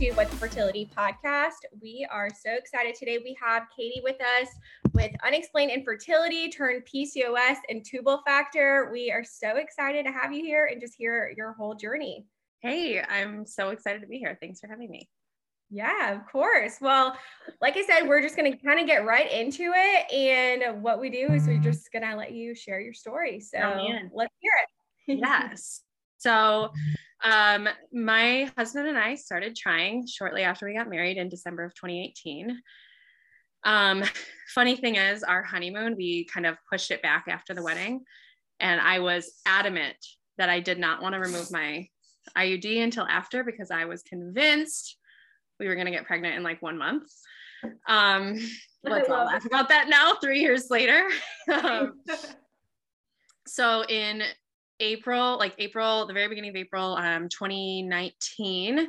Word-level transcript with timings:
to 0.00 0.14
the 0.14 0.36
Fertility 0.36 0.90
podcast. 0.96 1.56
We 1.82 2.08
are 2.10 2.30
so 2.30 2.54
excited 2.54 2.94
today. 2.94 3.18
We 3.22 3.36
have 3.38 3.64
Kaity 3.64 4.02
with 4.02 4.16
us 4.18 4.48
with 4.94 5.12
unexplained 5.26 5.70
infertility 5.70 6.48
turned 6.48 6.84
PCOS 6.86 7.56
and 7.68 7.84
tubal 7.84 8.22
factor. 8.24 8.88
We 8.90 9.12
are 9.12 9.22
so 9.22 9.56
excited 9.56 10.06
to 10.06 10.10
have 10.10 10.32
you 10.32 10.42
here 10.42 10.70
and 10.72 10.80
just 10.80 10.94
hear 10.94 11.34
your 11.36 11.52
whole 11.52 11.74
journey. 11.74 12.24
Hey, 12.62 13.02
I'm 13.06 13.44
so 13.44 13.68
excited 13.68 14.00
to 14.00 14.06
be 14.06 14.16
here. 14.16 14.38
Thanks 14.40 14.58
for 14.58 14.68
having 14.68 14.90
me. 14.90 15.06
Yeah, 15.68 16.14
of 16.14 16.26
course. 16.32 16.78
Well, 16.80 17.14
like 17.60 17.76
I 17.76 17.84
said, 17.84 18.08
we're 18.08 18.22
just 18.22 18.36
going 18.36 18.50
to 18.50 18.56
kind 18.56 18.80
of 18.80 18.86
get 18.86 19.04
right 19.04 19.30
into 19.30 19.70
it. 19.76 20.10
And 20.10 20.82
what 20.82 20.98
we 20.98 21.10
do 21.10 21.26
is 21.34 21.46
we're 21.46 21.58
just 21.58 21.92
going 21.92 22.08
to 22.08 22.16
let 22.16 22.32
you 22.32 22.54
share 22.54 22.80
your 22.80 22.94
story. 22.94 23.38
So 23.40 23.58
oh, 23.58 24.08
let's 24.14 24.32
hear 24.40 24.52
it. 24.62 25.18
yes. 25.18 25.82
So, 26.20 26.70
um, 27.24 27.66
my 27.92 28.50
husband 28.56 28.88
and 28.88 28.98
I 28.98 29.14
started 29.14 29.56
trying 29.56 30.06
shortly 30.06 30.42
after 30.42 30.66
we 30.66 30.74
got 30.74 30.88
married 30.88 31.16
in 31.16 31.30
December 31.30 31.64
of 31.64 31.74
2018. 31.74 32.60
Um, 33.64 34.04
funny 34.54 34.76
thing 34.76 34.96
is, 34.96 35.22
our 35.22 35.42
honeymoon, 35.42 35.96
we 35.96 36.26
kind 36.26 36.44
of 36.44 36.56
pushed 36.70 36.90
it 36.90 37.02
back 37.02 37.24
after 37.28 37.54
the 37.54 37.62
wedding. 37.62 38.04
And 38.58 38.80
I 38.82 38.98
was 38.98 39.40
adamant 39.46 39.96
that 40.36 40.50
I 40.50 40.60
did 40.60 40.78
not 40.78 41.00
want 41.00 41.14
to 41.14 41.20
remove 41.20 41.50
my 41.50 41.88
IUD 42.36 42.82
until 42.82 43.06
after 43.06 43.42
because 43.42 43.70
I 43.70 43.86
was 43.86 44.02
convinced 44.02 44.96
we 45.58 45.68
were 45.68 45.74
going 45.74 45.86
to 45.86 45.92
get 45.92 46.06
pregnant 46.06 46.36
in 46.36 46.42
like 46.42 46.60
one 46.60 46.76
month. 46.76 47.10
Um, 47.88 48.38
let's 48.84 49.08
all 49.08 49.24
laugh 49.24 49.46
about 49.46 49.70
that 49.70 49.88
now, 49.88 50.16
three 50.20 50.40
years 50.40 50.68
later. 50.70 51.08
um, 51.62 52.00
so 53.46 53.84
in 53.88 54.22
April, 54.80 55.38
like 55.38 55.54
April, 55.58 56.06
the 56.06 56.12
very 56.12 56.28
beginning 56.28 56.50
of 56.50 56.56
April, 56.56 56.96
um, 56.96 57.28
2019, 57.28 58.88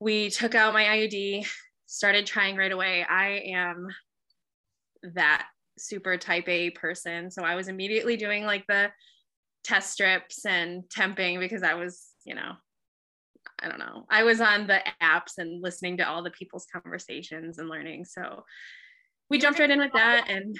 we 0.00 0.30
took 0.30 0.54
out 0.54 0.72
my 0.72 0.84
IUD, 0.84 1.46
started 1.86 2.26
trying 2.26 2.56
right 2.56 2.72
away. 2.72 3.04
I 3.08 3.42
am 3.46 3.88
that 5.14 5.46
super 5.78 6.16
type 6.16 6.48
A 6.48 6.70
person. 6.70 7.30
So 7.30 7.42
I 7.42 7.54
was 7.54 7.68
immediately 7.68 8.16
doing 8.16 8.44
like 8.44 8.66
the 8.66 8.90
test 9.64 9.92
strips 9.92 10.44
and 10.46 10.82
temping 10.84 11.38
because 11.38 11.62
I 11.62 11.74
was, 11.74 12.08
you 12.24 12.34
know, 12.34 12.52
I 13.60 13.68
don't 13.68 13.78
know. 13.78 14.04
I 14.10 14.22
was 14.22 14.40
on 14.40 14.66
the 14.66 14.80
apps 15.02 15.38
and 15.38 15.62
listening 15.62 15.96
to 15.98 16.08
all 16.08 16.22
the 16.22 16.30
people's 16.30 16.66
conversations 16.72 17.58
and 17.58 17.68
learning. 17.68 18.04
So 18.04 18.44
we 19.30 19.38
jumped 19.38 19.58
right 19.58 19.70
in 19.70 19.78
with 19.78 19.92
that 19.92 20.28
and 20.28 20.58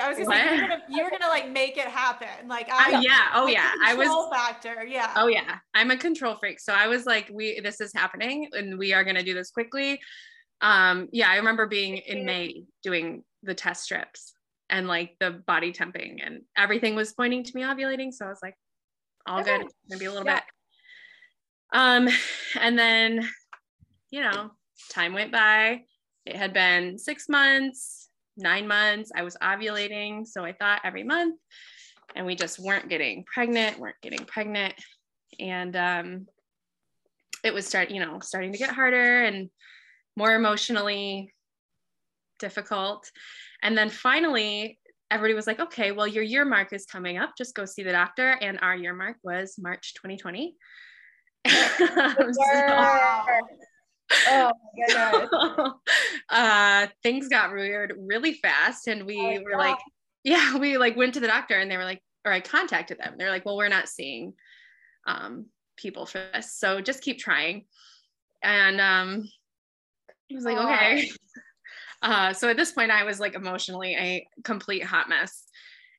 I 0.00 0.08
was 0.08 0.18
gonna 0.18 0.30
say 0.30 0.56
you 0.56 0.62
were 0.62 0.68
gonna, 0.68 0.82
you 0.88 1.04
were 1.04 1.10
gonna 1.10 1.28
like 1.28 1.50
make 1.50 1.76
it 1.76 1.86
happen. 1.86 2.48
Like 2.48 2.68
I, 2.70 2.94
uh, 2.94 3.00
yeah, 3.00 3.28
oh 3.34 3.46
yeah, 3.46 3.70
I 3.84 3.94
was 3.94 4.08
factor. 4.32 4.84
Yeah. 4.84 5.12
Oh 5.16 5.26
yeah, 5.26 5.58
I'm 5.74 5.90
a 5.90 5.96
control 5.96 6.36
freak. 6.36 6.60
So 6.60 6.72
I 6.72 6.86
was 6.86 7.06
like, 7.06 7.30
we 7.32 7.60
this 7.60 7.80
is 7.80 7.92
happening 7.92 8.48
and 8.52 8.78
we 8.78 8.92
are 8.92 9.04
gonna 9.04 9.22
do 9.22 9.34
this 9.34 9.50
quickly. 9.50 10.00
Um, 10.60 11.08
yeah, 11.12 11.28
I 11.28 11.36
remember 11.36 11.66
being 11.66 11.98
in 11.98 12.24
May 12.24 12.64
doing 12.82 13.24
the 13.42 13.54
test 13.54 13.84
strips 13.84 14.34
and 14.70 14.88
like 14.88 15.16
the 15.20 15.42
body 15.46 15.72
temping 15.72 16.24
and 16.24 16.42
everything 16.56 16.94
was 16.94 17.12
pointing 17.12 17.44
to 17.44 17.52
me 17.54 17.62
ovulating. 17.62 18.12
So 18.12 18.24
I 18.24 18.28
was 18.28 18.38
like, 18.42 18.54
all 19.26 19.40
okay. 19.40 19.58
good, 19.58 19.66
maybe 19.88 20.06
a 20.06 20.10
little 20.10 20.26
yeah. 20.26 20.36
bit. 20.36 20.44
Um, 21.74 22.08
and 22.60 22.78
then, 22.78 23.28
you 24.10 24.20
know, 24.20 24.50
time 24.90 25.12
went 25.14 25.32
by. 25.32 25.82
It 26.24 26.36
had 26.36 26.52
been 26.52 26.98
six 26.98 27.28
months, 27.28 28.08
nine 28.36 28.66
months. 28.66 29.10
I 29.14 29.22
was 29.22 29.36
ovulating. 29.42 30.26
So 30.26 30.44
I 30.44 30.52
thought 30.52 30.80
every 30.84 31.02
month, 31.02 31.38
and 32.14 32.26
we 32.26 32.34
just 32.34 32.58
weren't 32.58 32.88
getting 32.88 33.24
pregnant, 33.24 33.78
weren't 33.78 34.00
getting 34.02 34.24
pregnant. 34.24 34.74
And 35.40 35.76
um, 35.76 36.26
it 37.44 37.54
was 37.54 37.66
start, 37.66 37.90
you 37.90 38.00
know, 38.00 38.20
starting 38.20 38.52
to 38.52 38.58
get 38.58 38.70
harder 38.70 39.24
and 39.24 39.50
more 40.16 40.34
emotionally 40.34 41.32
difficult. 42.38 43.10
And 43.62 43.76
then 43.76 43.88
finally, 43.88 44.78
everybody 45.10 45.34
was 45.34 45.46
like, 45.46 45.60
okay, 45.60 45.92
well, 45.92 46.06
your 46.06 46.24
year 46.24 46.44
mark 46.44 46.72
is 46.72 46.86
coming 46.86 47.18
up. 47.18 47.32
Just 47.36 47.54
go 47.54 47.64
see 47.64 47.82
the 47.82 47.92
doctor. 47.92 48.36
And 48.40 48.58
our 48.60 48.74
year 48.74 48.94
mark 48.94 49.16
was 49.22 49.54
March 49.58 49.94
2020. 49.94 50.56
oh 54.28 54.52
my 54.74 54.86
goodness. 54.86 55.72
uh, 56.28 56.86
things 57.02 57.28
got 57.28 57.52
weird 57.52 57.94
really 57.98 58.34
fast, 58.34 58.88
and 58.88 59.04
we 59.04 59.18
oh, 59.20 59.42
were 59.42 59.52
God. 59.52 59.58
like, 59.58 59.78
yeah, 60.24 60.56
we 60.56 60.78
like 60.78 60.96
went 60.96 61.14
to 61.14 61.20
the 61.20 61.26
doctor, 61.26 61.58
and 61.58 61.70
they 61.70 61.76
were 61.76 61.84
like, 61.84 62.02
or 62.24 62.32
I 62.32 62.40
contacted 62.40 62.98
them. 62.98 63.14
They're 63.18 63.30
like, 63.30 63.44
well, 63.44 63.56
we're 63.56 63.68
not 63.68 63.88
seeing 63.88 64.34
um, 65.06 65.46
people 65.76 66.06
for 66.06 66.22
this, 66.32 66.54
so 66.54 66.80
just 66.80 67.02
keep 67.02 67.18
trying. 67.18 67.64
And 68.42 68.80
um, 68.80 69.28
I 70.30 70.34
was 70.34 70.44
like, 70.44 70.56
oh. 70.58 70.64
okay. 70.64 71.10
Uh, 72.04 72.32
so 72.32 72.48
at 72.48 72.56
this 72.56 72.72
point, 72.72 72.90
I 72.90 73.04
was 73.04 73.20
like 73.20 73.36
emotionally 73.36 73.94
a 73.94 74.26
complete 74.42 74.82
hot 74.82 75.08
mess, 75.08 75.44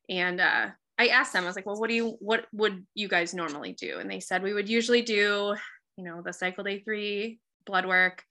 and 0.09 0.41
uh, 0.41 0.67
I 0.97 1.07
asked 1.07 1.31
them, 1.31 1.45
I 1.45 1.47
was 1.47 1.55
like, 1.55 1.65
well, 1.65 1.79
what 1.79 1.87
do 1.87 1.95
you, 1.95 2.17
what 2.19 2.45
would 2.51 2.85
you 2.93 3.07
guys 3.07 3.33
normally 3.33 3.71
do? 3.71 3.99
And 3.99 4.11
they 4.11 4.19
said 4.19 4.43
we 4.43 4.53
would 4.53 4.67
usually 4.67 5.01
do, 5.01 5.55
you 5.95 6.03
know, 6.03 6.21
the 6.21 6.33
cycle 6.33 6.65
day 6.65 6.79
three 6.79 7.39
blood 7.65 7.85
work, 7.85 8.23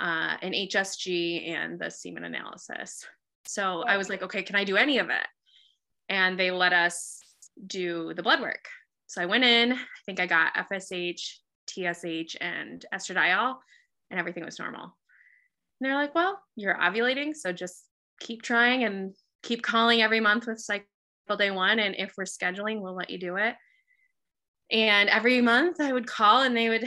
uh, 0.00 0.36
an 0.42 0.52
HSG 0.52 1.48
and 1.48 1.78
the 1.78 1.90
semen 1.90 2.24
analysis. 2.24 3.04
So 3.46 3.82
I 3.82 3.96
was 3.96 4.08
like, 4.08 4.22
okay, 4.22 4.42
can 4.42 4.56
I 4.56 4.64
do 4.64 4.76
any 4.76 4.98
of 4.98 5.10
it? 5.10 5.26
And 6.08 6.38
they 6.38 6.50
let 6.50 6.72
us 6.72 7.20
do 7.66 8.12
the 8.14 8.22
blood 8.22 8.40
work. 8.40 8.66
So 9.06 9.22
I 9.22 9.26
went 9.26 9.44
in, 9.44 9.72
I 9.72 9.78
think 10.06 10.20
I 10.20 10.26
got 10.26 10.54
FSH, 10.54 11.20
TSH, 11.68 12.36
and 12.40 12.84
estradiol, 12.92 13.56
and 14.10 14.18
everything 14.18 14.44
was 14.44 14.58
normal. 14.58 14.82
And 14.82 14.92
they're 15.80 15.94
like, 15.94 16.14
well, 16.14 16.40
you're 16.56 16.76
ovulating, 16.76 17.34
so 17.34 17.52
just 17.52 17.84
keep 18.20 18.42
trying 18.42 18.84
and 18.84 19.14
keep 19.42 19.62
calling 19.62 20.02
every 20.02 20.20
month 20.20 20.46
with 20.46 20.58
cycle 20.58 20.86
day 21.38 21.50
one. 21.50 21.78
And 21.78 21.94
if 21.96 22.14
we're 22.16 22.24
scheduling, 22.24 22.80
we'll 22.80 22.94
let 22.94 23.10
you 23.10 23.18
do 23.18 23.36
it. 23.36 23.54
And 24.70 25.08
every 25.08 25.40
month 25.40 25.80
I 25.80 25.92
would 25.92 26.06
call 26.06 26.42
and 26.42 26.56
they 26.56 26.68
would 26.68 26.84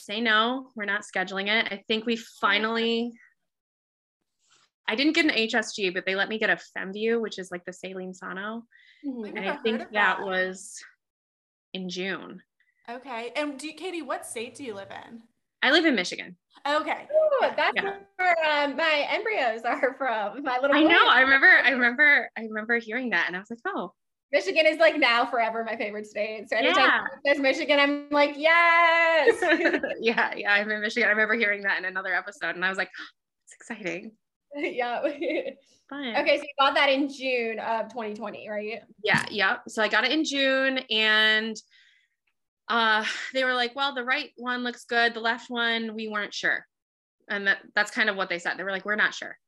say, 0.00 0.20
no, 0.20 0.68
we're 0.74 0.84
not 0.84 1.02
scheduling 1.02 1.48
it. 1.48 1.66
I 1.70 1.82
think 1.88 2.06
we 2.06 2.16
finally, 2.16 3.12
I 4.88 4.94
didn't 4.94 5.14
get 5.14 5.24
an 5.26 5.32
HSG, 5.32 5.92
but 5.94 6.06
they 6.06 6.14
let 6.14 6.28
me 6.28 6.38
get 6.38 6.50
a 6.50 6.58
FemVue, 6.76 7.20
which 7.20 7.38
is 7.38 7.50
like 7.50 7.64
the 7.64 7.72
saline 7.72 8.14
sono. 8.14 8.64
Mm-hmm. 9.06 9.36
And 9.36 9.50
I 9.50 9.56
think 9.56 9.78
that, 9.78 9.92
that 9.92 10.22
was 10.22 10.76
in 11.74 11.88
June. 11.88 12.40
Okay. 12.88 13.32
And 13.36 13.58
do 13.58 13.68
you, 13.68 13.74
Kaity, 13.74 14.04
what 14.04 14.26
state 14.26 14.54
do 14.54 14.64
you 14.64 14.74
live 14.74 14.88
in? 14.90 15.20
I 15.62 15.70
live 15.70 15.84
in 15.84 15.94
Michigan. 15.94 16.36
Okay. 16.66 17.06
Ooh, 17.12 17.48
that's 17.56 17.72
yeah. 17.76 17.96
where 18.16 18.36
um, 18.48 18.76
my 18.76 19.06
embryos 19.10 19.62
are 19.62 19.94
from. 19.98 20.42
My 20.42 20.58
little. 20.58 20.76
I 20.76 20.82
know. 20.82 21.06
I 21.08 21.20
remember. 21.20 21.48
I 21.48 21.70
remember. 21.70 22.30
I 22.36 22.42
remember 22.42 22.78
hearing 22.78 23.10
that, 23.10 23.24
and 23.26 23.36
I 23.36 23.40
was 23.40 23.50
like, 23.50 23.60
oh. 23.66 23.92
Michigan 24.32 24.66
is 24.66 24.78
like 24.78 24.98
now 24.98 25.24
forever 25.24 25.64
my 25.64 25.76
favorite 25.76 26.06
state. 26.06 26.50
So 26.50 26.56
anytime 26.56 26.84
yeah. 26.84 27.04
there's 27.24 27.38
Michigan, 27.38 27.78
I'm 27.80 28.08
like, 28.10 28.34
yes. 28.36 29.38
yeah, 30.00 30.34
yeah. 30.36 30.52
I'm 30.52 30.70
in 30.70 30.80
Michigan. 30.80 31.08
I 31.08 31.12
remember 31.12 31.34
hearing 31.34 31.62
that 31.62 31.78
in 31.78 31.86
another 31.86 32.14
episode, 32.14 32.54
and 32.54 32.64
I 32.64 32.68
was 32.68 32.76
like, 32.76 32.90
oh, 32.98 33.04
it's 33.46 33.54
exciting. 33.54 34.12
yeah. 34.54 35.00
Fun. 35.88 36.16
Okay, 36.16 36.36
so 36.36 36.42
you 36.42 36.48
got 36.60 36.74
that 36.74 36.90
in 36.90 37.08
June 37.08 37.58
of 37.58 37.88
2020, 37.88 38.48
right? 38.50 38.82
Yeah, 39.02 39.24
yeah. 39.30 39.56
So 39.66 39.82
I 39.82 39.88
got 39.88 40.04
it 40.04 40.12
in 40.12 40.24
June, 40.24 40.80
and 40.90 41.56
uh, 42.68 43.04
they 43.32 43.44
were 43.44 43.54
like, 43.54 43.74
well, 43.74 43.94
the 43.94 44.04
right 44.04 44.30
one 44.36 44.62
looks 44.62 44.84
good. 44.84 45.14
The 45.14 45.20
left 45.20 45.48
one, 45.48 45.94
we 45.94 46.08
weren't 46.08 46.34
sure. 46.34 46.66
And 47.30 47.46
that, 47.46 47.58
that's 47.74 47.90
kind 47.90 48.10
of 48.10 48.16
what 48.16 48.28
they 48.28 48.38
said. 48.38 48.58
They 48.58 48.64
were 48.64 48.70
like, 48.70 48.84
we're 48.84 48.96
not 48.96 49.14
sure. 49.14 49.38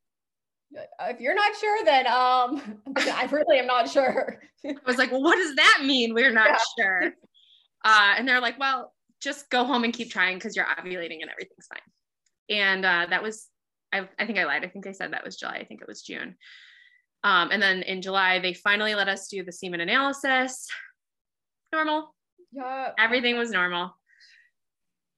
If 0.72 1.20
you're 1.20 1.34
not 1.34 1.56
sure, 1.56 1.84
then 1.84 2.06
um, 2.06 2.81
I 2.96 3.28
really 3.31 3.58
am 3.58 3.67
not 3.67 3.88
sure. 3.88 4.40
I 4.64 4.75
was 4.87 4.99
like, 4.99 5.11
well, 5.11 5.22
what 5.22 5.37
does 5.37 5.56
that 5.56 5.82
mean? 5.84 6.14
We're 6.14 6.32
not 6.32 6.50
yeah. 6.50 6.84
sure. 6.84 7.12
Uh, 7.84 8.14
and 8.17 8.28
they're 8.28 8.40
like, 8.40 8.58
well, 8.58 8.93
just 9.20 9.50
go 9.50 9.64
home 9.64 9.84
and 9.84 9.93
keep 9.93 10.11
trying 10.11 10.37
because 10.37 10.55
you're 10.55 10.67
ovulating 10.67 11.22
and 11.22 11.31
everything's 11.31 11.67
fine. 11.69 12.56
And 12.56 12.84
uh, 12.84 13.06
that 13.11 13.22
was, 13.22 13.49
I, 13.93 14.08
I 14.19 14.26
think 14.26 14.38
I 14.38 14.44
lied. 14.44 14.64
I 14.64 14.69
think 14.69 14.84
they 14.84 14.93
said 14.93 15.12
that 15.12 15.25
was 15.25 15.37
July. 15.37 15.56
I 15.56 15.64
think 15.64 15.81
it 15.82 15.88
was 15.88 16.02
June. 16.02 16.37
Um, 17.25 17.50
and 17.50 17.62
then 17.62 17.82
in 17.82 18.00
July, 18.00 18.38
they 18.38 18.55
finally 18.55 18.94
let 18.94 19.08
us 19.08 19.28
do 19.28 19.43
the 19.44 19.52
semen 19.52 19.81
analysis. 19.81 20.66
Normal, 21.73 22.14
yeah. 22.52 22.90
Everything 22.99 23.37
was 23.37 23.50
normal. 23.50 23.96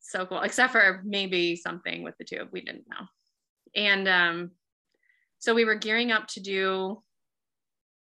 So 0.00 0.26
cool, 0.26 0.40
except 0.40 0.72
for 0.72 1.00
maybe 1.04 1.56
something 1.56 2.02
with 2.02 2.16
the 2.18 2.24
tube. 2.24 2.48
We 2.52 2.60
didn't 2.60 2.88
know. 2.88 3.06
And 3.74 4.08
um, 4.08 4.50
so 5.42 5.54
we 5.54 5.64
were 5.64 5.74
gearing 5.74 6.12
up 6.12 6.28
to 6.28 6.40
do 6.40 7.02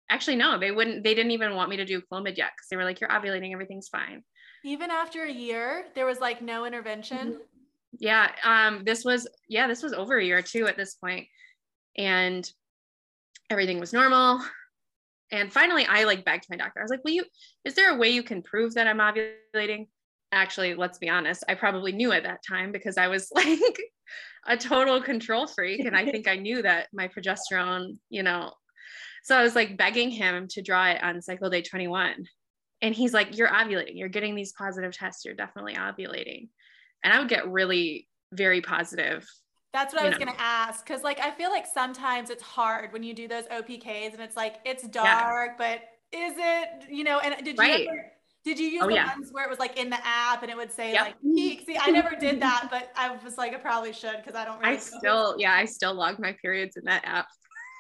actually 0.10 0.38
no 0.38 0.58
they 0.58 0.72
wouldn't 0.72 1.04
they 1.04 1.14
didn't 1.14 1.32
even 1.32 1.54
want 1.54 1.70
me 1.70 1.78
to 1.78 1.86
do 1.86 2.02
clomid 2.02 2.38
yet 2.38 2.52
because 2.56 2.68
they 2.72 2.78
were 2.78 2.86
like 2.86 3.02
you're 3.02 3.10
ovulating 3.10 3.52
everything's 3.52 3.90
fine 3.90 4.24
even 4.64 4.90
after 4.90 5.24
a 5.24 5.32
year 5.32 5.86
there 5.96 6.06
was 6.06 6.20
like 6.20 6.42
no 6.42 6.66
intervention 6.66 7.34
mm-hmm. 7.34 7.38
yeah 8.00 8.32
um 8.44 8.84
this 8.86 9.04
was 9.04 9.28
yeah 9.50 9.68
this 9.68 9.84
was 9.84 9.92
over 9.92 10.18
a 10.18 10.24
year 10.24 10.42
too 10.42 10.66
at 10.66 10.78
this 10.78 10.96
point 10.96 11.28
and 11.98 12.50
everything 13.50 13.80
was 13.80 13.94
normal 13.94 14.42
and 15.32 15.52
finally, 15.52 15.86
I 15.86 16.04
like 16.04 16.24
begged 16.24 16.46
my 16.50 16.56
doctor. 16.56 16.80
I 16.80 16.84
was 16.84 16.92
like, 16.92 17.04
"Will 17.04 17.14
you? 17.14 17.26
Is 17.64 17.74
there 17.74 17.92
a 17.92 17.98
way 17.98 18.10
you 18.10 18.24
can 18.24 18.44
prove 18.44 18.76
that 18.76 18.88
I'm 18.88 19.00
ovulating?" 19.00 19.88
Actually, 20.36 20.76
let's 20.76 21.00
be 21.00 21.10
honest, 21.10 21.44
I 21.50 21.56
probably 21.56 21.92
knew 21.92 22.12
at 22.12 22.24
that 22.24 22.42
time 22.48 22.72
because 22.72 22.98
I 22.98 23.08
was 23.08 23.32
like 23.36 23.80
a 24.46 24.58
total 24.58 25.02
control 25.02 25.48
freak. 25.48 25.86
And 25.86 25.96
I 25.96 26.06
think 26.12 26.28
I 26.28 26.36
knew 26.36 26.62
that 26.62 26.88
my 26.94 27.08
progesterone, 27.08 27.98
you 28.10 28.24
know, 28.24 28.54
so 29.24 29.36
I 29.36 29.42
was 29.42 29.56
like 29.56 29.78
begging 29.78 30.12
him 30.12 30.48
to 30.50 30.62
draw 30.62 30.88
it 30.90 31.02
on 31.02 31.22
cycle 31.22 31.50
day 31.50 31.64
21. 31.64 32.28
And 32.82 32.94
he's 32.94 33.14
like, 33.14 33.38
You're 33.38 33.48
ovulating, 33.48 33.94
you're 33.98 34.10
getting 34.10 34.36
these 34.36 34.54
positive 34.54 34.96
tests, 34.96 35.26
you're 35.26 35.34
definitely 35.34 35.74
ovulating. 35.74 36.50
And 37.04 37.12
I 37.12 37.20
would 37.20 37.30
get 37.30 37.50
really 37.50 38.08
very 38.32 38.62
positive. 38.62 39.26
That's 39.74 39.94
what 39.94 40.04
I 40.04 40.10
was 40.10 40.18
gonna 40.18 40.36
ask. 40.38 40.86
Cause 40.86 41.04
like 41.04 41.20
I 41.20 41.32
feel 41.32 41.50
like 41.50 41.66
sometimes 41.66 42.30
it's 42.30 42.44
hard 42.44 42.94
when 42.94 43.02
you 43.04 43.14
do 43.14 43.28
those 43.28 43.46
OPKs 43.46 44.14
and 44.14 44.22
it's 44.22 44.38
like 44.38 44.58
it's 44.64 44.88
dark, 44.88 45.54
yeah. 45.60 45.80
but 46.12 46.18
is 46.18 46.36
it, 46.38 46.90
you 46.90 47.04
know, 47.04 47.20
and 47.20 47.44
did 47.44 47.58
you 47.58 47.64
right. 47.64 47.88
ever 47.88 48.12
did 48.46 48.60
you 48.60 48.68
use 48.68 48.84
oh, 48.84 48.88
the 48.88 48.94
yeah. 48.94 49.08
ones 49.08 49.30
where 49.32 49.44
it 49.44 49.50
was 49.50 49.58
like 49.58 49.78
in 49.78 49.90
the 49.90 49.98
app 50.06 50.44
and 50.44 50.52
it 50.52 50.56
would 50.56 50.72
say 50.72 50.94
yep. 50.94 51.02
like 51.02 51.16
peak? 51.22 51.64
See, 51.66 51.78
I 51.80 51.90
never 51.90 52.16
did 52.16 52.40
that, 52.42 52.68
but 52.70 52.92
I 52.96 53.18
was 53.24 53.40
like, 53.40 53.56
I 53.56 53.58
probably 53.58 53.92
should 53.92 54.18
because 54.18 54.36
I 54.36 54.46
don't 54.46 54.60
really. 54.60 54.76
I 54.76 54.78
still, 54.78 55.36
yeah, 55.40 55.54
I 55.54 55.66
still 55.66 55.96
log 55.96 56.20
my 56.20 56.36
periods 56.40 56.78
in 56.78 56.84
that 56.86 57.04
app. 57.06 57.28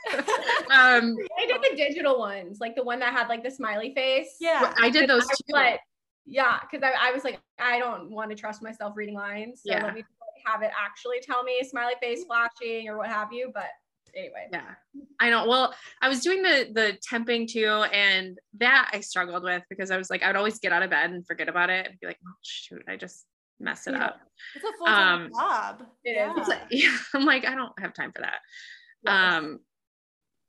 um, 0.17 1.15
I 1.39 1.45
did 1.47 1.61
the 1.61 1.75
digital 1.75 2.17
ones, 2.17 2.57
like 2.59 2.75
the 2.75 2.83
one 2.83 2.99
that 2.99 3.13
had 3.13 3.27
like 3.27 3.43
the 3.43 3.51
smiley 3.51 3.93
face. 3.93 4.37
Yeah, 4.39 4.73
I 4.77 4.89
did 4.89 5.07
those 5.07 5.27
too. 5.27 5.35
But 5.49 5.79
yeah, 6.25 6.59
because 6.59 6.83
I, 6.83 7.09
I 7.09 7.11
was 7.11 7.23
like, 7.23 7.39
I 7.59 7.77
don't 7.77 8.09
want 8.09 8.31
to 8.31 8.35
trust 8.35 8.63
myself 8.63 8.93
reading 8.95 9.15
lines. 9.15 9.61
So 9.65 9.71
yeah. 9.71 9.83
let 9.83 9.93
me 9.93 10.03
have 10.47 10.63
it 10.63 10.71
actually 10.79 11.17
tell 11.21 11.43
me 11.43 11.59
smiley 11.63 11.93
face 12.01 12.23
flashing 12.23 12.89
or 12.89 12.97
what 12.97 13.07
have 13.07 13.31
you. 13.31 13.51
But 13.53 13.67
anyway. 14.15 14.47
Yeah. 14.51 14.75
I 15.19 15.29
know. 15.29 15.47
Well, 15.47 15.73
I 16.01 16.09
was 16.09 16.21
doing 16.21 16.41
the 16.41 16.69
the 16.73 16.97
temping 17.11 17.47
too, 17.47 17.83
and 17.91 18.37
that 18.57 18.91
I 18.93 19.01
struggled 19.01 19.43
with 19.43 19.63
because 19.69 19.91
I 19.91 19.97
was 19.97 20.09
like, 20.09 20.23
I 20.23 20.27
would 20.27 20.35
always 20.35 20.59
get 20.59 20.71
out 20.71 20.83
of 20.83 20.89
bed 20.89 21.11
and 21.11 21.25
forget 21.25 21.49
about 21.49 21.69
it 21.69 21.87
and 21.87 21.99
be 21.99 22.07
like, 22.07 22.19
oh 22.27 22.33
shoot, 22.41 22.83
I 22.87 22.95
just 22.95 23.25
mess 23.59 23.87
it 23.87 23.93
yeah. 23.93 24.05
up. 24.05 24.19
It's 24.55 24.65
a 24.65 24.77
full 24.77 24.87
time 24.87 25.25
um, 25.25 25.31
job. 25.33 25.83
It 26.03 26.15
yeah. 26.15 26.33
is. 26.35 26.49
yeah. 26.83 26.97
I'm 27.13 27.25
like, 27.25 27.45
I 27.45 27.55
don't 27.55 27.77
have 27.79 27.93
time 27.93 28.11
for 28.13 28.21
that. 28.21 29.11
Um 29.11 29.59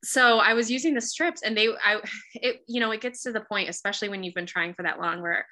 so 0.05 0.39
I 0.39 0.55
was 0.55 0.71
using 0.71 0.95
the 0.95 1.01
strips 1.01 1.43
and 1.43 1.57
they 1.57 1.69
I 1.69 2.01
it 2.35 2.63
you 2.69 2.81
know 2.81 2.91
it 2.93 3.01
gets 3.01 3.23
to 3.25 3.33
the 3.33 3.41
point 3.41 3.69
especially 3.69 4.09
when 4.09 4.23
you've 4.23 4.35
been 4.35 4.47
trying 4.47 4.75
for 4.75 4.83
that 4.85 5.01
long 5.01 5.21
where 5.21 5.47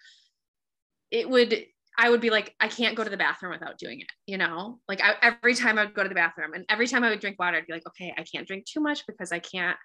it 1.10 1.28
would 1.28 1.66
I 1.96 2.10
would 2.10 2.20
be 2.20 2.30
like, 2.30 2.54
I 2.58 2.68
can't 2.68 2.96
go 2.96 3.04
to 3.04 3.10
the 3.10 3.16
bathroom 3.16 3.52
without 3.52 3.78
doing 3.78 4.00
it, 4.00 4.08
you 4.26 4.36
know? 4.36 4.80
Like 4.88 5.00
I, 5.02 5.14
every 5.22 5.54
time 5.54 5.78
I 5.78 5.84
would 5.84 5.94
go 5.94 6.02
to 6.02 6.08
the 6.08 6.14
bathroom 6.14 6.52
and 6.54 6.64
every 6.68 6.88
time 6.88 7.04
I 7.04 7.10
would 7.10 7.20
drink 7.20 7.38
water, 7.38 7.56
I'd 7.56 7.66
be 7.66 7.72
like, 7.72 7.86
okay, 7.86 8.12
I 8.16 8.24
can't 8.24 8.46
drink 8.46 8.64
too 8.66 8.80
much 8.80 9.06
because 9.06 9.30
I 9.30 9.38
can't 9.38 9.76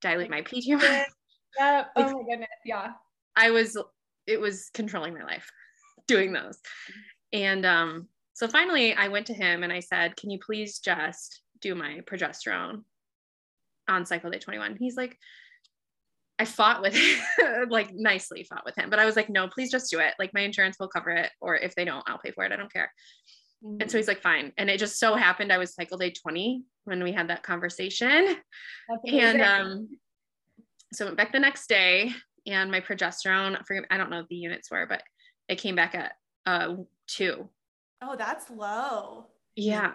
dilate 0.00 0.30
my 0.30 0.42
pee 0.42 0.62
too 0.62 0.76
much. 0.76 1.06
Yeah. 1.58 1.84
Oh 1.96 2.02
my 2.12 2.22
goodness. 2.22 2.48
Yeah. 2.64 2.92
I 3.36 3.50
was, 3.50 3.76
it 4.26 4.40
was 4.40 4.70
controlling 4.72 5.14
my 5.14 5.24
life 5.24 5.50
doing 6.06 6.32
those. 6.32 6.58
And 7.32 7.66
um, 7.66 8.08
so 8.32 8.48
finally 8.48 8.94
I 8.94 9.08
went 9.08 9.26
to 9.26 9.34
him 9.34 9.62
and 9.62 9.72
I 9.72 9.80
said, 9.80 10.16
can 10.16 10.30
you 10.30 10.38
please 10.38 10.78
just 10.78 11.42
do 11.60 11.74
my 11.74 12.00
progesterone 12.10 12.84
on 13.88 14.06
cycle 14.06 14.30
day 14.30 14.38
21? 14.38 14.76
He's 14.80 14.96
like, 14.96 15.18
I 16.38 16.44
fought 16.44 16.82
with 16.82 16.96
like 17.68 17.92
nicely 17.94 18.44
fought 18.44 18.64
with 18.64 18.76
him, 18.76 18.90
but 18.90 18.98
I 18.98 19.04
was 19.04 19.16
like, 19.16 19.28
no, 19.28 19.48
please 19.48 19.70
just 19.70 19.90
do 19.90 19.98
it. 19.98 20.14
Like 20.18 20.32
my 20.34 20.40
insurance 20.40 20.76
will 20.78 20.88
cover 20.88 21.10
it, 21.10 21.30
or 21.40 21.56
if 21.56 21.74
they 21.74 21.84
don't, 21.84 22.08
I'll 22.08 22.18
pay 22.18 22.30
for 22.30 22.44
it. 22.44 22.52
I 22.52 22.56
don't 22.56 22.72
care. 22.72 22.92
Mm-hmm. 23.64 23.80
And 23.80 23.90
so 23.90 23.96
mm. 23.96 23.98
he's 23.98 24.08
like, 24.08 24.22
fine. 24.22 24.52
And 24.56 24.70
it 24.70 24.78
just 24.78 24.98
so 24.98 25.14
happened 25.14 25.52
I 25.52 25.58
was 25.58 25.74
cycle 25.74 25.98
day 25.98 26.10
20 26.10 26.62
when 26.84 27.02
we 27.02 27.12
had 27.12 27.28
that 27.28 27.42
conversation. 27.42 28.36
And 29.06 29.42
um, 29.42 29.88
so 30.92 31.04
I 31.04 31.08
went 31.08 31.16
back 31.16 31.32
the 31.32 31.40
next 31.40 31.68
day 31.68 32.12
and 32.46 32.70
my 32.70 32.80
progesterone, 32.80 33.64
for 33.66 33.84
I 33.90 33.96
don't 33.96 34.10
know 34.10 34.18
what 34.18 34.28
the 34.28 34.36
units 34.36 34.70
were, 34.70 34.86
but 34.86 35.02
it 35.48 35.56
came 35.56 35.74
back 35.74 35.94
at 35.94 36.12
uh 36.46 36.76
two. 37.06 37.48
Oh, 38.00 38.16
that's 38.16 38.48
low. 38.48 39.26
Yeah. 39.56 39.92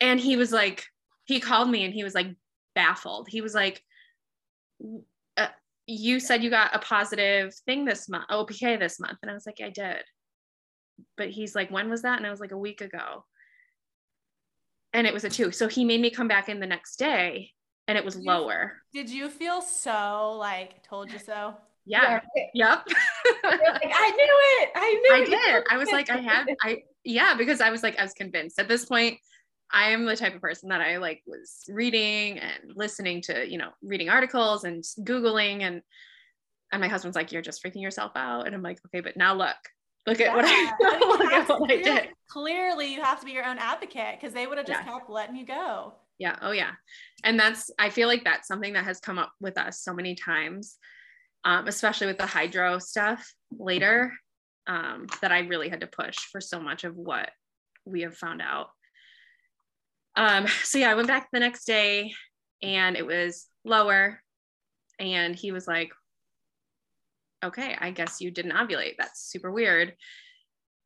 And 0.00 0.18
he 0.18 0.36
was 0.36 0.50
like, 0.50 0.84
he 1.24 1.40
called 1.40 1.68
me 1.68 1.84
and 1.84 1.94
he 1.94 2.04
was 2.04 2.14
like 2.14 2.34
baffled. 2.74 3.28
He 3.28 3.40
was 3.40 3.54
like, 3.54 3.82
you 5.86 6.20
said 6.20 6.42
you 6.42 6.50
got 6.50 6.74
a 6.74 6.78
positive 6.78 7.54
thing 7.66 7.84
this 7.84 8.08
month, 8.08 8.28
OPK 8.30 8.78
this 8.78 8.98
month. 8.98 9.18
And 9.22 9.30
I 9.30 9.34
was 9.34 9.46
like, 9.46 9.60
I 9.62 9.70
did. 9.70 10.02
But 11.16 11.30
he's 11.30 11.54
like, 11.54 11.70
when 11.70 11.90
was 11.90 12.02
that? 12.02 12.18
And 12.18 12.26
I 12.26 12.30
was 12.30 12.40
like, 12.40 12.52
a 12.52 12.58
week 12.58 12.80
ago. 12.80 13.24
And 14.92 15.06
it 15.06 15.12
was 15.12 15.24
a 15.24 15.30
two. 15.30 15.50
So 15.50 15.68
he 15.68 15.84
made 15.84 16.00
me 16.00 16.10
come 16.10 16.28
back 16.28 16.48
in 16.48 16.60
the 16.60 16.66
next 16.66 16.96
day 16.96 17.50
and 17.88 17.98
it 17.98 18.04
was 18.04 18.14
did 18.14 18.24
lower. 18.24 18.74
You, 18.92 19.02
did 19.02 19.12
you 19.12 19.28
feel 19.28 19.60
so 19.60 20.36
like, 20.38 20.82
told 20.84 21.12
you 21.12 21.18
so? 21.18 21.54
Yeah. 21.84 22.20
yeah. 22.34 22.44
Yep. 22.54 22.86
like, 23.44 23.92
I 23.94 24.10
knew 24.10 24.38
it. 24.62 24.70
I 24.74 25.00
knew 25.02 25.14
I 25.14 25.18
it. 25.20 25.26
did. 25.26 25.64
I 25.70 25.76
was 25.76 25.90
like, 25.90 26.08
I 26.08 26.18
had, 26.18 26.46
I, 26.62 26.82
yeah, 27.04 27.34
because 27.36 27.60
I 27.60 27.70
was 27.70 27.82
like, 27.82 27.98
I 27.98 28.02
was 28.02 28.14
convinced 28.14 28.58
at 28.58 28.68
this 28.68 28.86
point, 28.86 29.18
I 29.74 29.90
am 29.90 30.06
the 30.06 30.16
type 30.16 30.36
of 30.36 30.40
person 30.40 30.68
that 30.68 30.80
I 30.80 30.98
like 30.98 31.22
was 31.26 31.64
reading 31.68 32.38
and 32.38 32.72
listening 32.76 33.20
to, 33.22 33.46
you 33.46 33.58
know, 33.58 33.70
reading 33.82 34.08
articles 34.08 34.62
and 34.62 34.84
Googling 35.00 35.62
and 35.62 35.82
and 36.72 36.80
my 36.80 36.88
husband's 36.88 37.16
like, 37.16 37.32
You're 37.32 37.42
just 37.42 37.62
freaking 37.62 37.82
yourself 37.82 38.12
out. 38.14 38.46
And 38.46 38.54
I'm 38.54 38.62
like, 38.62 38.78
okay, 38.86 39.00
but 39.00 39.16
now 39.16 39.34
look. 39.34 39.56
Look 40.06 40.18
yeah. 40.18 40.28
at 40.28 40.36
what 40.36 40.44
I 40.46 40.98
look 41.00 41.32
at 41.32 41.60
what 41.60 41.72
I 41.72 41.82
did. 41.82 42.08
Clearly 42.30 42.94
you 42.94 43.02
have 43.02 43.18
to 43.20 43.26
be 43.26 43.32
your 43.32 43.44
own 43.44 43.58
advocate 43.58 44.20
because 44.20 44.32
they 44.32 44.46
would 44.46 44.58
have 44.58 44.66
just 44.66 44.84
yeah. 44.84 44.92
kept 44.92 45.10
letting 45.10 45.34
you 45.34 45.46
go. 45.46 45.94
Yeah. 46.18 46.36
Oh 46.40 46.52
yeah. 46.52 46.72
And 47.24 47.38
that's 47.38 47.70
I 47.78 47.90
feel 47.90 48.06
like 48.06 48.22
that's 48.22 48.46
something 48.46 48.74
that 48.74 48.84
has 48.84 49.00
come 49.00 49.18
up 49.18 49.32
with 49.40 49.58
us 49.58 49.80
so 49.80 49.92
many 49.92 50.14
times. 50.14 50.78
Um, 51.44 51.66
especially 51.66 52.06
with 52.06 52.16
the 52.16 52.26
hydro 52.26 52.78
stuff 52.78 53.34
later, 53.58 54.12
um, 54.66 55.06
that 55.20 55.32
I 55.32 55.40
really 55.40 55.68
had 55.68 55.80
to 55.80 55.86
push 55.86 56.16
for 56.16 56.40
so 56.40 56.58
much 56.60 56.84
of 56.84 56.96
what 56.96 57.30
we 57.84 58.02
have 58.02 58.16
found 58.16 58.40
out. 58.40 58.68
Um, 60.16 60.46
so 60.64 60.78
yeah, 60.78 60.90
I 60.90 60.94
went 60.94 61.08
back 61.08 61.28
the 61.32 61.40
next 61.40 61.64
day 61.64 62.12
and 62.62 62.96
it 62.96 63.06
was 63.06 63.46
lower. 63.64 64.20
And 64.98 65.34
he 65.34 65.52
was 65.52 65.66
like, 65.66 65.90
okay, 67.44 67.76
I 67.78 67.90
guess 67.90 68.20
you 68.20 68.30
didn't 68.30 68.52
ovulate. 68.52 68.94
That's 68.98 69.20
super 69.20 69.50
weird. 69.50 69.94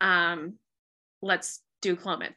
Um, 0.01 0.55
let's 1.23 1.61
do 1.83 1.95
Clomid. 1.95 2.33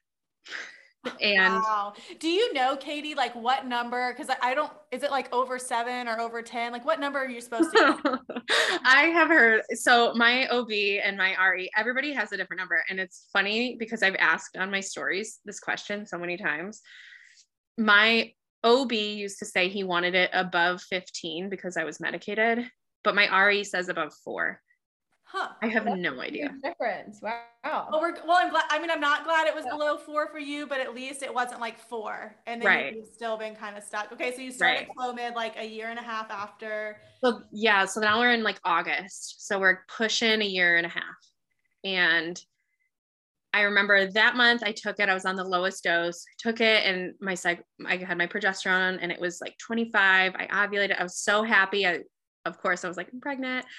and 1.21 1.55
wow. 1.55 1.93
do 2.19 2.27
you 2.27 2.53
know 2.53 2.75
Kaity 2.75 3.15
like 3.15 3.33
what 3.35 3.65
number? 3.65 4.13
Because 4.13 4.35
I, 4.41 4.53
don't 4.53 4.71
is 4.91 5.03
it 5.03 5.11
like 5.11 5.33
over 5.33 5.57
seven 5.57 6.07
or 6.07 6.19
over 6.19 6.41
10 6.41 6.71
like 6.71 6.85
what 6.85 6.99
number 6.99 7.17
are 7.19 7.29
you 7.29 7.41
supposed 7.41 7.71
to 7.71 8.19
i 8.83 9.03
have 9.13 9.29
heard 9.29 9.61
so 9.73 10.13
my 10.13 10.47
ob 10.49 10.71
and 10.71 11.17
my 11.17 11.35
re 11.49 11.69
everybody 11.75 12.13
has 12.13 12.31
a 12.31 12.37
different 12.37 12.59
number. 12.59 12.83
And 12.89 12.99
it's 12.99 13.27
funny 13.33 13.77
because 13.79 14.03
i've 14.03 14.15
asked 14.15 14.57
on 14.57 14.69
my 14.69 14.79
stories 14.79 15.39
this 15.45 15.59
question 15.59 16.05
so 16.05 16.17
many 16.17 16.37
times. 16.37 16.81
My 17.77 18.33
ob 18.63 18.91
used 18.91 19.39
to 19.39 19.45
say 19.45 19.69
he 19.69 19.83
wanted 19.83 20.13
it 20.13 20.29
above 20.33 20.81
15 20.83 21.49
because 21.49 21.77
i 21.77 21.83
was 21.83 21.99
medicated 21.99 22.69
but 23.03 23.15
my 23.15 23.43
re 23.43 23.63
says 23.63 23.89
above 23.89 24.13
four 24.23 24.61
Huh. 25.31 25.47
I 25.61 25.67
have 25.67 25.85
That's 25.85 25.97
no 25.97 26.19
idea. 26.19 26.53
Difference. 26.61 27.21
Wow. 27.21 27.39
Well, 27.63 28.01
we're 28.01 28.15
well. 28.27 28.37
I'm 28.37 28.49
glad. 28.49 28.65
I 28.69 28.79
mean, 28.81 28.91
I'm 28.91 28.99
not 28.99 29.23
glad 29.23 29.47
it 29.47 29.55
was 29.55 29.63
yeah. 29.65 29.71
below 29.71 29.97
four 29.97 30.27
for 30.27 30.39
you, 30.39 30.67
but 30.67 30.81
at 30.81 30.93
least 30.93 31.23
it 31.23 31.33
wasn't 31.33 31.61
like 31.61 31.79
four, 31.79 32.35
and 32.47 32.61
then 32.61 32.67
right. 32.67 32.95
you've 32.95 33.07
still 33.07 33.37
been 33.37 33.55
kind 33.55 33.77
of 33.77 33.83
stuck. 33.83 34.11
Okay, 34.11 34.35
so 34.35 34.41
you 34.41 34.51
started 34.51 34.87
right. 34.89 35.15
Clomid 35.15 35.33
like 35.33 35.55
a 35.57 35.65
year 35.65 35.87
and 35.87 35.97
a 35.97 36.01
half 36.01 36.29
after. 36.29 36.97
So 37.23 37.43
yeah, 37.53 37.85
so 37.85 38.01
now 38.01 38.19
we're 38.19 38.33
in 38.33 38.43
like 38.43 38.59
August, 38.65 39.47
so 39.47 39.57
we're 39.57 39.85
pushing 39.95 40.41
a 40.41 40.45
year 40.45 40.75
and 40.75 40.85
a 40.85 40.89
half, 40.89 41.03
and 41.85 42.37
I 43.53 43.61
remember 43.61 44.07
that 44.07 44.35
month 44.35 44.63
I 44.65 44.73
took 44.73 44.99
it. 44.99 45.07
I 45.07 45.13
was 45.13 45.25
on 45.25 45.37
the 45.37 45.45
lowest 45.45 45.83
dose. 45.85 46.25
Took 46.39 46.59
it, 46.59 46.85
and 46.85 47.13
my 47.21 47.35
psych. 47.35 47.63
I 47.85 47.95
had 47.95 48.17
my 48.17 48.27
progesterone, 48.27 48.99
and 49.01 49.13
it 49.13 49.19
was 49.21 49.39
like 49.39 49.57
25. 49.59 50.35
I 50.35 50.47
ovulated. 50.47 50.99
I 50.99 51.03
was 51.03 51.17
so 51.17 51.43
happy. 51.43 51.87
I 51.87 51.99
of 52.45 52.57
course 52.59 52.83
I 52.83 52.87
was 52.87 52.97
like, 52.97 53.09
I'm 53.11 53.21
pregnant. 53.21 53.65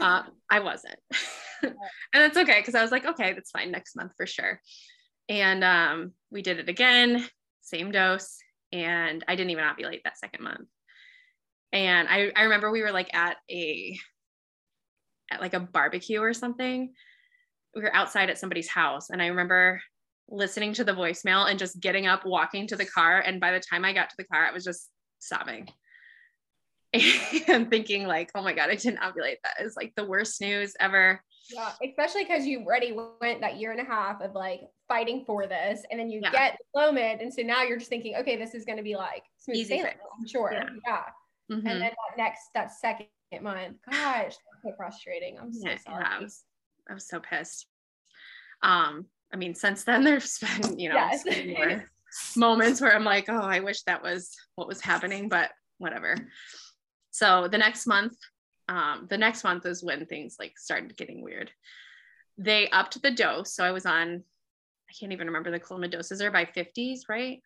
Uh, 0.00 0.22
I 0.48 0.60
wasn't. 0.60 0.98
and 1.62 1.74
that's 2.12 2.36
okay 2.36 2.60
because 2.60 2.76
I 2.76 2.82
was 2.82 2.92
like, 2.92 3.04
okay, 3.04 3.32
that's 3.32 3.50
fine 3.50 3.72
next 3.72 3.96
month 3.96 4.12
for 4.16 4.26
sure. 4.26 4.60
And 5.28 5.64
um, 5.64 6.12
we 6.30 6.40
did 6.40 6.60
it 6.60 6.68
again, 6.68 7.26
same 7.62 7.90
dose. 7.90 8.38
And 8.72 9.24
I 9.26 9.34
didn't 9.34 9.50
even 9.50 9.64
ovulate 9.64 10.04
that 10.04 10.18
second 10.18 10.44
month. 10.44 10.68
And 11.72 12.06
I, 12.08 12.30
I 12.36 12.44
remember 12.44 12.70
we 12.70 12.82
were 12.82 12.92
like 12.92 13.12
at 13.12 13.38
a 13.50 13.98
at 15.32 15.40
like 15.40 15.54
a 15.54 15.60
barbecue 15.60 16.20
or 16.20 16.32
something. 16.32 16.92
We 17.74 17.82
were 17.82 17.94
outside 17.94 18.30
at 18.30 18.38
somebody's 18.38 18.68
house. 18.68 19.10
And 19.10 19.20
I 19.20 19.26
remember 19.26 19.80
listening 20.28 20.74
to 20.74 20.84
the 20.84 20.92
voicemail 20.92 21.50
and 21.50 21.58
just 21.58 21.80
getting 21.80 22.06
up, 22.06 22.24
walking 22.24 22.68
to 22.68 22.76
the 22.76 22.86
car. 22.86 23.20
And 23.20 23.40
by 23.40 23.50
the 23.50 23.60
time 23.60 23.84
I 23.84 23.92
got 23.92 24.10
to 24.10 24.16
the 24.16 24.24
car, 24.24 24.46
I 24.46 24.52
was 24.52 24.64
just 24.64 24.90
sobbing 25.18 25.68
and 27.48 27.70
thinking 27.70 28.06
like, 28.06 28.30
oh 28.34 28.42
my 28.42 28.52
God, 28.52 28.70
I 28.70 28.74
didn't 28.74 29.00
ovulate. 29.00 29.36
That 29.44 29.64
is 29.64 29.76
like 29.76 29.92
the 29.96 30.04
worst 30.04 30.40
news 30.40 30.74
ever. 30.80 31.20
Yeah, 31.50 31.72
especially 31.88 32.24
because 32.24 32.46
you 32.46 32.60
already 32.60 32.96
went 33.20 33.40
that 33.40 33.56
year 33.56 33.72
and 33.72 33.80
a 33.80 33.84
half 33.84 34.20
of 34.20 34.34
like 34.34 34.60
fighting 34.86 35.24
for 35.26 35.46
this, 35.46 35.82
and 35.90 35.98
then 35.98 36.10
you 36.10 36.20
yeah. 36.22 36.30
get 36.30 36.58
Clomid, 36.74 37.22
and 37.22 37.32
so 37.32 37.42
now 37.42 37.62
you're 37.62 37.78
just 37.78 37.88
thinking, 37.88 38.16
okay, 38.16 38.36
this 38.36 38.54
is 38.54 38.64
going 38.64 38.76
to 38.76 38.84
be 38.84 38.96
like 38.96 39.22
smooth 39.38 39.56
Easy 39.56 39.78
sailing. 39.78 39.94
I'm 40.18 40.26
sure. 40.26 40.52
Yeah. 40.52 40.68
yeah. 40.86 41.02
Mm-hmm. 41.50 41.66
And 41.66 41.80
then 41.82 41.90
that 41.90 42.16
next, 42.18 42.40
that 42.54 42.72
second 42.72 43.06
month, 43.40 43.76
gosh, 43.90 44.34
so 44.62 44.72
frustrating. 44.76 45.38
I'm 45.40 45.52
so 45.52 45.68
yeah, 45.68 45.78
sorry. 45.78 46.04
I 46.04 46.18
was, 46.18 46.42
I 46.90 46.94
was 46.94 47.08
so 47.08 47.20
pissed. 47.20 47.66
Um, 48.62 49.06
I 49.32 49.36
mean, 49.36 49.54
since 49.54 49.84
then 49.84 50.04
there's 50.04 50.38
been, 50.38 50.78
you 50.78 50.90
know, 50.90 50.96
yes. 50.96 51.24
moments 52.36 52.80
where 52.80 52.94
I'm 52.94 53.04
like, 53.04 53.26
oh, 53.28 53.40
I 53.40 53.60
wish 53.60 53.82
that 53.82 54.02
was 54.02 54.34
what 54.56 54.68
was 54.68 54.80
happening, 54.80 55.28
but 55.28 55.50
whatever. 55.78 56.16
So 57.18 57.48
the 57.48 57.58
next 57.58 57.84
month, 57.88 58.16
um, 58.68 59.08
the 59.10 59.18
next 59.18 59.42
month 59.42 59.66
is 59.66 59.82
when 59.82 60.06
things 60.06 60.36
like 60.38 60.56
started 60.56 60.96
getting 60.96 61.20
weird. 61.20 61.50
They 62.36 62.70
upped 62.70 63.02
the 63.02 63.10
dose. 63.10 63.52
So 63.52 63.64
I 63.64 63.72
was 63.72 63.86
on, 63.86 64.22
I 64.88 64.92
can't 64.98 65.10
even 65.10 65.26
remember 65.26 65.50
the 65.50 65.58
Clomid 65.58 65.90
doses 65.90 66.22
are 66.22 66.30
by 66.30 66.44
50s, 66.44 67.00
right? 67.08 67.40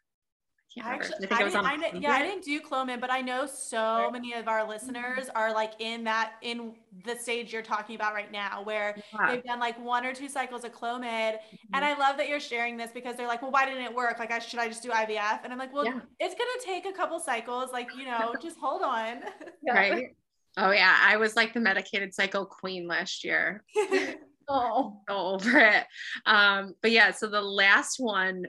I, 0.80 0.94
actually, 0.94 1.28
I, 1.30 1.34
I, 1.34 1.44
didn't, 1.44 1.66
I 1.66 1.76
didn't, 1.76 2.02
yeah, 2.02 2.12
I 2.12 2.22
didn't 2.22 2.44
do 2.44 2.60
Clomid, 2.60 3.00
but 3.00 3.10
I 3.10 3.20
know 3.20 3.46
so 3.46 4.10
many 4.10 4.32
of 4.32 4.48
our 4.48 4.66
listeners 4.66 5.28
are 5.34 5.52
like 5.52 5.74
in 5.80 6.04
that 6.04 6.34
in 6.42 6.74
the 7.04 7.16
stage 7.16 7.52
you're 7.52 7.62
talking 7.62 7.94
about 7.94 8.14
right 8.14 8.30
now, 8.32 8.62
where 8.62 8.96
yeah. 9.12 9.30
they've 9.30 9.44
done 9.44 9.60
like 9.60 9.82
one 9.84 10.06
or 10.06 10.14
two 10.14 10.28
cycles 10.28 10.64
of 10.64 10.72
Clomid, 10.72 11.02
mm-hmm. 11.34 11.74
and 11.74 11.84
I 11.84 11.98
love 11.98 12.16
that 12.16 12.28
you're 12.28 12.40
sharing 12.40 12.76
this 12.76 12.90
because 12.92 13.16
they're 13.16 13.28
like, 13.28 13.42
well, 13.42 13.50
why 13.50 13.66
didn't 13.66 13.84
it 13.84 13.94
work? 13.94 14.18
Like, 14.18 14.30
I 14.30 14.38
should 14.38 14.60
I 14.60 14.68
just 14.68 14.82
do 14.82 14.90
IVF? 14.90 15.40
And 15.44 15.52
I'm 15.52 15.58
like, 15.58 15.74
well, 15.74 15.84
yeah. 15.84 16.00
it's 16.20 16.34
gonna 16.34 16.50
take 16.64 16.86
a 16.86 16.96
couple 16.96 17.20
cycles, 17.20 17.70
like 17.72 17.88
you 17.96 18.04
know, 18.04 18.34
just 18.42 18.58
hold 18.58 18.82
on. 18.82 19.20
Right. 19.68 20.16
Oh 20.58 20.70
yeah, 20.70 20.98
I 21.00 21.16
was 21.16 21.34
like 21.34 21.54
the 21.54 21.60
medicated 21.60 22.12
cycle 22.12 22.44
queen 22.44 22.86
last 22.86 23.24
year. 23.24 23.64
oh, 24.50 25.00
over 25.08 25.58
it. 25.58 25.84
Um, 26.26 26.74
but 26.82 26.90
yeah, 26.90 27.10
so 27.12 27.26
the 27.26 27.40
last 27.40 27.98
one 27.98 28.46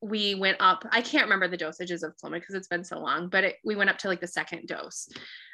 we 0.00 0.34
went 0.34 0.56
up 0.60 0.84
i 0.92 1.00
can't 1.00 1.24
remember 1.24 1.48
the 1.48 1.58
dosages 1.58 2.02
of 2.02 2.16
Clomid 2.16 2.40
because 2.40 2.54
it's 2.54 2.68
been 2.68 2.84
so 2.84 2.98
long 2.98 3.28
but 3.28 3.44
it, 3.44 3.56
we 3.64 3.74
went 3.74 3.90
up 3.90 3.98
to 3.98 4.08
like 4.08 4.20
the 4.20 4.26
second 4.26 4.66
dose. 4.66 5.08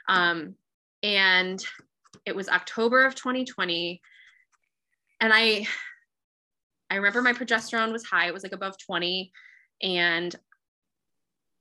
Um, 0.08 0.54
and 1.02 1.64
it 2.26 2.34
was 2.34 2.48
october 2.48 3.04
of 3.04 3.14
2020 3.14 4.00
and 5.20 5.32
i 5.32 5.66
i 6.90 6.96
remember 6.96 7.22
my 7.22 7.32
progesterone 7.32 7.92
was 7.92 8.04
high 8.04 8.26
it 8.26 8.34
was 8.34 8.42
like 8.42 8.52
above 8.52 8.76
20 8.78 9.32
and 9.82 10.34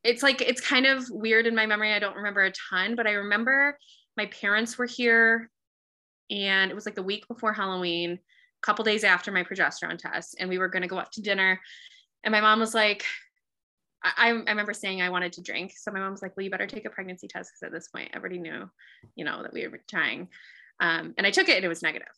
it's 0.04 0.24
like 0.24 0.42
it's 0.42 0.62
kind 0.62 0.86
of 0.86 1.10
weird 1.10 1.48
in 1.48 1.56
my 1.56 1.66
memory 1.66 1.94
i 1.94 2.00
don't 2.00 2.16
remember 2.16 2.42
a 2.42 2.52
ton 2.70 2.96
but 2.96 3.08
i 3.08 3.12
remember 3.12 3.78
my 4.18 4.26
parents 4.28 4.78
were 4.78 4.86
here 4.86 5.50
and 6.30 6.72
it 6.72 6.74
was 6.74 6.86
like 6.86 6.96
the 6.96 7.04
week 7.04 7.28
before 7.28 7.54
halloween 7.54 8.12
a 8.12 8.66
couple 8.66 8.86
days 8.86 9.04
after 9.04 9.32
my 9.32 9.44
progesterone 9.44 9.98
test 9.98 10.36
and 10.40 10.50
we 10.50 10.58
were 10.58 10.70
going 10.70 10.82
to 10.82 10.88
go 10.88 10.98
up 10.98 11.12
to 11.12 11.22
dinner 11.22 11.60
and 12.24 12.32
my 12.32 12.42
mom 12.42 12.60
was 12.60 12.74
like, 12.74 13.06
I, 14.04 14.28
I 14.28 14.30
remember 14.30 14.74
saying 14.74 15.02
I 15.02 15.10
wanted 15.10 15.34
to 15.34 15.42
drink. 15.42 15.74
So 15.76 15.92
my 15.92 16.00
mom 16.00 16.12
was 16.12 16.22
like, 16.22 16.36
well, 16.36 16.44
you 16.44 16.50
better 16.50 16.68
take 16.68 16.86
a 16.86 16.90
pregnancy 16.90 17.28
test 17.28 17.52
because 17.52 17.68
at 17.68 17.72
this 17.72 17.88
point 17.88 18.12
I 18.14 18.18
already 18.18 18.38
knew, 18.38 18.70
you 19.16 19.26
know, 19.26 19.42
that 19.44 19.54
we 19.54 19.68
were 19.68 19.82
trying. 19.90 20.28
Um, 20.80 21.14
and 21.18 21.26
I 21.26 21.32
took 21.32 21.50
it 21.50 21.56
and 21.56 21.66
it 21.66 21.70
was 21.70 21.82
negative. 21.82 22.10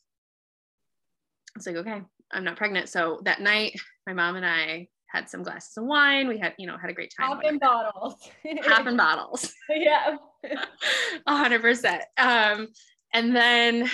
I 1.55 1.59
was 1.59 1.67
like, 1.67 1.75
okay, 1.75 2.01
I'm 2.31 2.43
not 2.43 2.57
pregnant. 2.57 2.89
So 2.89 3.21
that 3.23 3.41
night, 3.41 3.79
my 4.07 4.13
mom 4.13 4.35
and 4.35 4.45
I 4.45 4.87
had 5.07 5.29
some 5.29 5.43
glasses 5.43 5.77
of 5.77 5.85
wine. 5.85 6.27
We 6.27 6.37
had, 6.37 6.53
you 6.57 6.67
know, 6.67 6.77
had 6.77 6.89
a 6.89 6.93
great 6.93 7.13
time. 7.17 7.29
Popping 7.29 7.59
bottles. 7.59 8.15
Popping 8.63 8.97
bottles. 8.97 9.53
Yeah. 9.69 10.17
A 11.27 11.37
hundred 11.37 11.61
percent. 11.61 12.03
Um, 12.17 12.67
and 13.13 13.35
then 13.35 13.89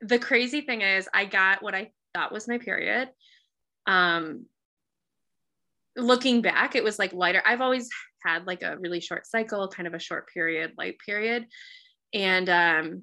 the 0.00 0.18
crazy 0.18 0.62
thing 0.62 0.82
is 0.82 1.08
I 1.14 1.26
got 1.26 1.62
what 1.62 1.74
I 1.74 1.90
thought 2.14 2.32
was 2.32 2.48
my 2.48 2.58
period. 2.58 3.10
Um, 3.86 4.46
looking 5.98 6.40
back, 6.42 6.74
it 6.74 6.84
was 6.84 6.98
like 6.98 7.12
lighter. 7.12 7.42
I've 7.44 7.60
always 7.60 7.88
had 8.24 8.46
like 8.46 8.62
a 8.62 8.78
really 8.78 9.00
short 9.00 9.26
cycle, 9.26 9.68
kind 9.68 9.86
of 9.86 9.94
a 9.94 9.98
short 9.98 10.28
period, 10.32 10.72
light 10.78 10.96
period. 11.04 11.46
And 12.14 12.48
um, 12.48 13.02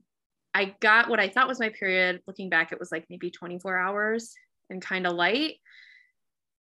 I 0.54 0.76
got 0.80 1.10
what 1.10 1.20
I 1.20 1.30
thought 1.30 1.48
was 1.48 1.60
my 1.60 1.70
period. 1.70 2.22
Looking 2.28 2.50
back, 2.50 2.72
it 2.72 2.80
was 2.80 2.92
like 2.92 3.06
maybe 3.10 3.30
24 3.30 3.78
hours 3.78 4.34
and 4.70 4.82
kind 4.82 5.06
of 5.06 5.14
light. 5.14 5.56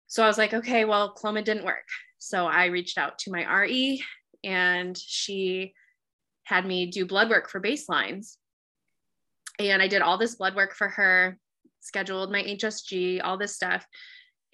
So 0.06 0.22
I 0.22 0.26
was 0.26 0.38
like, 0.38 0.52
okay, 0.52 0.84
well, 0.84 1.14
Clomid 1.14 1.44
didn't 1.44 1.64
work. 1.64 1.86
So 2.18 2.46
I 2.46 2.66
reached 2.66 2.98
out 2.98 3.18
to 3.20 3.32
my 3.32 3.60
RE 3.60 4.02
and 4.44 4.96
she 4.96 5.74
had 6.44 6.66
me 6.66 6.86
do 6.86 7.06
blood 7.06 7.30
work 7.30 7.48
for 7.48 7.60
baselines. 7.60 8.36
And 9.58 9.82
I 9.82 9.88
did 9.88 10.02
all 10.02 10.18
this 10.18 10.34
blood 10.34 10.56
work 10.56 10.74
for 10.74 10.88
her, 10.88 11.38
scheduled 11.80 12.32
my 12.32 12.42
HSG, 12.42 13.20
all 13.22 13.38
this 13.38 13.54
stuff. 13.54 13.86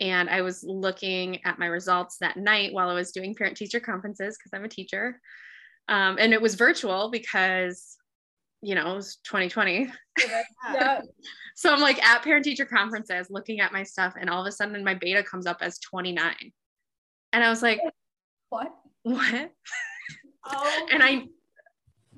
And 0.01 0.31
I 0.31 0.43
was 0.43 0.63
looking 0.63 1.45
at 1.45 1.59
my 1.59 1.67
results 1.67 2.19
that 2.21 2.37
night 2.37 2.73
while 2.73 2.89
I 2.89 2.95
was 2.95 3.11
doing 3.11 3.35
parent 3.35 3.57
teacher 3.57 3.81
conferences 3.81 4.39
because 4.39 4.57
I'm 4.57 4.65
a 4.65 4.69
teacher. 4.69 5.21
Um, 5.89 6.17
and 6.21 6.33
it 6.33 6.41
was 6.41 6.55
virtual 6.55 7.11
because, 7.11 7.97
you 8.63 8.75
know, 8.75 8.93
it 8.93 8.95
was 8.95 9.17
2020. 9.25 9.91
Yeah. 10.73 11.01
so 11.57 11.73
I'm 11.73 11.81
like 11.81 12.03
at 12.05 12.23
parent 12.23 12.45
teacher 12.45 12.67
conferences 12.67 13.29
looking 13.31 13.61
at 13.61 13.73
my 13.73 13.83
stuff, 13.83 14.15
and 14.21 14.31
all 14.31 14.41
of 14.41 14.47
a 14.47 14.53
sudden 14.53 14.85
my 14.85 14.95
beta 14.95 15.23
comes 15.23 15.47
up 15.47 15.59
as 15.61 15.79
29. 15.81 16.35
And 17.33 17.45
I 17.45 17.51
was 17.51 17.63
like, 17.63 17.81
What? 18.51 18.73
What? 19.03 19.53
Oh. 20.45 20.87
and 20.93 21.03
I 21.03 21.27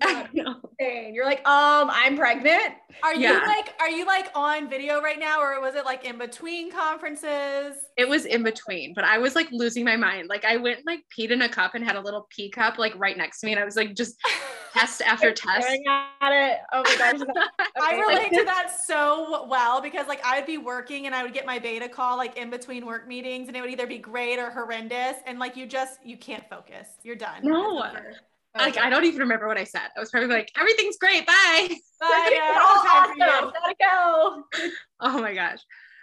You're 0.80 1.25
like, 1.25 1.47
um, 1.47 1.90
I'm 1.92 2.16
pregnant. 2.16 2.75
Are 3.02 3.14
you 3.14 3.21
yeah. 3.21 3.45
like, 3.47 3.75
are 3.80 3.88
you 3.88 4.07
like 4.07 4.30
on 4.35 4.69
video 4.69 5.00
right 5.00 5.19
now, 5.19 5.40
or 5.40 5.61
was 5.61 5.75
it 5.75 5.85
like 5.85 6.04
in 6.04 6.19
between 6.19 6.71
conferences? 6.71 7.76
It 7.97 8.09
was 8.09 8.25
in 8.25 8.42
between, 8.42 8.95
but 8.95 9.04
I 9.04 9.19
was 9.19 9.35
like 9.35 9.49
losing 9.52 9.85
my 9.85 9.97
mind. 9.97 10.28
Like 10.28 10.45
I 10.45 10.57
went 10.57 10.87
like 10.87 11.00
peed 11.16 11.30
in 11.30 11.42
a 11.42 11.49
cup 11.49 11.75
and 11.75 11.85
had 11.85 11.97
a 11.97 12.00
little 12.00 12.26
pee 12.30 12.50
cup 12.50 12.78
like 12.78 12.95
right 12.97 13.16
next 13.16 13.40
to 13.40 13.47
me, 13.47 13.52
and 13.52 13.61
I 13.61 13.64
was 13.64 13.76
like 13.76 13.95
just 13.95 14.16
test 14.73 15.02
after 15.02 15.33
test. 15.33 15.69
At 16.21 16.33
it. 16.33 16.59
Oh 16.73 16.83
my 16.83 16.97
gosh. 16.97 17.21
Okay. 17.80 17.97
I 17.97 18.00
relate 18.00 18.33
to 18.33 18.45
that 18.45 18.71
so 18.85 19.47
well 19.49 19.80
because 19.80 20.07
like 20.07 20.21
I'd 20.25 20.45
be 20.45 20.59
working 20.59 21.07
and 21.07 21.14
I 21.14 21.23
would 21.23 21.33
get 21.33 21.47
my 21.47 21.59
beta 21.59 21.88
call 21.88 22.16
like 22.16 22.37
in 22.37 22.50
between 22.50 22.85
work 22.85 23.09
meetings, 23.09 23.49
and 23.49 23.57
it 23.57 23.61
would 23.61 23.71
either 23.71 23.87
be 23.87 23.99
great 23.99 24.38
or 24.38 24.50
horrendous, 24.50 25.16
and 25.26 25.38
like 25.38 25.57
you 25.57 25.66
just 25.66 26.04
you 26.04 26.16
can't 26.16 26.49
focus. 26.50 26.88
You're 27.02 27.16
done. 27.16 27.42
No. 27.42 27.83
Like 28.57 28.76
I 28.78 28.90
don't 28.90 29.04
even 29.04 29.21
remember 29.21 29.47
what 29.47 29.59
I 29.59 29.64
said. 29.64 29.88
I 29.97 30.00
was 30.00 30.11
probably 30.11 30.28
like, 30.28 30.50
"Everything's 30.59 30.97
great, 30.99 31.26
bye." 31.26 31.69
Bye. 32.00 32.30
Yeah, 32.33 32.59
awesome. 32.62 33.19
Gotta 33.19 33.75
go. 33.78 34.45
Oh 35.00 35.21
my 35.21 35.35
gosh. 35.35 35.59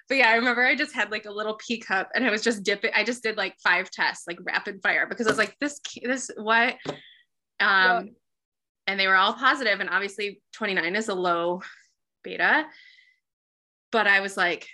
But 0.08 0.18
yeah, 0.18 0.30
I 0.30 0.36
remember 0.36 0.64
I 0.64 0.76
just 0.76 0.94
had 0.94 1.12
like 1.12 1.26
a 1.26 1.32
little 1.32 1.56
pee 1.56 1.80
cup 1.80 2.10
and 2.16 2.24
I 2.24 2.32
was 2.32 2.42
just 2.44 2.64
dipping. 2.64 2.92
I 2.96 3.04
just 3.04 3.24
did 3.24 3.36
like 3.36 3.56
five 3.64 3.90
tests, 3.92 4.26
like 4.28 4.38
rapid 4.44 4.82
fire, 4.82 5.08
because 5.08 5.28
I 5.28 5.32
was 5.32 5.38
like, 5.38 5.58
"This, 5.60 5.82
this, 6.02 6.32
what?" 6.38 6.76
Um, 6.88 6.96
yeah. 7.60 8.02
and 8.88 9.00
they 9.00 9.08
were 9.08 9.16
all 9.16 9.34
positive, 9.34 9.80
and 9.82 9.90
obviously 9.90 10.42
29 10.54 10.96
is 10.96 11.10
a 11.10 11.16
low 11.16 11.62
beta. 12.24 12.66
But 13.92 14.08
I 14.08 14.22
was 14.22 14.38
like, 14.38 14.68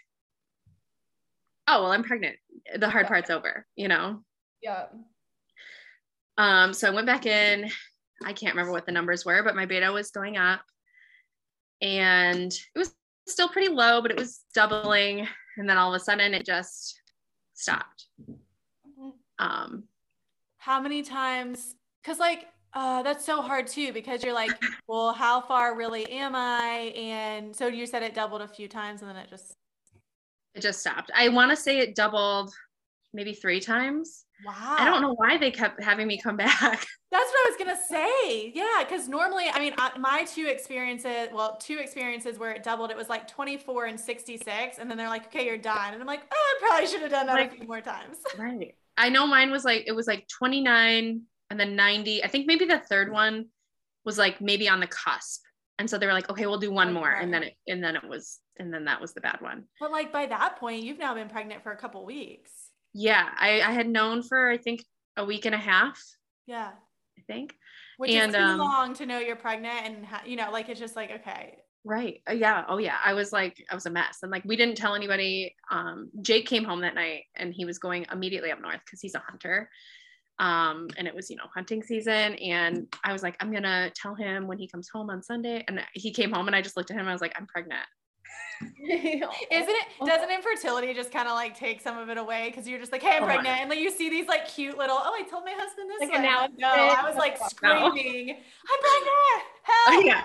"Oh 1.67 1.83
well, 1.83 1.91
I'm 1.91 2.03
pregnant. 2.03 2.35
The 2.77 2.89
hard 2.89 3.07
part's 3.07 3.29
over," 3.31 3.65
you 3.75 3.87
know. 3.87 4.23
Yeah. 4.61 4.85
Um, 6.37 6.73
so 6.73 6.87
I 6.87 6.91
went 6.91 7.07
back 7.07 7.25
in. 7.25 7.69
I 8.23 8.33
can't 8.33 8.53
remember 8.53 8.71
what 8.71 8.85
the 8.85 8.91
numbers 8.91 9.25
were, 9.25 9.43
but 9.43 9.55
my 9.55 9.65
beta 9.65 9.91
was 9.91 10.11
going 10.11 10.37
up 10.37 10.61
and 11.81 12.51
it 12.51 12.79
was 12.79 12.95
still 13.27 13.49
pretty 13.49 13.67
low, 13.67 14.01
but 14.01 14.11
it 14.11 14.17
was 14.17 14.41
doubling. 14.55 15.27
And 15.57 15.69
then 15.69 15.77
all 15.77 15.93
of 15.93 16.01
a 16.01 16.03
sudden 16.03 16.33
it 16.33 16.45
just 16.45 16.99
stopped. 17.53 18.05
Um, 19.37 19.83
how 20.57 20.79
many 20.79 21.03
times? 21.03 21.75
Because, 22.01 22.19
like, 22.19 22.47
uh, 22.73 23.03
that's 23.03 23.25
so 23.25 23.41
hard 23.41 23.67
too, 23.67 23.91
because 23.91 24.23
you're 24.23 24.33
like, 24.33 24.51
well, 24.87 25.13
how 25.13 25.41
far 25.41 25.75
really 25.75 26.09
am 26.09 26.33
I? 26.35 26.93
And 26.95 27.55
so 27.55 27.67
you 27.67 27.85
said 27.85 28.01
it 28.01 28.15
doubled 28.15 28.41
a 28.41 28.47
few 28.47 28.67
times 28.67 29.01
and 29.01 29.09
then 29.09 29.17
it 29.17 29.29
just. 29.29 29.53
It 30.55 30.61
just 30.61 30.79
stopped. 30.79 31.11
I 31.15 31.29
want 31.29 31.51
to 31.51 31.57
say 31.57 31.79
it 31.79 31.95
doubled 31.95 32.53
maybe 33.13 33.33
three 33.33 33.59
times. 33.59 34.25
Wow. 34.45 34.75
I 34.77 34.85
don't 34.85 35.01
know 35.01 35.13
why 35.13 35.37
they 35.37 35.51
kept 35.51 35.81
having 35.81 36.07
me 36.07 36.19
come 36.19 36.37
back. 36.37 36.59
That's 36.61 37.31
what 37.31 37.47
I 37.47 37.49
was 37.49 37.57
going 37.57 37.75
to 37.75 37.83
say. 37.83 38.51
Yeah. 38.53 38.83
Cause 38.89 39.07
normally, 39.07 39.45
I 39.51 39.59
mean, 39.59 39.73
uh, 39.77 39.91
my 39.99 40.25
two 40.25 40.47
experiences, 40.47 41.29
well, 41.33 41.57
two 41.57 41.77
experiences 41.77 42.39
where 42.39 42.51
it 42.51 42.63
doubled, 42.63 42.91
it 42.91 42.97
was 42.97 43.09
like 43.09 43.27
24 43.27 43.85
and 43.85 43.99
66. 43.99 44.77
And 44.77 44.89
then 44.89 44.97
they're 44.97 45.09
like, 45.09 45.27
okay, 45.27 45.45
you're 45.45 45.57
done. 45.57 45.93
And 45.93 46.01
I'm 46.01 46.07
like, 46.07 46.23
oh, 46.31 46.55
I 46.57 46.67
probably 46.67 46.87
should 46.87 47.01
have 47.01 47.11
done 47.11 47.27
that 47.27 47.33
like, 47.33 47.53
a 47.53 47.55
few 47.55 47.67
more 47.67 47.81
times. 47.81 48.17
Right. 48.37 48.75
I 48.97 49.09
know 49.09 49.25
mine 49.25 49.51
was 49.51 49.63
like, 49.63 49.85
it 49.87 49.91
was 49.91 50.07
like 50.07 50.27
29 50.27 51.21
and 51.49 51.59
then 51.59 51.75
90. 51.75 52.23
I 52.23 52.27
think 52.27 52.47
maybe 52.47 52.65
the 52.65 52.79
third 52.79 53.11
one 53.11 53.47
was 54.05 54.17
like 54.17 54.41
maybe 54.41 54.67
on 54.67 54.79
the 54.79 54.87
cusp. 54.87 55.41
And 55.79 55.89
so 55.89 55.97
they 55.97 56.05
were 56.05 56.13
like, 56.13 56.29
okay, 56.29 56.45
we'll 56.45 56.59
do 56.59 56.71
one 56.71 56.89
okay. 56.89 56.93
more. 56.93 57.11
And 57.11 57.33
then 57.33 57.43
it, 57.43 57.53
and 57.67 57.83
then 57.83 57.95
it 57.95 58.07
was, 58.07 58.39
and 58.57 58.73
then 58.73 58.85
that 58.85 59.01
was 59.01 59.13
the 59.13 59.21
bad 59.21 59.37
one. 59.39 59.63
But 59.79 59.91
like 59.91 60.11
by 60.11 60.27
that 60.27 60.57
point, 60.57 60.83
you've 60.83 60.99
now 60.99 61.15
been 61.15 61.29
pregnant 61.29 61.63
for 61.63 61.71
a 61.71 61.77
couple 61.77 62.05
weeks 62.05 62.51
yeah, 62.93 63.29
I, 63.37 63.61
I 63.61 63.71
had 63.71 63.87
known 63.87 64.23
for 64.23 64.49
I 64.49 64.57
think 64.57 64.83
a 65.17 65.25
week 65.25 65.45
and 65.45 65.55
a 65.55 65.59
half. 65.59 66.01
Yeah. 66.45 66.71
I 67.17 67.21
think. 67.27 67.55
Which 67.97 68.11
and, 68.11 68.31
is 68.31 68.35
too 68.35 68.41
um, 68.41 68.57
long 68.59 68.93
to 68.95 69.05
know 69.05 69.19
you're 69.19 69.35
pregnant 69.35 69.85
and 69.85 70.05
ha- 70.05 70.23
you 70.25 70.35
know, 70.35 70.51
like 70.51 70.69
it's 70.69 70.79
just 70.79 70.95
like 70.95 71.11
okay. 71.11 71.57
Right. 71.85 72.21
Uh, 72.29 72.33
yeah. 72.33 72.63
Oh 72.67 72.77
yeah. 72.77 72.97
I 73.03 73.13
was 73.13 73.31
like, 73.31 73.63
I 73.69 73.75
was 73.75 73.85
a 73.85 73.89
mess. 73.89 74.19
And 74.21 74.31
like 74.31 74.43
we 74.45 74.55
didn't 74.55 74.75
tell 74.75 74.95
anybody. 74.95 75.55
Um, 75.69 76.09
Jake 76.21 76.45
came 76.45 76.63
home 76.63 76.81
that 76.81 76.95
night 76.95 77.23
and 77.35 77.53
he 77.53 77.65
was 77.65 77.77
going 77.77 78.05
immediately 78.11 78.51
up 78.51 78.61
north 78.61 78.79
because 78.85 79.01
he's 79.01 79.15
a 79.15 79.19
hunter. 79.19 79.69
Um, 80.39 80.87
and 80.97 81.07
it 81.07 81.13
was, 81.13 81.29
you 81.29 81.35
know, 81.35 81.43
hunting 81.53 81.83
season. 81.83 82.35
And 82.35 82.87
I 83.03 83.13
was 83.13 83.21
like, 83.21 83.35
I'm 83.39 83.51
gonna 83.51 83.91
tell 83.95 84.15
him 84.15 84.47
when 84.47 84.57
he 84.57 84.67
comes 84.67 84.89
home 84.89 85.09
on 85.09 85.21
Sunday. 85.21 85.63
And 85.67 85.81
he 85.93 86.11
came 86.11 86.31
home 86.31 86.47
and 86.47 86.55
I 86.55 86.61
just 86.61 86.77
looked 86.77 86.89
at 86.89 86.97
him. 86.97 87.07
I 87.07 87.13
was 87.13 87.21
like, 87.21 87.33
I'm 87.37 87.47
pregnant. 87.47 87.85
Isn't 88.83 89.29
it? 89.51 89.87
Doesn't 90.05 90.29
infertility 90.29 90.93
just 90.93 91.11
kind 91.11 91.27
of 91.27 91.33
like 91.33 91.57
take 91.57 91.81
some 91.81 91.97
of 91.97 92.09
it 92.09 92.17
away? 92.17 92.49
Because 92.49 92.67
you're 92.67 92.79
just 92.79 92.91
like, 92.91 93.01
hey, 93.01 93.17
I'm 93.17 93.23
oh 93.23 93.25
pregnant, 93.25 93.59
and 93.59 93.69
like 93.69 93.79
you 93.79 93.89
see 93.89 94.09
these 94.09 94.27
like 94.27 94.47
cute 94.47 94.77
little. 94.77 94.97
Oh, 94.99 95.13
I 95.13 95.23
told 95.29 95.45
my 95.45 95.53
husband 95.57 95.89
this. 95.89 96.09
Like 96.09 96.21
now, 96.21 96.47
no, 96.57 96.67
I 96.67 97.07
was 97.07 97.15
like 97.17 97.37
screaming. 97.49 98.29
I'm 98.29 98.79
pregnant. 98.81 99.43
Help! 99.63 99.87
Oh, 99.87 100.01
yeah, 100.05 100.23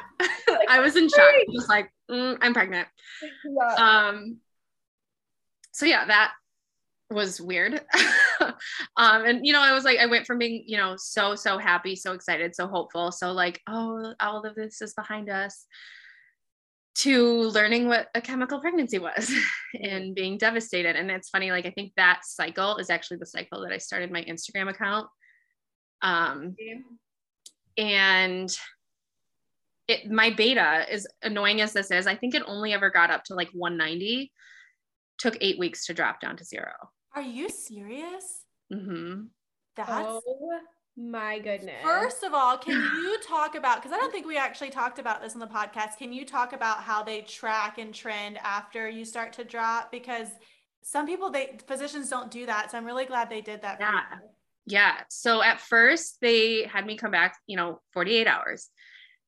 I 0.69 0.81
was 0.81 0.97
in 0.97 1.09
shock. 1.09 1.33
Just 1.55 1.69
like, 1.69 1.93
mm, 2.11 2.37
I'm 2.41 2.53
pregnant. 2.53 2.89
Yeah. 3.45 3.75
Um. 3.75 4.39
So 5.73 5.87
yeah, 5.87 6.07
that 6.07 6.33
was 7.11 7.41
weird. 7.41 7.81
um, 8.97 9.25
and 9.25 9.47
you 9.47 9.53
know, 9.53 9.63
I 9.63 9.73
was 9.73 9.85
like, 9.85 9.99
I 9.99 10.07
went 10.07 10.27
from 10.27 10.39
being, 10.39 10.65
you 10.67 10.77
know, 10.77 10.95
so 10.97 11.35
so 11.35 11.59
happy, 11.59 11.95
so 11.95 12.13
excited, 12.13 12.55
so 12.55 12.67
hopeful, 12.67 13.13
so 13.13 13.33
like, 13.33 13.61
oh, 13.69 14.15
all 14.21 14.45
of 14.45 14.55
this 14.55 14.83
is 14.83 14.95
behind 14.95 15.31
us 15.31 15.67
to 16.99 17.43
learning 17.43 17.87
what 17.87 18.09
a 18.15 18.21
chemical 18.21 18.61
pregnancy 18.61 18.99
was 18.99 19.33
and 19.83 20.15
being 20.15 20.37
devastated. 20.37 20.97
And 20.97 21.11
it's 21.11 21.29
funny, 21.29 21.51
like 21.53 21.65
I 21.65 21.71
think 21.71 21.93
that 21.97 22.21
cycle 22.25 22.77
is 22.79 22.91
actually 22.91 23.19
the 23.19 23.27
cycle 23.27 23.63
that 23.63 23.73
I 23.73 23.79
started 23.79 24.11
my 24.11 24.25
Instagram 24.25 24.69
account. 24.69 25.07
Um, 26.03 26.57
and 27.77 28.57
it 29.87 30.11
my 30.11 30.31
beta 30.31 30.87
is 30.91 31.07
annoying 31.23 31.61
as 31.61 31.73
this 31.73 31.91
is, 31.91 32.07
I 32.07 32.17
think 32.17 32.35
it 32.35 32.43
only 32.47 32.73
ever 32.73 32.91
got 32.91 33.11
up 33.11 33.25
to 33.25 33.35
like 33.35 33.51
190. 33.53 34.33
Took 35.19 35.37
eight 35.41 35.59
weeks 35.59 35.87
to 35.87 35.95
drop 35.95 36.21
down 36.21 36.37
to 36.37 36.45
zero. 36.45 36.73
Are 37.15 37.23
you 37.23 37.49
serious? 37.49 38.45
Mm-hmm. 38.73 39.23
That's 39.77 39.91
oh 39.91 40.61
my 40.99 41.39
goodness. 41.39 41.83
First 41.83 42.25
of 42.25 42.35
all, 42.35 42.59
can 42.59 42.75
you 42.75 43.19
talk 43.27 43.55
about 43.55 43.77
because 43.77 43.93
I 43.93 43.99
don't 43.99 44.11
think 44.11 44.27
we 44.27 44.37
actually 44.37 44.71
talked 44.71 44.99
about 44.99 45.23
this 45.23 45.35
on 45.35 45.39
the 45.39 45.47
podcast. 45.47 45.97
Can 45.97 46.13
you 46.13 46.27
talk 46.27 46.53
about 46.53 46.83
how 46.83 47.05
they 47.05 47.21
track 47.21 47.79
and 47.79 47.95
trend 47.95 48.39
after 48.43 48.89
you 48.89 49.05
start 49.05 49.33
to 49.35 49.45
drop? 49.45 49.93
Because 49.93 50.29
some 50.83 51.07
people 51.07 51.31
they 51.31 51.57
physicians 51.67 52.11
don't 52.11 52.31
do 52.31 52.47
that. 52.47 52.73
So 52.73 52.79
I'm 52.79 52.85
really 52.85 53.07
glad 53.07 53.31
they 53.31 53.41
did 53.41 53.63
that. 53.63 53.79
Yeah. 53.79 54.03
Yeah. 54.67 54.95
So 55.09 55.41
at 55.41 55.61
first 55.61 56.19
they 56.21 56.65
had 56.65 56.85
me 56.85 56.97
come 56.97 57.13
back, 57.13 57.37
you 57.47 57.57
know, 57.57 57.81
48 57.93 58.27
hours. 58.27 58.69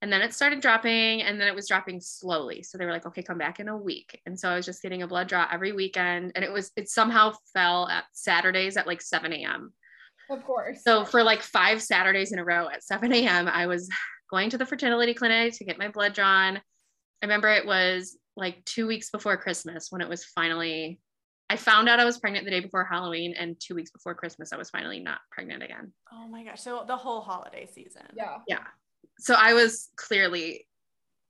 And 0.03 0.12
then 0.12 0.23
it 0.23 0.35
started 0.35 0.61
dropping 0.61 1.23
and 1.23 1.41
then 1.41 1.47
it 1.47 1.55
was 1.55 1.69
dropping 1.69 2.00
slowly. 2.00 2.62
So 2.62 2.79
they 2.79 2.87
were 2.87 2.93
like, 2.93 3.07
okay, 3.07 3.23
come 3.23 3.39
back 3.39 3.61
in 3.61 3.69
a 3.69 3.77
week. 3.77 4.21
And 4.27 4.39
so 4.39 4.49
I 4.49 4.57
was 4.57 4.67
just 4.67 4.83
getting 4.83 5.03
a 5.03 5.07
blood 5.07 5.29
draw 5.29 5.47
every 5.50 5.73
weekend. 5.73 6.33
And 6.35 6.45
it 6.45 6.53
was, 6.53 6.73
it 6.75 6.89
somehow 6.89 7.35
fell 7.53 7.87
at 7.89 8.05
Saturdays 8.12 8.77
at 8.77 8.87
like 8.87 9.03
7 9.03 9.33
a.m. 9.33 9.73
Of 10.31 10.45
course. 10.45 10.83
So 10.85 11.05
for 11.05 11.23
like 11.23 11.43
five 11.43 11.83
Saturdays 11.83 12.33
in 12.33 12.39
a 12.39 12.45
row 12.45 12.69
at 12.69 12.85
7 12.85 13.13
a.m., 13.13 13.49
I 13.49 13.67
was 13.67 13.89
going 14.31 14.51
to 14.51 14.59
the 14.59 14.67
fertility 14.67 15.13
clinic 15.13 15.55
to 15.59 15.65
get 15.65 15.79
my 15.79 15.89
blood 15.89 16.15
drawn. 16.15 16.57
I 16.57 16.61
remember 17.23 17.49
it 17.49 17.67
was 17.67 18.17
like 18.37 18.65
two 18.65 18.87
weeks 18.87 19.11
before 19.11 19.37
Christmas 19.37 19.89
when 19.91 20.01
it 20.01 20.09
was 20.09 20.25
finally, 20.25 21.01
I 21.51 21.57
found 21.57 21.89
out 21.89 21.99
I 21.99 22.05
was 22.05 22.19
pregnant 22.19 22.45
the 22.45 22.53
day 22.53 22.61
before 22.61 22.85
Halloween, 22.85 23.35
and 23.37 23.59
two 23.59 23.75
weeks 23.75 23.91
before 23.91 24.15
Christmas, 24.15 24.53
I 24.53 24.57
was 24.57 24.71
finally 24.71 25.01
not 25.01 25.19
pregnant 25.33 25.65
again. 25.65 25.93
Oh 26.13 26.29
my 26.29 26.45
gosh. 26.45 26.63
So 26.63 26.85
the 26.87 26.97
whole 26.97 27.21
holiday 27.21 27.67
season. 27.67 28.03
Yeah. 28.15 28.39
Yeah. 28.47 28.65
So 29.19 29.35
I 29.37 29.53
was 29.55 29.91
clearly 29.97 30.67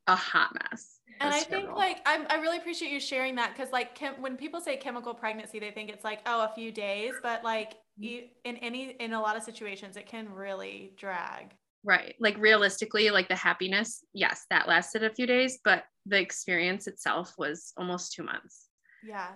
a 0.07 0.17
hot 0.17 0.51
mess. 0.55 1.01
And 1.21 1.35
I 1.35 1.41
think 1.41 1.71
like 1.77 1.99
I'm, 2.07 2.27
I 2.31 2.37
really 2.37 2.57
appreciate 2.57 2.91
you 2.91 3.01
sharing 3.01 3.35
that 3.35 3.55
because 3.55 3.73
like 3.73 3.95
chem- 3.95 4.23
when 4.23 4.37
people 4.37 4.61
say 4.61 4.77
chemical 4.77 5.13
pregnancy, 5.13 5.59
they 5.59 5.71
think 5.71 5.91
it's 5.91 6.05
like 6.05 6.21
oh 6.27 6.45
a 6.45 6.53
few 6.55 6.73
days, 6.73 7.13
but 7.23 7.45
like 7.45 7.73
mm-hmm. 7.73 8.05
you, 8.05 8.23
in 8.45 8.57
any 8.57 8.93
in 9.01 9.13
a 9.13 9.21
lot 9.21 9.37
of 9.37 9.43
situations 9.43 9.97
it 9.97 10.07
can 10.07 10.33
really 10.33 10.95
drag. 10.97 11.55
Right. 11.85 12.15
Like 12.21 12.39
realistically 12.39 13.11
like 13.11 13.29
the 13.29 13.37
happiness 13.37 14.03
yes 14.15 14.47
that 14.51 14.67
lasted 14.67 15.05
a 15.05 15.11
few 15.11 15.27
days 15.27 15.59
but 15.63 15.85
the 16.07 16.19
experience 16.19 16.87
itself 16.87 17.35
was 17.37 17.73
almost 17.77 18.15
two 18.15 18.23
months. 18.23 18.69
Yeah 19.05 19.33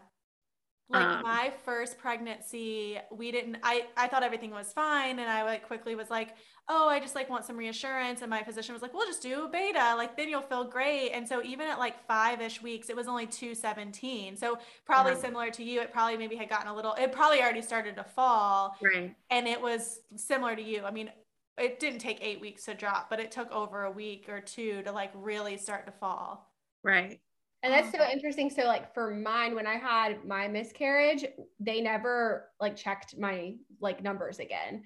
like 0.91 1.03
um, 1.03 1.23
my 1.23 1.53
first 1.65 1.97
pregnancy 1.97 2.99
we 3.11 3.31
didn't 3.31 3.57
i 3.63 3.87
i 3.97 4.07
thought 4.07 4.23
everything 4.23 4.51
was 4.51 4.73
fine 4.73 5.19
and 5.19 5.31
i 5.31 5.43
like 5.43 5.67
quickly 5.67 5.95
was 5.95 6.11
like 6.11 6.35
oh 6.69 6.89
i 6.89 7.01
just 7.01 7.15
like 7.15 7.31
want 7.31 7.45
some 7.45 7.57
reassurance 7.57 8.21
and 8.21 8.29
my 8.29 8.43
physician 8.43 8.75
was 8.75 8.83
like 8.83 8.93
we'll 8.93 9.07
just 9.07 9.23
do 9.23 9.49
beta 9.51 9.95
like 9.97 10.17
then 10.17 10.29
you'll 10.29 10.43
feel 10.43 10.65
great. 10.65 11.11
And 11.11 11.27
so 11.27 11.43
even 11.43 11.67
at 11.69 11.79
like 11.79 12.07
five-ish 12.07 12.63
weeks 12.63 12.89
it 12.89 12.97
was 12.97 13.09
only 13.09 13.27
217 13.27 14.37
so 14.37 14.59
probably 14.85 15.13
yeah. 15.13 15.19
similar 15.19 15.51
to 15.51 15.65
you 15.65 15.81
it 15.81 15.93
probably 15.93 16.17
maybe 16.17 16.37
had 16.37 16.49
gotten 16.49 16.69
a 16.69 16.75
little 16.75 16.95
it 16.95 17.13
probably 17.13 17.41
already 17.41 17.63
started 17.63 17.97
to 17.97 18.05
fall 18.05 18.77
right. 18.83 19.15
and 19.31 19.47
it 19.47 19.61
was 19.61 20.01
similar 20.17 20.55
to 20.57 20.63
you. 20.63 20.85
I 20.85 20.91
mean 20.91 21.11
it 21.57 21.79
didn't 21.79 22.01
take 22.01 22.19
eight 22.21 22.41
weeks 22.41 22.65
to 22.65 22.75
drop 22.75 23.09
but 23.09 23.21
it 23.21 23.31
took 23.31 23.51
over 23.53 23.85
a 23.85 23.91
week 23.91 24.29
or 24.29 24.41
two 24.41 24.83
to 24.83 24.93
like 24.93 25.11
really 25.15 25.57
start 25.57 25.87
to 25.87 25.93
fall. 25.93 26.51
Right 26.83 27.21
and 27.65 27.73
that's 27.73 27.91
so 27.91 27.99
oh. 28.01 28.13
interesting. 28.13 28.51
So 28.51 28.65
like 28.65 28.93
for 28.93 29.15
mine, 29.15 29.55
when 29.55 29.67
I 29.67 29.77
had 29.77 30.23
my 30.25 30.47
miscarriage, 30.47 31.25
they 31.59 31.81
never 31.81 32.51
like 32.61 32.77
checked 32.77 33.19
my 33.19 33.55
like 33.81 34.03
numbers 34.03 34.39
again. 34.39 34.85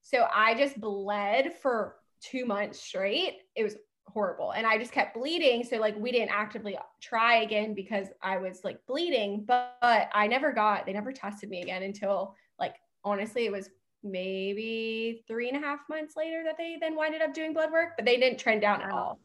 So 0.00 0.26
I 0.34 0.54
just 0.54 0.80
bled 0.80 1.52
for 1.60 1.96
two 2.22 2.46
months 2.46 2.80
straight. 2.80 3.40
It 3.54 3.62
was 3.62 3.76
horrible. 4.06 4.52
And 4.52 4.66
I 4.66 4.78
just 4.78 4.90
kept 4.90 5.14
bleeding. 5.14 5.64
So 5.64 5.76
like 5.76 5.96
we 5.98 6.12
didn't 6.12 6.30
actively 6.30 6.78
try 7.02 7.42
again 7.42 7.74
because 7.74 8.08
I 8.22 8.38
was 8.38 8.62
like 8.64 8.78
bleeding, 8.86 9.44
but, 9.46 9.76
but 9.82 10.08
I 10.14 10.26
never 10.26 10.50
got, 10.50 10.86
they 10.86 10.94
never 10.94 11.12
tested 11.12 11.50
me 11.50 11.60
again 11.60 11.82
until 11.82 12.34
like 12.58 12.76
honestly, 13.04 13.44
it 13.44 13.52
was 13.52 13.68
maybe 14.02 15.24
three 15.28 15.48
and 15.48 15.62
a 15.62 15.66
half 15.66 15.80
months 15.90 16.16
later 16.16 16.42
that 16.44 16.56
they 16.56 16.78
then 16.80 16.96
winded 16.96 17.20
up 17.20 17.34
doing 17.34 17.52
blood 17.52 17.70
work, 17.70 17.90
but 17.96 18.06
they 18.06 18.16
didn't 18.16 18.38
trend 18.38 18.62
down 18.62 18.80
at 18.80 18.90
all. 18.90 19.18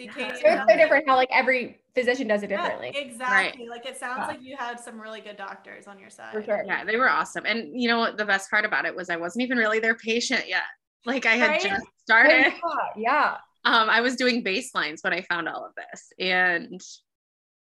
See, 0.00 0.08
Kaity, 0.08 0.32
so 0.36 0.42
it's 0.44 0.70
so 0.70 0.76
different 0.76 1.06
how 1.06 1.16
like 1.16 1.28
every 1.30 1.78
physician 1.94 2.26
does 2.26 2.42
it 2.42 2.46
differently. 2.46 2.90
Yeah, 2.94 3.00
exactly. 3.00 3.68
Right. 3.68 3.76
Like 3.76 3.86
it 3.86 3.98
sounds 3.98 4.20
yeah. 4.20 4.26
like 4.28 4.42
you 4.42 4.56
had 4.56 4.80
some 4.80 4.98
really 4.98 5.20
good 5.20 5.36
doctors 5.36 5.86
on 5.86 5.98
your 5.98 6.08
side. 6.08 6.32
For 6.32 6.42
sure. 6.42 6.64
Yeah, 6.66 6.84
they 6.84 6.96
were 6.96 7.10
awesome. 7.10 7.44
And 7.44 7.78
you 7.78 7.86
know 7.86 7.98
what 7.98 8.16
the 8.16 8.24
best 8.24 8.48
part 8.50 8.64
about 8.64 8.86
it 8.86 8.96
was 8.96 9.10
I 9.10 9.16
wasn't 9.16 9.42
even 9.42 9.58
really 9.58 9.78
their 9.78 9.94
patient 9.94 10.48
yet. 10.48 10.62
Like 11.04 11.26
I 11.26 11.34
had 11.34 11.50
right? 11.50 11.60
just 11.60 11.84
started. 12.02 12.54
Yeah. 12.96 13.36
Um, 13.66 13.90
I 13.90 14.00
was 14.00 14.16
doing 14.16 14.42
baselines 14.42 15.04
when 15.04 15.12
I 15.12 15.20
found 15.20 15.46
all 15.46 15.66
of 15.66 15.72
this. 15.74 16.12
And 16.18 16.80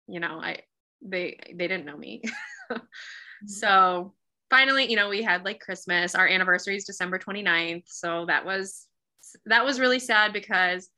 you 0.07 0.21
know, 0.21 0.39
I 0.41 0.59
they 1.01 1.37
they 1.53 1.67
didn't 1.67 1.85
know 1.85 1.97
me. 1.97 2.21
Mm-hmm. 3.41 3.47
so 3.47 4.13
finally, 4.49 4.89
you 4.89 4.97
know, 4.97 5.07
we 5.07 5.23
had 5.23 5.45
like 5.45 5.61
Christmas. 5.61 6.13
Our 6.13 6.27
anniversary 6.27 6.75
is 6.75 6.83
December 6.83 7.17
29th. 7.17 7.83
So 7.85 8.25
that 8.25 8.45
was 8.45 8.85
that 9.45 9.63
was 9.63 9.79
really 9.79 9.97
sad 9.97 10.33
because 10.33 10.89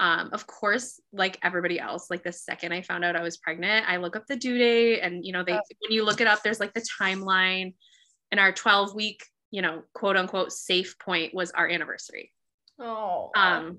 um, 0.00 0.30
of 0.32 0.46
course, 0.46 1.00
like 1.12 1.38
everybody 1.42 1.80
else, 1.80 2.08
like 2.08 2.22
the 2.22 2.32
second 2.32 2.72
I 2.72 2.82
found 2.82 3.04
out 3.04 3.16
I 3.16 3.22
was 3.22 3.36
pregnant, 3.36 3.88
I 3.88 3.96
look 3.96 4.14
up 4.14 4.26
the 4.26 4.36
due 4.36 4.56
date 4.56 5.00
and, 5.00 5.24
you 5.24 5.32
know, 5.32 5.42
they, 5.42 5.54
oh. 5.54 5.60
when 5.80 5.92
you 5.92 6.04
look 6.04 6.20
it 6.20 6.28
up, 6.28 6.42
there's 6.42 6.60
like 6.60 6.72
the 6.72 6.86
timeline 7.00 7.74
and 8.30 8.38
our 8.38 8.52
12 8.52 8.94
week, 8.94 9.24
you 9.50 9.60
know, 9.60 9.82
quote 9.94 10.16
unquote 10.16 10.52
safe 10.52 10.98
point 10.98 11.34
was 11.34 11.50
our 11.50 11.68
anniversary. 11.68 12.32
Oh, 12.78 13.30
um, 13.34 13.78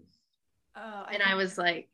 oh, 0.75 1.05
and 1.09 1.23
I 1.23 1.35
was 1.35 1.57
like, 1.57 1.89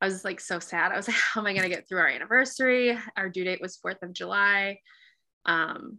I 0.00 0.06
was 0.06 0.24
like 0.24 0.40
so 0.40 0.58
sad. 0.58 0.90
I 0.90 0.96
was 0.96 1.06
like, 1.08 1.16
how 1.16 1.42
am 1.42 1.46
I 1.46 1.52
going 1.52 1.64
to 1.64 1.68
get 1.68 1.86
through 1.86 2.00
our 2.00 2.08
anniversary? 2.08 2.98
Our 3.16 3.28
due 3.28 3.44
date 3.44 3.60
was 3.60 3.78
4th 3.84 4.02
of 4.02 4.14
July. 4.14 4.80
Um, 5.44 5.98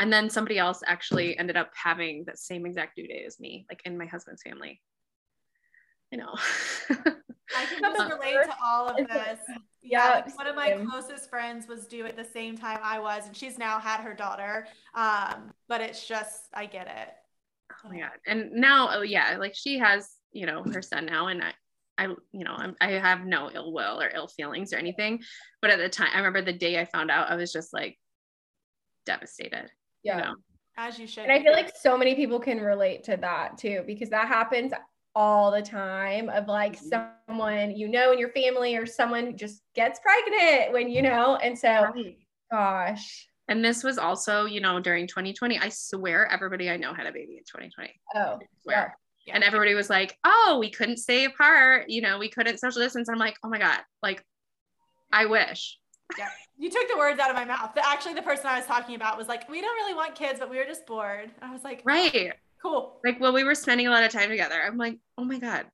and 0.00 0.12
then 0.12 0.30
somebody 0.30 0.58
else 0.58 0.82
actually 0.84 1.38
ended 1.38 1.56
up 1.56 1.70
having 1.74 2.24
the 2.24 2.36
same 2.36 2.66
exact 2.66 2.96
due 2.96 3.06
date 3.06 3.24
as 3.26 3.38
me, 3.38 3.66
like 3.70 3.82
in 3.84 3.96
my 3.96 4.06
husband's 4.06 4.42
family. 4.42 4.80
I 6.12 6.16
know. 6.16 6.34
I 7.56 7.64
can 7.66 7.80
just 7.96 8.12
relate 8.12 8.44
to 8.44 8.54
all 8.62 8.88
of 8.88 8.96
this. 8.96 9.38
Yeah, 9.82 10.22
like 10.26 10.36
one 10.36 10.46
of 10.46 10.56
my 10.56 10.72
closest 10.90 11.30
friends 11.30 11.66
was 11.66 11.86
due 11.86 12.04
at 12.06 12.16
the 12.16 12.24
same 12.24 12.56
time 12.56 12.80
I 12.82 12.98
was, 12.98 13.26
and 13.26 13.36
she's 13.36 13.58
now 13.58 13.78
had 13.78 14.00
her 14.00 14.14
daughter. 14.14 14.66
Um, 14.94 15.52
but 15.68 15.80
it's 15.80 16.06
just, 16.06 16.48
I 16.52 16.66
get 16.66 16.86
it. 16.86 17.08
Oh 17.84 17.88
my 17.88 18.00
god! 18.00 18.10
And 18.26 18.52
now, 18.52 18.90
oh 18.92 19.02
yeah, 19.02 19.36
like 19.38 19.54
she 19.54 19.78
has, 19.78 20.10
you 20.32 20.46
know, 20.46 20.62
her 20.72 20.82
son 20.82 21.06
now, 21.06 21.28
and 21.28 21.42
I, 21.42 21.52
I, 21.96 22.04
you 22.32 22.44
know, 22.44 22.54
I'm, 22.56 22.76
I 22.80 22.92
have 22.92 23.24
no 23.24 23.50
ill 23.52 23.72
will 23.72 24.00
or 24.00 24.10
ill 24.14 24.26
feelings 24.28 24.72
or 24.72 24.76
anything. 24.76 25.20
But 25.62 25.70
at 25.70 25.78
the 25.78 25.88
time, 25.88 26.10
I 26.12 26.18
remember 26.18 26.42
the 26.42 26.52
day 26.52 26.78
I 26.78 26.84
found 26.84 27.10
out, 27.10 27.30
I 27.30 27.36
was 27.36 27.52
just 27.52 27.72
like 27.72 27.98
devastated. 29.06 29.70
Yeah. 30.02 30.16
You 30.16 30.22
know? 30.24 30.34
As 30.76 30.98
you 30.98 31.06
should. 31.06 31.24
And 31.24 31.32
I 31.32 31.42
feel 31.42 31.52
like 31.52 31.72
so 31.76 31.98
many 31.98 32.14
people 32.14 32.40
can 32.40 32.58
relate 32.58 33.04
to 33.04 33.16
that 33.18 33.58
too, 33.58 33.82
because 33.86 34.10
that 34.10 34.28
happens 34.28 34.72
all 35.14 35.50
the 35.50 35.62
time 35.62 36.28
of 36.28 36.46
like 36.46 36.78
mm-hmm. 36.78 37.10
someone 37.28 37.76
you 37.76 37.88
know 37.88 38.12
in 38.12 38.18
your 38.18 38.30
family 38.30 38.76
or 38.76 38.86
someone 38.86 39.26
who 39.26 39.32
just 39.32 39.62
gets 39.74 40.00
pregnant 40.00 40.72
when 40.72 40.88
you 40.88 41.02
know 41.02 41.36
and 41.36 41.58
so 41.58 41.68
right. 41.68 42.16
gosh. 42.50 43.26
And 43.48 43.64
this 43.64 43.82
was 43.82 43.98
also 43.98 44.44
you 44.44 44.60
know 44.60 44.78
during 44.78 45.08
2020 45.08 45.58
i 45.58 45.68
swear 45.68 46.30
everybody 46.30 46.70
i 46.70 46.76
know 46.76 46.94
had 46.94 47.06
a 47.06 47.12
baby 47.12 47.36
in 47.36 47.42
2020 47.44 47.92
oh 48.14 48.38
yeah. 48.68 48.90
yeah. 49.26 49.34
and 49.34 49.42
everybody 49.42 49.74
was 49.74 49.90
like 49.90 50.16
oh 50.24 50.58
we 50.60 50.70
couldn't 50.70 50.98
stay 50.98 51.24
apart 51.24 51.88
you 51.88 52.00
know 52.00 52.18
we 52.18 52.28
couldn't 52.28 52.58
social 52.60 52.80
distance. 52.80 53.08
I'm 53.08 53.18
like 53.18 53.36
oh 53.42 53.48
my 53.48 53.58
god 53.58 53.80
like 54.02 54.24
i 55.12 55.26
wish. 55.26 55.78
Yeah. 56.16 56.28
You 56.58 56.70
took 56.70 56.88
the 56.88 56.98
words 56.98 57.18
out 57.18 57.30
of 57.30 57.36
my 57.36 57.44
mouth. 57.44 57.70
Actually 57.82 58.14
the 58.14 58.22
person 58.22 58.46
i 58.46 58.56
was 58.56 58.66
talking 58.66 58.94
about 58.94 59.18
was 59.18 59.26
like 59.26 59.48
we 59.48 59.60
don't 59.60 59.74
really 59.74 59.94
want 59.94 60.14
kids 60.14 60.38
but 60.38 60.48
we 60.48 60.56
were 60.58 60.64
just 60.64 60.86
bored. 60.86 61.32
I 61.42 61.52
was 61.52 61.64
like 61.64 61.82
right 61.84 62.34
Cool. 62.62 63.00
Like, 63.04 63.20
well, 63.20 63.32
we 63.32 63.44
were 63.44 63.54
spending 63.54 63.86
a 63.86 63.90
lot 63.90 64.02
of 64.02 64.10
time 64.10 64.28
together. 64.28 64.60
I'm 64.62 64.76
like, 64.76 64.98
oh 65.16 65.24
my 65.24 65.38
God. 65.38 65.66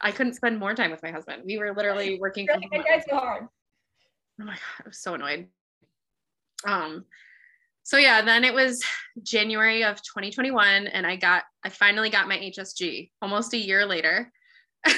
I 0.00 0.10
couldn't 0.10 0.34
spend 0.34 0.58
more 0.58 0.74
time 0.74 0.90
with 0.90 1.02
my 1.02 1.10
husband. 1.10 1.42
We 1.46 1.58
were 1.58 1.72
literally 1.72 2.18
working 2.18 2.46
from 2.46 2.62
home. 2.62 2.82
so 3.08 3.16
hard. 3.16 3.48
Oh 4.40 4.44
my 4.44 4.54
god, 4.54 4.84
I 4.84 4.88
was 4.88 4.98
so 4.98 5.14
annoyed. 5.14 5.46
Um, 6.66 7.04
so 7.84 7.98
yeah, 7.98 8.22
then 8.22 8.44
it 8.44 8.54
was 8.54 8.82
January 9.22 9.84
of 9.84 9.96
2021, 10.02 10.88
and 10.88 11.06
I 11.06 11.16
got 11.16 11.44
I 11.64 11.68
finally 11.68 12.10
got 12.10 12.26
my 12.26 12.38
HSG 12.38 13.10
almost 13.20 13.54
a 13.54 13.58
year 13.58 13.86
later. 13.86 14.32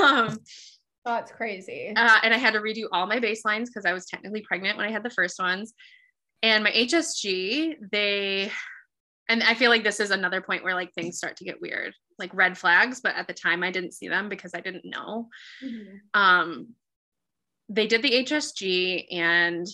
um, 0.00 0.38
that's 1.04 1.32
crazy. 1.32 1.92
Uh, 1.94 2.18
and 2.22 2.32
I 2.32 2.38
had 2.38 2.54
to 2.54 2.60
redo 2.60 2.84
all 2.92 3.06
my 3.06 3.18
baselines 3.18 3.66
because 3.66 3.84
I 3.84 3.92
was 3.92 4.06
technically 4.06 4.42
pregnant 4.42 4.76
when 4.76 4.86
I 4.86 4.92
had 4.92 5.02
the 5.02 5.10
first 5.10 5.38
ones. 5.38 5.74
And 6.42 6.64
my 6.64 6.70
HSG, 6.70 7.74
they, 7.90 8.50
and 9.28 9.42
I 9.42 9.54
feel 9.54 9.70
like 9.70 9.84
this 9.84 10.00
is 10.00 10.10
another 10.10 10.40
point 10.40 10.64
where 10.64 10.74
like 10.74 10.92
things 10.94 11.16
start 11.16 11.36
to 11.36 11.44
get 11.44 11.60
weird, 11.60 11.94
like 12.18 12.34
red 12.34 12.58
flags. 12.58 13.00
But 13.00 13.16
at 13.16 13.26
the 13.26 13.34
time, 13.34 13.62
I 13.62 13.70
didn't 13.70 13.94
see 13.94 14.08
them 14.08 14.28
because 14.28 14.52
I 14.54 14.60
didn't 14.60 14.84
know. 14.84 15.28
Mm-hmm. 15.64 16.20
Um, 16.20 16.68
they 17.68 17.86
did 17.86 18.02
the 18.02 18.24
HSG 18.24 19.06
and 19.12 19.66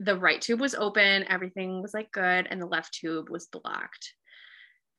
the 0.00 0.18
right 0.18 0.40
tube 0.40 0.60
was 0.60 0.74
open, 0.74 1.24
everything 1.30 1.80
was 1.80 1.94
like 1.94 2.10
good, 2.10 2.48
and 2.50 2.60
the 2.60 2.66
left 2.66 2.92
tube 2.92 3.30
was 3.30 3.46
blocked. 3.46 4.12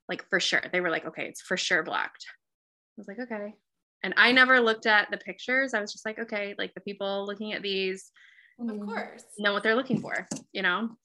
Like 0.08 0.28
for 0.28 0.40
sure. 0.40 0.62
They 0.72 0.80
were 0.80 0.90
like, 0.90 1.06
okay, 1.06 1.26
it's 1.26 1.42
for 1.42 1.56
sure 1.56 1.82
blocked. 1.82 2.26
I 2.28 2.98
was 2.98 3.08
like, 3.08 3.20
okay. 3.20 3.54
And 4.02 4.14
I 4.16 4.32
never 4.32 4.60
looked 4.60 4.86
at 4.86 5.10
the 5.10 5.18
pictures. 5.18 5.74
I 5.74 5.80
was 5.80 5.92
just 5.92 6.06
like, 6.06 6.18
okay, 6.18 6.54
like 6.58 6.72
the 6.74 6.80
people 6.80 7.26
looking 7.26 7.52
at 7.52 7.62
these 7.62 8.10
of 8.58 8.80
course 8.80 9.22
know 9.38 9.52
what 9.52 9.62
they're 9.62 9.74
looking 9.74 10.00
for, 10.00 10.26
you 10.52 10.62
know? 10.62 10.96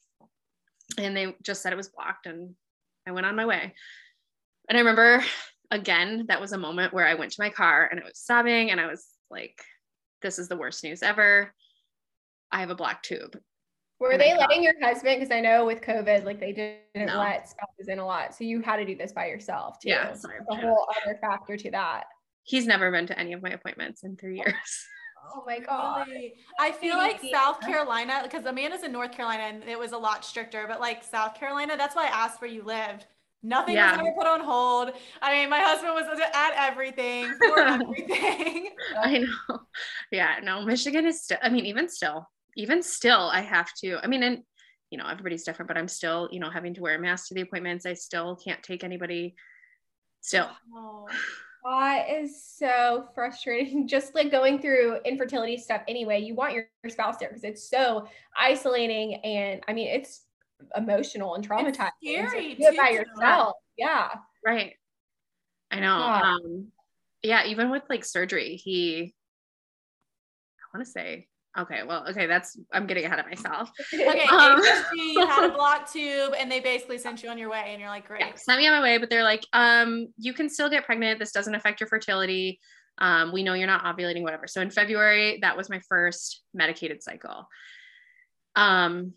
And 0.98 1.16
they 1.16 1.36
just 1.42 1.62
said 1.62 1.74
it 1.74 1.78
was 1.78 1.90
blocked 1.90 2.26
and 2.26 2.56
I 3.08 3.12
went 3.12 3.26
on 3.26 3.36
my 3.36 3.46
way. 3.46 3.74
And 4.70 4.78
I 4.78 4.82
remember 4.82 5.24
again, 5.72 6.26
that 6.28 6.42
was 6.42 6.52
a 6.52 6.58
moment 6.58 6.94
where 6.94 7.08
I 7.08 7.16
went 7.16 7.32
to 7.32 7.42
my 7.42 7.50
car 7.50 7.88
and 7.90 8.00
I 8.00 8.04
was 8.04 8.20
sobbing 8.20 8.72
and 8.72 8.80
I 8.80 8.88
was 8.88 9.08
like, 9.30 9.60
this 10.22 10.38
is 10.38 10.50
the 10.50 10.58
worst 10.58 10.84
news 10.84 11.02
ever. 11.02 11.54
I 12.52 12.60
have 12.60 12.70
a 12.70 12.76
black 12.76 13.02
tube. 13.02 13.38
Were 14.00 14.14
oh 14.14 14.18
they 14.18 14.36
letting 14.36 14.64
your 14.64 14.74
husband? 14.82 15.20
Because 15.20 15.34
I 15.34 15.40
know 15.40 15.66
with 15.66 15.82
COVID, 15.82 16.26
like 16.26 16.40
they 16.40 16.52
didn't 16.52 17.08
no. 17.08 17.20
let 17.20 17.50
spouses 17.50 17.88
in 17.88 18.00
a 18.00 18.06
lot. 18.06 18.36
So 18.36 18.44
you 18.44 18.62
had 18.62 18.78
to 18.78 18.86
do 18.86 18.96
this 18.96 19.14
by 19.14 19.28
yourself 19.28 19.80
too. 19.80 19.90
Yeah. 19.90 20.14
Sorry. 20.14 20.40
A 20.50 20.56
whole 20.56 20.88
other 21.04 21.18
factor 21.22 21.56
to 21.56 21.72
that. 21.72 22.06
He's 22.44 22.68
never 22.68 22.92
been 22.92 23.08
to 23.08 23.18
any 23.18 23.34
of 23.34 23.42
my 23.42 23.52
appointments 23.52 24.04
in 24.04 24.18
three 24.18 24.38
years. 24.38 24.86
Oh 25.24 25.44
my 25.46 25.60
god. 25.60 26.08
Really? 26.08 26.34
I 26.60 26.72
feel 26.72 26.98
like 26.98 27.22
South 27.32 27.62
Carolina, 27.62 28.22
because 28.24 28.46
Amanda's 28.46 28.84
in 28.84 28.92
North 28.92 29.12
Carolina 29.12 29.44
and 29.44 29.64
it 29.64 29.78
was 29.78 29.92
a 29.92 29.98
lot 29.98 30.26
stricter, 30.26 30.66
but 30.68 30.80
like 30.80 31.04
South 31.04 31.36
Carolina, 31.36 31.78
that's 31.78 31.96
why 31.96 32.06
I 32.06 32.10
asked 32.10 32.42
where 32.42 32.50
you 32.50 32.64
lived. 32.64 33.06
Nothing 33.44 33.76
yeah. 33.76 33.92
was 33.92 34.02
ever 34.02 34.16
put 34.18 34.28
on 34.28 34.42
hold. 34.42 34.92
I 35.22 35.34
mean, 35.34 35.50
my 35.50 35.60
husband 35.60 35.94
was 35.94 36.06
at 36.34 36.54
everything 36.56 37.34
for 37.40 37.60
everything. 37.68 38.70
I 39.02 39.20
know. 39.20 39.60
Yeah, 40.12 40.40
no, 40.44 40.62
Michigan 40.62 41.08
is 41.08 41.24
still, 41.24 41.38
I 41.42 41.50
mean, 41.50 41.66
even 41.66 41.90
still, 41.90 42.30
even 42.56 42.84
still, 42.84 43.30
I 43.34 43.42
have 43.42 43.74
to, 43.82 43.98
I 44.04 44.08
mean, 44.08 44.22
and 44.24 44.44
you 44.92 44.98
know, 44.98 45.08
everybody's 45.08 45.44
different, 45.44 45.68
but 45.68 45.78
I'm 45.78 45.88
still, 45.88 46.28
you 46.32 46.40
know, 46.40 46.50
having 46.50 46.74
to 46.74 46.82
wear 46.82 46.96
a 46.96 47.00
mask 47.00 47.30
to 47.30 47.34
the 47.34 47.42
appointments. 47.42 47.86
I 47.86 47.94
still 47.94 48.36
can't 48.36 48.62
take 48.62 48.84
anybody 48.84 49.36
still. 50.20 50.50
Oh. 50.76 51.08
That 51.64 52.10
is 52.10 52.44
so 52.44 53.08
frustrating. 53.14 53.88
Just 53.88 54.16
like 54.16 54.32
going 54.32 54.60
through 54.60 55.00
infertility 55.06 55.58
stuff 55.58 55.82
anyway, 55.88 56.22
you 56.22 56.36
want 56.36 56.54
your, 56.54 56.66
your 56.84 56.92
spouse 56.92 57.18
there 57.18 57.30
because 57.30 57.44
it's 57.44 57.70
so 57.70 58.08
isolating 58.38 59.16
and 59.16 59.62
I 59.68 59.74
mean 59.74 59.88
it's 59.88 60.26
emotional 60.76 61.36
and 61.36 61.48
traumatizing. 61.48 61.92
It's 62.02 62.32
scary. 62.32 62.56
So 62.56 62.72
do 62.72 62.76
it 62.76 62.78
by 62.78 62.90
yourself. 62.90 63.56
Yeah. 63.78 64.10
Right. 64.46 64.74
I 65.70 65.80
know. 65.80 66.00
Yeah. 66.00 66.22
Um 66.22 66.68
yeah, 67.24 67.46
even 67.46 67.70
with 67.70 67.84
like 67.90 68.04
surgery, 68.06 68.56
he 68.56 69.14
I 70.60 70.78
want 70.78 70.86
to 70.86 70.92
say 70.92 71.28
Okay, 71.60 71.82
well, 71.86 72.08
okay, 72.08 72.28
that's 72.28 72.58
I'm 72.72 72.88
getting 72.88 73.04
ahead 73.04 73.20
of 73.20 73.26
myself. 73.26 73.72
okay, 73.94 74.24
um, 74.32 74.62
you 74.94 75.26
had 75.26 75.50
a 75.50 75.54
block 75.54 75.92
tube, 75.92 76.34
and 76.38 76.50
they 76.50 76.62
basically 76.62 76.98
sent 76.98 77.24
you 77.24 77.30
on 77.30 77.38
your 77.38 77.50
way, 77.50 77.66
and 77.68 77.82
you're 77.82 77.90
like, 77.90 78.08
great. 78.08 78.22
Yeah, 78.22 78.32
sent 78.36 78.58
me 78.60 78.68
on 78.68 78.74
my 78.74 78.82
way, 78.82 78.98
but 78.98 79.10
they're 79.10 79.24
like, 79.24 79.46
um, 79.52 80.08
you 80.18 80.34
can 80.34 80.48
still 80.48 80.70
get 80.70 80.86
pregnant. 80.86 81.20
This 81.20 81.34
doesn't 81.34 81.54
affect 81.54 81.82
your 81.82 81.88
fertility. 81.88 82.60
Um, 83.00 83.34
we 83.34 83.44
know 83.44 83.54
you're 83.54 83.68
not 83.68 83.84
ovulating, 83.84 84.22
whatever. 84.22 84.48
So 84.48 84.62
in 84.62 84.70
February, 84.70 85.40
that 85.42 85.58
was 85.58 85.70
my 85.70 85.82
first 85.90 86.42
medicated 86.54 87.04
cycle. 87.04 87.48
Um, 88.56 89.14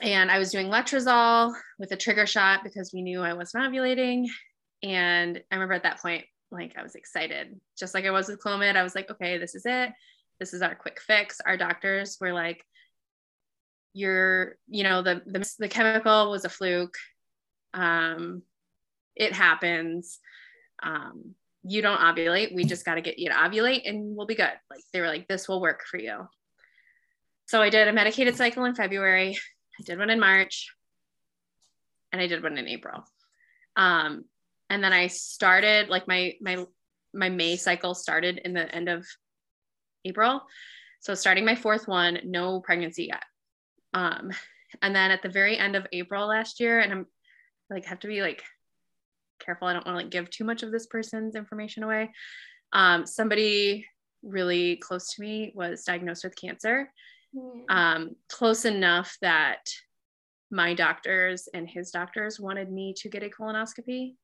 and 0.00 0.30
I 0.30 0.38
was 0.38 0.50
doing 0.50 0.68
letrozole 0.68 1.52
with 1.78 1.92
a 1.92 1.96
trigger 1.96 2.26
shot 2.26 2.64
because 2.64 2.92
we 2.92 3.02
knew 3.02 3.20
I 3.20 3.34
wasn't 3.34 3.64
ovulating. 3.64 4.28
And 4.82 5.42
I 5.50 5.54
remember 5.54 5.74
at 5.74 5.82
that 5.82 6.00
point, 6.00 6.24
like 6.50 6.74
I 6.78 6.82
was 6.82 6.94
excited, 6.94 7.58
just 7.78 7.94
like 7.94 8.04
I 8.04 8.10
was 8.10 8.28
with 8.28 8.40
Clomid. 8.40 8.76
I 8.76 8.82
was 8.82 8.94
like, 8.94 9.10
okay, 9.10 9.38
this 9.38 9.54
is 9.54 9.64
it 9.66 9.90
this 10.42 10.52
is 10.52 10.60
our 10.60 10.74
quick 10.74 11.00
fix. 11.00 11.40
Our 11.46 11.56
doctors 11.56 12.18
were 12.20 12.32
like 12.32 12.66
you're 13.94 14.56
you 14.68 14.82
know 14.82 15.00
the 15.00 15.22
the, 15.24 15.48
the 15.60 15.68
chemical 15.68 16.32
was 16.32 16.44
a 16.44 16.48
fluke. 16.48 16.96
Um 17.74 18.42
it 19.14 19.32
happens. 19.32 20.18
Um 20.82 21.36
you 21.62 21.80
don't 21.80 22.00
ovulate. 22.00 22.56
We 22.56 22.64
just 22.64 22.84
got 22.84 22.96
to 22.96 23.02
get 23.02 23.20
you 23.20 23.28
to 23.28 23.36
ovulate 23.36 23.88
and 23.88 24.16
we'll 24.16 24.26
be 24.26 24.34
good. 24.34 24.50
Like 24.68 24.82
they 24.92 25.00
were 25.00 25.06
like 25.06 25.28
this 25.28 25.48
will 25.48 25.60
work 25.60 25.84
for 25.88 25.98
you. 25.98 26.26
So 27.46 27.62
i 27.62 27.70
did 27.70 27.86
a 27.86 27.92
medicated 27.92 28.36
cycle 28.36 28.64
in 28.64 28.74
february. 28.74 29.38
I 29.78 29.82
did 29.84 30.00
one 30.00 30.10
in 30.10 30.18
march 30.18 30.74
and 32.10 32.20
i 32.20 32.26
did 32.26 32.42
one 32.42 32.58
in 32.58 32.66
april. 32.66 33.04
Um 33.76 34.24
and 34.70 34.82
then 34.82 34.92
i 34.92 35.06
started 35.06 35.88
like 35.88 36.08
my 36.08 36.34
my 36.40 36.66
my 37.14 37.28
may 37.28 37.54
cycle 37.54 37.94
started 37.94 38.38
in 38.44 38.54
the 38.54 38.74
end 38.74 38.88
of 38.88 39.06
April. 40.04 40.42
So 41.00 41.14
starting 41.14 41.44
my 41.44 41.54
fourth 41.54 41.88
one, 41.88 42.18
no 42.24 42.60
pregnancy 42.60 43.06
yet. 43.06 43.24
Um, 43.94 44.30
and 44.82 44.94
then 44.94 45.10
at 45.10 45.22
the 45.22 45.28
very 45.28 45.58
end 45.58 45.76
of 45.76 45.86
April 45.92 46.26
last 46.26 46.60
year, 46.60 46.80
and 46.80 46.92
I'm 46.92 47.06
like 47.68 47.84
have 47.86 48.00
to 48.00 48.06
be 48.06 48.22
like 48.22 48.42
careful. 49.38 49.68
I 49.68 49.72
don't 49.72 49.84
want 49.84 49.98
to 49.98 50.04
like 50.04 50.10
give 50.10 50.30
too 50.30 50.44
much 50.44 50.62
of 50.62 50.70
this 50.70 50.86
person's 50.86 51.34
information 51.34 51.82
away. 51.82 52.10
Um, 52.72 53.06
somebody 53.06 53.86
really 54.22 54.76
close 54.76 55.12
to 55.14 55.20
me 55.20 55.52
was 55.54 55.84
diagnosed 55.84 56.24
with 56.24 56.36
cancer. 56.36 56.92
Mm. 57.34 57.64
Um, 57.68 58.16
close 58.30 58.64
enough 58.64 59.16
that 59.20 59.64
my 60.50 60.74
doctors 60.74 61.48
and 61.52 61.68
his 61.68 61.90
doctors 61.90 62.38
wanted 62.38 62.70
me 62.70 62.94
to 62.98 63.08
get 63.08 63.22
a 63.22 63.28
colonoscopy. 63.28 64.14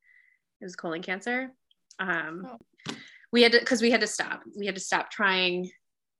It 0.60 0.64
was 0.64 0.76
colon 0.76 1.02
cancer. 1.02 1.52
Um, 1.98 2.46
oh 2.48 2.58
we 3.32 3.42
had 3.42 3.52
to 3.52 3.58
because 3.58 3.82
we 3.82 3.90
had 3.90 4.00
to 4.00 4.06
stop 4.06 4.42
we 4.56 4.66
had 4.66 4.74
to 4.74 4.80
stop 4.80 5.10
trying 5.10 5.70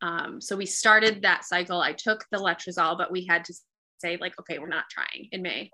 um, 0.01 0.41
so 0.41 0.57
we 0.57 0.65
started 0.65 1.23
that 1.23 1.45
cycle. 1.45 1.81
I 1.81 1.93
took 1.93 2.25
the 2.31 2.39
letrozole 2.39 2.97
but 2.97 3.11
we 3.11 3.27
had 3.27 3.45
to 3.47 3.55
say 3.99 4.17
like 4.21 4.39
okay 4.41 4.59
we're 4.59 4.69
not 4.69 4.85
trying 4.91 5.29
in 5.33 5.43
may. 5.43 5.71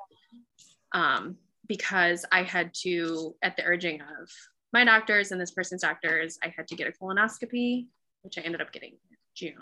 Um, 0.93 1.37
because 1.67 2.25
i 2.31 2.43
had 2.43 2.73
to 2.75 3.35
at 3.43 3.57
the 3.57 3.65
urging 3.65 4.01
of 4.01 4.29
my 4.73 4.85
doctors 4.85 5.33
and 5.33 5.41
this 5.41 5.53
person's 5.53 5.83
doctors 5.83 6.39
i 6.43 6.53
had 6.55 6.69
to 6.69 6.77
get 6.77 6.89
a 6.89 6.93
colonoscopy 6.93 7.87
which 8.23 8.39
i 8.39 8.43
ended 8.43 8.61
up 8.61 8.73
getting 8.73 8.97
june. 9.35 9.55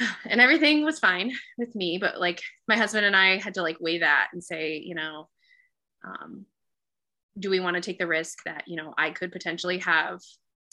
And 0.28 0.40
everything 0.40 0.84
was 0.84 0.98
fine 0.98 1.32
with 1.58 1.74
me 1.74 1.98
but 1.98 2.18
like 2.18 2.42
my 2.68 2.76
husband 2.76 3.06
and 3.06 3.14
i 3.14 3.36
had 3.38 3.54
to 3.54 3.62
like 3.62 3.76
weigh 3.80 3.98
that 3.98 4.28
and 4.32 4.42
say 4.42 4.78
you 4.78 4.94
know 4.94 5.28
um, 6.06 6.46
do 7.38 7.50
we 7.50 7.60
want 7.60 7.74
to 7.74 7.80
take 7.80 7.98
the 7.98 8.06
risk 8.06 8.38
that 8.44 8.62
you 8.66 8.76
know 8.76 8.94
i 8.96 9.10
could 9.10 9.32
potentially 9.32 9.78
have 9.78 10.20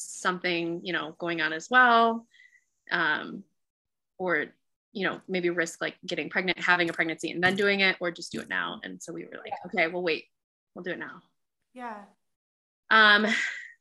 something 0.01 0.81
you 0.83 0.93
know 0.93 1.15
going 1.19 1.41
on 1.41 1.53
as 1.53 1.69
well? 1.69 2.25
Um, 2.91 3.43
or 4.17 4.47
you 4.93 5.07
know 5.07 5.21
maybe 5.27 5.49
risk 5.49 5.81
like 5.81 5.95
getting 6.05 6.29
pregnant 6.29 6.59
having 6.59 6.89
a 6.89 6.93
pregnancy 6.93 7.31
and 7.31 7.41
then 7.41 7.55
doing 7.55 7.79
it 7.79 7.95
or 7.99 8.11
just 8.11 8.31
do 8.31 8.41
it 8.41 8.49
now? 8.49 8.79
And 8.83 9.01
so 9.01 9.13
we 9.13 9.25
were 9.25 9.37
like 9.37 9.53
okay 9.67 9.87
we'll 9.87 10.03
wait 10.03 10.25
we'll 10.75 10.83
do 10.83 10.91
it 10.91 10.99
now. 10.99 11.21
Yeah. 11.73 11.97
Um 12.89 13.27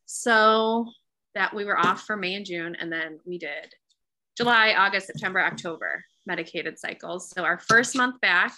so 0.07 0.87
that 1.35 1.55
we 1.55 1.65
were 1.65 1.79
off 1.79 2.03
for 2.03 2.17
may 2.17 2.35
and 2.35 2.47
june 2.47 2.77
and 2.81 2.93
then 2.93 3.21
we 3.25 3.39
did 3.39 3.75
july 4.37 4.75
august 4.75 5.07
september 5.07 5.41
october 5.41 6.05
medicated 6.27 6.79
cycles. 6.79 7.31
So 7.31 7.45
our 7.45 7.59
first 7.59 7.97
month 7.97 8.21
back 8.21 8.55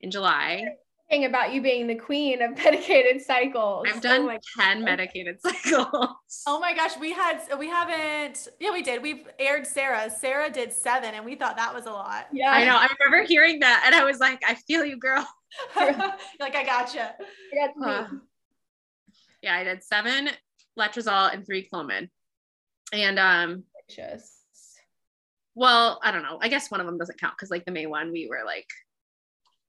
in 0.00 0.10
july 0.10 0.64
thing 1.10 1.24
about 1.24 1.52
you 1.52 1.60
being 1.60 1.86
the 1.86 1.94
queen 1.94 2.40
of 2.40 2.56
medicated 2.64 3.20
cycles. 3.20 3.86
I've 3.88 4.00
done 4.00 4.30
oh 4.30 4.38
10 4.58 4.82
medicated 4.84 5.40
cycles. 5.42 6.16
Oh 6.46 6.60
my 6.60 6.72
gosh, 6.74 6.96
we 6.98 7.12
had 7.12 7.40
we 7.58 7.68
haven't 7.68 8.48
yeah, 8.58 8.72
we 8.72 8.82
did. 8.82 9.02
We've 9.02 9.28
aired 9.38 9.66
Sarah. 9.66 10.10
Sarah 10.10 10.50
did 10.50 10.72
7 10.72 11.14
and 11.14 11.24
we 11.24 11.34
thought 11.34 11.56
that 11.56 11.74
was 11.74 11.86
a 11.86 11.90
lot. 11.90 12.28
Yeah. 12.32 12.52
I 12.52 12.64
know. 12.64 12.76
I 12.76 12.88
remember 12.98 13.26
hearing 13.26 13.60
that 13.60 13.82
and 13.84 13.94
I 13.94 14.04
was 14.04 14.20
like, 14.20 14.42
I 14.46 14.54
feel 14.54 14.84
you, 14.84 14.96
girl. 14.96 15.26
like 15.76 16.54
I 16.54 16.64
gotcha. 16.64 17.14
Uh, 17.84 18.06
yeah, 19.42 19.56
I 19.56 19.64
did 19.64 19.82
7 19.82 20.30
letrozole 20.78 21.34
and 21.34 21.44
3 21.44 21.68
clomid. 21.72 22.08
And 22.92 23.18
um 23.18 23.64
well, 25.56 25.98
I 26.02 26.12
don't 26.12 26.22
know. 26.22 26.38
I 26.40 26.48
guess 26.48 26.70
one 26.70 26.80
of 26.80 26.86
them 26.86 26.96
doesn't 26.96 27.20
count 27.20 27.36
cuz 27.36 27.50
like 27.50 27.64
the 27.64 27.72
May 27.72 27.86
one 27.86 28.12
we 28.12 28.28
were 28.28 28.44
like 28.46 28.68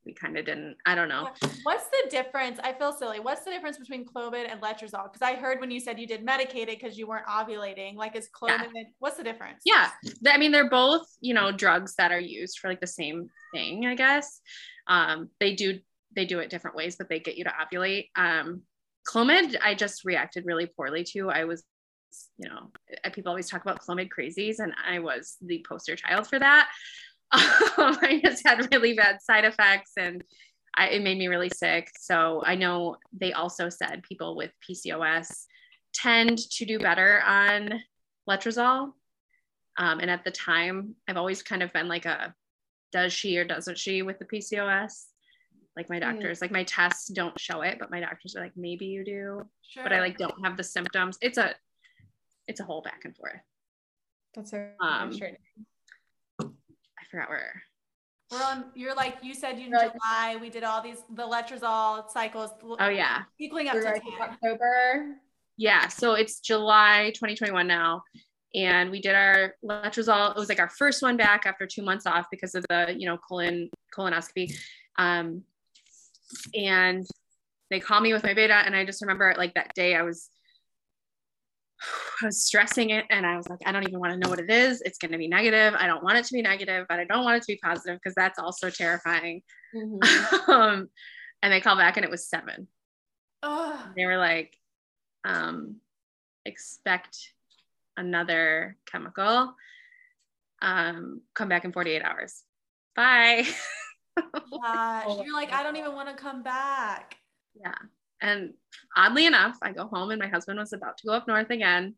we 0.06 0.14
kind 0.14 0.38
of 0.38 0.46
didn't. 0.46 0.78
I 0.86 0.96
don't 0.96 1.10
know. 1.10 1.30
What's 1.64 1.86
the 1.86 2.10
difference? 2.10 2.60
I 2.64 2.74
feel 2.74 2.92
silly. 2.92 3.20
What's 3.20 3.44
the 3.44 3.52
difference 3.52 3.78
between 3.78 4.06
Clomid 4.06 4.52
and 4.52 4.62
Letrozole? 4.62 5.12
Because 5.12 5.22
I 5.22 5.36
heard 5.36 5.60
when 5.60 5.70
you 5.70 5.80
said 5.80 6.00
you 6.00 6.08
did 6.08 6.24
medicated 6.24 6.80
because 6.80 6.98
you 6.98 7.08
weren't 7.08 7.28
ovulating. 7.28 7.96
Like, 7.96 8.16
is 8.16 8.28
Clomid? 8.30 8.70
Yeah. 8.74 8.84
What's 9.00 9.18
the 9.18 9.24
difference? 9.24 9.62
Yeah, 9.66 9.90
I 10.28 10.38
mean 10.38 10.52
they're 10.52 10.70
both 10.70 11.06
you 11.22 11.34
know 11.34 11.52
drugs 11.52 11.96
that 11.98 12.12
are 12.12 12.20
used 12.20 12.60
for 12.60 12.70
like 12.70 12.82
the 12.82 12.88
same 12.88 13.30
thing. 13.54 13.86
I 13.86 13.96
guess 13.96 14.42
um, 14.88 15.30
they 15.40 15.56
do 15.56 15.80
they 16.16 16.26
do 16.26 16.40
it 16.40 16.50
different 16.50 16.76
ways, 16.76 16.96
but 16.98 17.08
they 17.08 17.20
get 17.20 17.38
you 17.38 17.44
to 17.44 17.52
ovulate. 17.52 18.10
Um, 18.16 18.64
Clomid, 19.08 19.56
I 19.64 19.76
just 19.76 20.04
reacted 20.04 20.46
really 20.46 20.66
poorly 20.66 21.04
to. 21.12 21.30
I 21.30 21.46
was 21.46 21.64
you 22.38 22.50
know, 22.50 22.72
people 23.14 23.30
always 23.30 23.50
talk 23.50 23.62
about 23.62 23.82
Clomid 23.82 24.10
crazies, 24.10 24.60
and 24.60 24.74
I 24.86 25.00
was 25.00 25.38
the 25.42 25.66
poster 25.68 25.96
child 25.96 26.28
for 26.28 26.40
that. 26.40 26.70
I 27.34 28.20
just 28.24 28.46
had 28.46 28.68
really 28.72 28.94
bad 28.94 29.22
side 29.22 29.46
effects 29.46 29.94
and 29.98 30.24
I, 30.76 30.88
it 30.88 31.02
made 31.02 31.18
me 31.18 31.28
really 31.28 31.50
sick. 31.50 31.90
So 32.00 32.42
I 32.46 32.56
know 32.56 32.98
they 33.14 33.34
also 33.34 33.70
said 33.70 34.04
people 34.04 34.36
with 34.36 34.52
PCOS 34.70 35.46
tend 35.94 36.38
to 36.38 36.66
do 36.66 36.80
better 36.80 37.22
on 37.26 37.82
letrozole. 38.30 38.94
Um, 39.78 40.00
and 40.00 40.10
at 40.10 40.24
the 40.24 40.32
time, 40.32 40.96
I've 41.08 41.18
always 41.18 41.42
kind 41.42 41.64
of 41.64 41.74
been 41.74 41.88
like 41.88 42.06
a 42.06 42.34
does 42.92 43.14
she 43.14 43.38
or 43.38 43.46
doesn't 43.46 43.78
she 43.78 44.02
with 44.02 44.20
the 44.20 44.26
PCOS? 44.26 45.06
Like 45.78 45.90
my 45.90 45.96
hmm. 45.98 46.02
doctors, 46.02 46.40
mm. 46.40 46.42
like 46.42 46.52
my 46.52 46.66
tests 46.66 47.08
don't 47.08 47.40
show 47.40 47.62
it, 47.62 47.78
but 47.80 47.90
my 47.90 48.02
doctors 48.02 48.36
are 48.36 48.42
like, 48.42 48.52
maybe 48.58 48.86
you 48.86 49.06
do, 49.06 49.46
sure. 49.70 49.84
but 49.84 49.94
I 49.94 50.02
like 50.02 50.18
don't 50.18 50.44
have 50.44 50.58
the 50.58 50.64
symptoms. 50.64 51.18
It's 51.22 51.38
a, 51.38 51.56
it's 52.48 52.60
a 52.60 52.66
whole 52.66 52.82
back 52.82 53.02
and 53.06 53.16
forth. 53.16 53.40
That's 54.36 54.52
so 54.52 54.68
um, 54.82 55.12
forgot 57.12 57.30
where. 57.30 57.62
We're 58.32 58.42
on. 58.42 58.66
You're 58.76 58.96
like 58.96 59.18
you 59.22 59.34
said. 59.34 59.60
You 59.60 59.66
in 59.66 59.72
July. 59.72 60.38
We 60.40 60.50
did 60.50 60.64
all 60.64 60.82
these 60.82 61.04
the 61.14 61.24
letrozole 61.24 62.10
cycles. 62.10 62.52
Oh 62.80 62.88
yeah. 62.88 63.24
Equaling 63.40 63.68
up 63.68 63.74
to 63.74 64.02
October. 64.22 65.18
Yeah. 65.58 65.90
So 65.90 66.14
it's 66.14 66.40
July 66.40 67.12
2021 67.14 67.68
now, 67.68 68.04
and 68.56 68.90
we 68.90 69.02
did 69.02 69.16
our 69.16 69.56
letrozole. 69.64 70.32
It 70.32 70.40
was 70.40 70.48
like 70.48 70.60
our 70.60 70.70
first 70.70 71.02
one 71.02 71.18
back 71.18 71.46
after 71.46 71.68
two 71.68 71.84
months 71.84 72.06
off 72.06 72.28
because 72.32 72.56
of 72.56 72.66
the 72.70 72.96
you 72.98 73.06
know 73.06 73.18
colon 73.18 73.70
colonoscopy, 73.96 74.56
um, 74.98 75.44
and 76.56 77.06
they 77.70 77.82
called 77.82 78.04
me 78.04 78.14
with 78.14 78.24
my 78.24 78.34
beta, 78.34 78.56
and 78.56 78.76
I 78.76 78.86
just 78.86 79.02
remember 79.02 79.36
like 79.38 79.54
that 79.56 79.74
day 79.76 79.96
I 79.96 80.04
was 80.04 80.30
I 82.22 82.26
was 82.26 82.44
stressing 82.44 82.92
it 82.92 83.06
and 83.10 83.26
I 83.26 83.38
was 83.38 83.50
like, 83.50 83.60
I 83.66 83.72
don't 83.72 83.84
even 83.84 84.00
want 84.00 84.14
to 84.14 84.20
know 84.20 84.30
what 84.30 84.40
it 84.40 84.50
is. 84.50 84.82
It's 84.82 84.98
going 84.98 85.12
to 85.12 85.18
be 85.18 85.28
negative. 85.28 85.74
I 85.78 85.88
don't 85.88 86.04
want 86.04 86.18
it 86.18 86.26
to 86.26 86.34
be 86.34 86.42
negative, 86.42 86.86
but 86.90 87.00
I 87.00 87.06
don't 87.06 87.24
want 87.24 87.38
it 87.38 87.44
to 87.44 87.54
be 87.54 87.60
positive 87.64 88.00
because 88.02 88.16
that's 88.16 88.40
also 88.40 88.70
terrifying. 88.70 89.42
Mm-hmm. 89.76 90.52
um, 90.52 90.90
and 91.42 91.54
they 91.54 91.62
called 91.62 91.80
back 91.80 91.98
and 91.98 92.04
it 92.04 92.12
was 92.12 92.28
seven. 92.28 92.68
Oh. 93.44 93.84
They 93.96 94.06
were 94.06 94.18
like, 94.18 94.56
um, 95.26 95.78
expect 96.46 97.18
another 97.98 98.78
chemical. 98.92 99.56
Um, 100.62 101.22
come 101.34 101.50
back 101.50 101.66
in 101.66 101.72
48 101.72 102.04
hours. 102.04 102.44
Bye. 102.96 103.48
Gosh, 104.16 105.26
you're 105.26 105.34
like, 105.34 105.52
I 105.52 105.64
don't 105.64 105.78
even 105.78 105.94
want 105.94 106.10
to 106.10 106.16
come 106.16 106.44
back. 106.44 107.16
Yeah. 107.56 107.74
And 108.22 108.54
oddly 108.96 109.26
enough, 109.26 109.58
I 109.62 109.72
go 109.72 109.88
home 109.88 110.12
and 110.12 110.20
my 110.20 110.28
husband 110.28 110.60
was 110.60 110.74
about 110.74 110.98
to 110.98 111.08
go 111.08 111.14
up 111.14 111.28
north 111.28 111.50
again. 111.50 111.96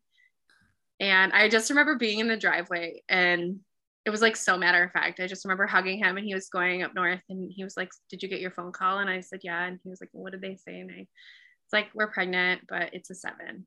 And 1.00 1.32
I 1.32 1.48
just 1.48 1.70
remember 1.70 1.96
being 1.96 2.18
in 2.20 2.28
the 2.28 2.36
driveway 2.36 3.02
and 3.08 3.60
it 4.06 4.10
was 4.10 4.22
like 4.22 4.36
so 4.36 4.56
matter 4.56 4.82
of 4.82 4.92
fact. 4.92 5.20
I 5.20 5.26
just 5.26 5.44
remember 5.44 5.66
hugging 5.66 5.98
him 5.98 6.16
and 6.16 6.26
he 6.26 6.34
was 6.34 6.48
going 6.48 6.82
up 6.82 6.94
north 6.94 7.22
and 7.28 7.50
he 7.54 7.64
was 7.64 7.76
like, 7.76 7.90
Did 8.10 8.22
you 8.22 8.28
get 8.28 8.40
your 8.40 8.50
phone 8.50 8.72
call? 8.72 8.98
And 8.98 9.10
I 9.10 9.20
said, 9.20 9.40
Yeah. 9.42 9.64
And 9.64 9.78
he 9.82 9.90
was 9.90 10.00
like, 10.00 10.10
well, 10.12 10.22
What 10.22 10.32
did 10.32 10.40
they 10.40 10.56
say? 10.56 10.80
And 10.80 10.90
I, 10.90 11.00
it's 11.00 11.72
like, 11.72 11.88
We're 11.94 12.10
pregnant, 12.10 12.62
but 12.68 12.90
it's 12.94 13.10
a 13.10 13.14
seven. 13.14 13.66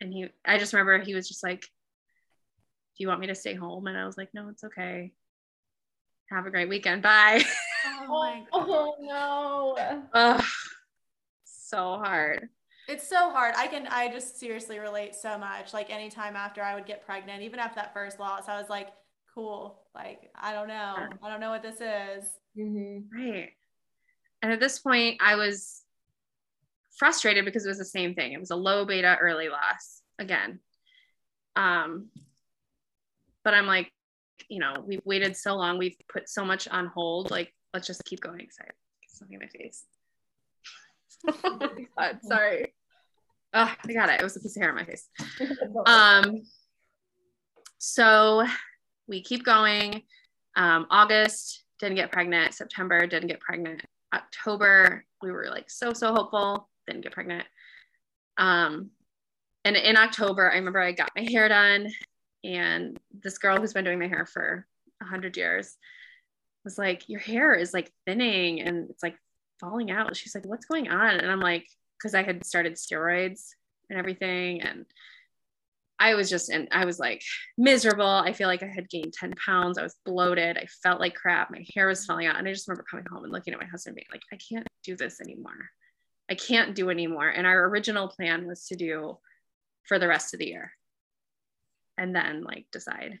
And 0.00 0.12
he, 0.12 0.28
I 0.44 0.58
just 0.58 0.72
remember 0.72 0.98
he 0.98 1.14
was 1.14 1.28
just 1.28 1.42
like, 1.42 1.60
Do 1.62 1.66
you 2.98 3.08
want 3.08 3.20
me 3.20 3.26
to 3.28 3.34
stay 3.34 3.54
home? 3.54 3.86
And 3.86 3.96
I 3.98 4.06
was 4.06 4.16
like, 4.16 4.28
No, 4.32 4.48
it's 4.48 4.64
okay. 4.64 5.12
Have 6.30 6.46
a 6.46 6.50
great 6.50 6.68
weekend. 6.68 7.02
Bye. 7.02 7.42
Oh, 7.86 8.06
my 8.08 8.42
God. 8.52 8.66
oh 8.68 8.96
no. 9.00 10.04
Ugh 10.14 10.44
so 11.68 11.98
hard. 12.02 12.48
It's 12.88 13.08
so 13.08 13.30
hard. 13.30 13.54
I 13.56 13.66
can 13.66 13.86
I 13.86 14.08
just 14.08 14.38
seriously 14.38 14.78
relate 14.78 15.14
so 15.14 15.38
much. 15.38 15.72
Like 15.72 15.90
anytime 15.90 16.36
after 16.36 16.62
I 16.62 16.74
would 16.74 16.86
get 16.86 17.04
pregnant, 17.04 17.42
even 17.42 17.58
after 17.58 17.76
that 17.76 17.94
first 17.94 18.20
loss, 18.20 18.48
I 18.48 18.58
was 18.58 18.68
like, 18.68 18.88
cool. 19.34 19.82
Like, 19.94 20.30
I 20.34 20.52
don't 20.52 20.68
know. 20.68 20.94
I 21.22 21.30
don't 21.30 21.40
know 21.40 21.50
what 21.50 21.62
this 21.62 21.76
is. 21.76 22.28
Mm-hmm. 22.58 22.98
Right. 23.16 23.50
And 24.42 24.52
at 24.52 24.60
this 24.60 24.78
point, 24.78 25.20
I 25.22 25.36
was 25.36 25.82
frustrated 26.96 27.44
because 27.44 27.64
it 27.64 27.68
was 27.68 27.78
the 27.78 27.84
same 27.84 28.14
thing. 28.14 28.32
It 28.32 28.40
was 28.40 28.50
a 28.50 28.56
low 28.56 28.84
beta 28.84 29.16
early 29.20 29.48
loss 29.48 30.02
again. 30.18 30.60
Um, 31.56 32.08
but 33.42 33.54
I'm 33.54 33.66
like, 33.66 33.90
you 34.48 34.58
know, 34.58 34.74
we've 34.86 35.00
waited 35.04 35.36
so 35.36 35.56
long, 35.56 35.78
we've 35.78 35.96
put 36.12 36.28
so 36.28 36.44
much 36.44 36.68
on 36.68 36.86
hold. 36.86 37.30
Like, 37.30 37.54
let's 37.72 37.86
just 37.86 38.04
keep 38.04 38.20
going. 38.20 38.48
Sorry, 38.50 38.70
something 39.08 39.34
in 39.34 39.40
my 39.40 39.46
face 39.46 39.84
oh 41.28 41.58
God, 41.98 42.18
sorry. 42.22 42.74
Oh, 43.52 43.72
I 43.86 43.92
got 43.92 44.08
it. 44.10 44.20
It 44.20 44.24
was 44.24 44.36
a 44.36 44.40
piece 44.40 44.56
of 44.56 44.62
hair 44.62 44.70
on 44.70 44.76
my 44.76 44.84
face. 44.84 45.08
Um, 45.86 46.42
so 47.78 48.46
we 49.06 49.22
keep 49.22 49.44
going. 49.44 50.02
Um, 50.56 50.86
August 50.90 51.64
didn't 51.78 51.96
get 51.96 52.12
pregnant. 52.12 52.54
September 52.54 53.06
didn't 53.06 53.28
get 53.28 53.40
pregnant. 53.40 53.82
October 54.14 55.04
we 55.22 55.32
were 55.32 55.48
like 55.50 55.70
so 55.70 55.92
so 55.92 56.12
hopeful. 56.12 56.68
Didn't 56.86 57.02
get 57.02 57.12
pregnant. 57.12 57.46
Um, 58.36 58.90
and 59.64 59.76
in 59.76 59.96
October, 59.96 60.50
I 60.50 60.56
remember 60.56 60.80
I 60.80 60.92
got 60.92 61.10
my 61.16 61.22
hair 61.22 61.48
done, 61.48 61.90
and 62.42 62.98
this 63.22 63.38
girl 63.38 63.58
who's 63.58 63.72
been 63.72 63.84
doing 63.84 63.98
my 63.98 64.08
hair 64.08 64.26
for 64.26 64.66
a 65.02 65.04
hundred 65.04 65.36
years 65.36 65.76
was 66.64 66.78
like, 66.78 67.08
"Your 67.08 67.20
hair 67.20 67.54
is 67.54 67.72
like 67.72 67.90
thinning, 68.06 68.60
and 68.60 68.90
it's 68.90 69.02
like 69.02 69.16
falling 69.60 69.90
out. 69.90 70.16
She's 70.16 70.34
like, 70.34 70.46
what's 70.46 70.66
going 70.66 70.88
on? 70.88 71.20
And 71.20 71.30
I'm 71.30 71.40
like, 71.40 71.66
because 71.98 72.14
I 72.14 72.22
had 72.22 72.44
started 72.44 72.74
steroids 72.74 73.50
and 73.90 73.98
everything. 73.98 74.60
And 74.62 74.84
I 75.98 76.14
was 76.14 76.28
just, 76.28 76.50
and 76.50 76.68
I 76.72 76.84
was 76.84 76.98
like 76.98 77.22
miserable. 77.56 78.06
I 78.06 78.32
feel 78.32 78.48
like 78.48 78.62
I 78.62 78.66
had 78.66 78.90
gained 78.90 79.12
10 79.12 79.34
pounds. 79.34 79.78
I 79.78 79.82
was 79.82 79.96
bloated. 80.04 80.58
I 80.58 80.66
felt 80.82 81.00
like 81.00 81.14
crap. 81.14 81.50
My 81.50 81.64
hair 81.74 81.86
was 81.86 82.04
falling 82.04 82.26
out. 82.26 82.36
And 82.36 82.46
I 82.46 82.52
just 82.52 82.68
remember 82.68 82.84
coming 82.90 83.06
home 83.10 83.24
and 83.24 83.32
looking 83.32 83.54
at 83.54 83.60
my 83.60 83.66
husband 83.66 83.96
being 83.96 84.06
like, 84.12 84.22
I 84.32 84.36
can't 84.36 84.66
do 84.82 84.96
this 84.96 85.20
anymore. 85.20 85.70
I 86.30 86.34
can't 86.34 86.74
do 86.74 86.90
anymore. 86.90 87.28
And 87.28 87.46
our 87.46 87.64
original 87.68 88.08
plan 88.08 88.46
was 88.46 88.66
to 88.66 88.76
do 88.76 89.18
for 89.84 89.98
the 89.98 90.08
rest 90.08 90.34
of 90.34 90.40
the 90.40 90.46
year 90.46 90.72
and 91.96 92.14
then 92.14 92.42
like 92.42 92.66
decide. 92.72 93.18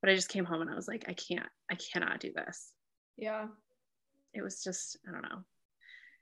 But 0.00 0.10
I 0.10 0.14
just 0.14 0.28
came 0.28 0.44
home 0.44 0.62
and 0.62 0.70
I 0.70 0.74
was 0.74 0.88
like, 0.88 1.04
I 1.08 1.12
can't, 1.12 1.48
I 1.70 1.76
cannot 1.76 2.20
do 2.20 2.32
this. 2.32 2.72
Yeah 3.16 3.46
it 4.34 4.42
was 4.42 4.62
just 4.62 4.96
I 5.08 5.12
don't 5.12 5.22
know, 5.22 5.42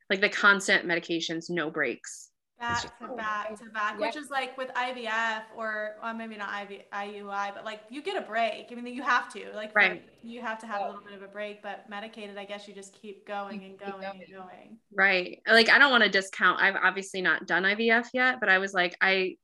like 0.08 0.20
the 0.20 0.28
constant 0.28 0.86
medications, 0.86 1.50
no 1.50 1.70
breaks. 1.70 2.30
Back 2.60 2.98
to 2.98 3.16
back 3.16 3.58
to 3.58 3.70
back, 3.70 3.98
which 3.98 4.16
is 4.16 4.28
like 4.28 4.58
with 4.58 4.68
IVF 4.74 5.44
or 5.56 5.96
well, 6.02 6.12
maybe 6.12 6.36
not 6.36 6.50
IV, 6.70 6.82
IUI, 6.92 7.54
but 7.54 7.64
like 7.64 7.80
you 7.88 8.02
get 8.02 8.22
a 8.22 8.26
break. 8.26 8.66
I 8.70 8.74
mean, 8.74 8.94
you 8.94 9.02
have 9.02 9.32
to 9.32 9.46
like 9.54 9.74
right. 9.74 10.02
you 10.22 10.42
have 10.42 10.58
to 10.58 10.66
have 10.66 10.82
a 10.82 10.86
little 10.88 11.02
bit 11.02 11.14
of 11.14 11.22
a 11.22 11.28
break. 11.28 11.62
But 11.62 11.88
medicated, 11.88 12.36
I 12.36 12.44
guess 12.44 12.68
you 12.68 12.74
just 12.74 12.92
keep 12.92 13.26
going 13.26 13.64
and 13.64 13.78
going, 13.78 14.02
going. 14.02 14.04
and 14.04 14.30
going. 14.30 14.78
Right. 14.94 15.40
Like 15.48 15.70
I 15.70 15.78
don't 15.78 15.90
want 15.90 16.04
to 16.04 16.10
discount. 16.10 16.60
I've 16.60 16.76
obviously 16.76 17.22
not 17.22 17.46
done 17.46 17.62
IVF 17.62 18.08
yet, 18.12 18.40
but 18.40 18.50
I 18.50 18.58
was 18.58 18.74
like, 18.74 18.94
I, 19.00 19.36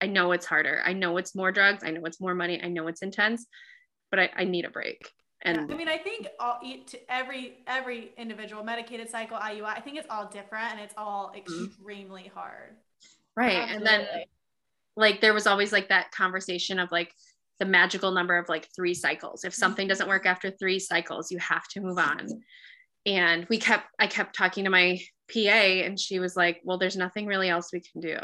I 0.00 0.06
know 0.06 0.32
it's 0.32 0.46
harder. 0.46 0.82
I 0.84 0.94
know 0.94 1.18
it's 1.18 1.36
more 1.36 1.52
drugs. 1.52 1.84
I 1.84 1.92
know 1.92 2.04
it's 2.06 2.20
more 2.20 2.34
money. 2.34 2.60
I 2.60 2.66
know 2.66 2.88
it's 2.88 3.02
intense, 3.02 3.46
but 4.10 4.18
I, 4.18 4.30
I 4.34 4.44
need 4.44 4.64
a 4.64 4.70
break. 4.70 5.08
And 5.44 5.68
yeah, 5.68 5.74
I 5.74 5.78
mean, 5.78 5.88
I 5.88 5.98
think 5.98 6.28
all 6.38 6.60
every 7.08 7.58
every 7.66 8.12
individual 8.16 8.62
medicated 8.62 9.10
cycle 9.10 9.36
IUI, 9.36 9.64
I 9.64 9.80
think 9.80 9.98
it's 9.98 10.06
all 10.08 10.26
different 10.26 10.72
and 10.72 10.80
it's 10.80 10.94
all 10.96 11.28
mm-hmm. 11.28 11.64
extremely 11.64 12.22
mm-hmm. 12.22 12.38
hard. 12.38 12.76
Right. 13.36 13.56
Absolutely. 13.56 13.76
And 13.76 13.86
then 13.86 14.08
like 14.96 15.20
there 15.20 15.34
was 15.34 15.46
always 15.46 15.72
like 15.72 15.88
that 15.88 16.12
conversation 16.12 16.78
of 16.78 16.92
like 16.92 17.12
the 17.58 17.64
magical 17.64 18.12
number 18.12 18.36
of 18.38 18.48
like 18.48 18.68
three 18.74 18.94
cycles. 18.94 19.44
If 19.44 19.54
something 19.54 19.88
doesn't 19.88 20.08
work 20.08 20.26
after 20.26 20.50
three 20.50 20.78
cycles, 20.78 21.30
you 21.30 21.38
have 21.38 21.66
to 21.68 21.80
move 21.80 21.98
on. 21.98 22.28
And 23.04 23.46
we 23.48 23.58
kept 23.58 23.86
I 23.98 24.06
kept 24.06 24.36
talking 24.36 24.64
to 24.64 24.70
my 24.70 25.00
PA 25.32 25.40
and 25.40 25.98
she 25.98 26.20
was 26.20 26.36
like, 26.36 26.60
"Well, 26.62 26.78
there's 26.78 26.96
nothing 26.96 27.26
really 27.26 27.48
else 27.48 27.72
we 27.72 27.80
can 27.80 28.00
do." 28.00 28.18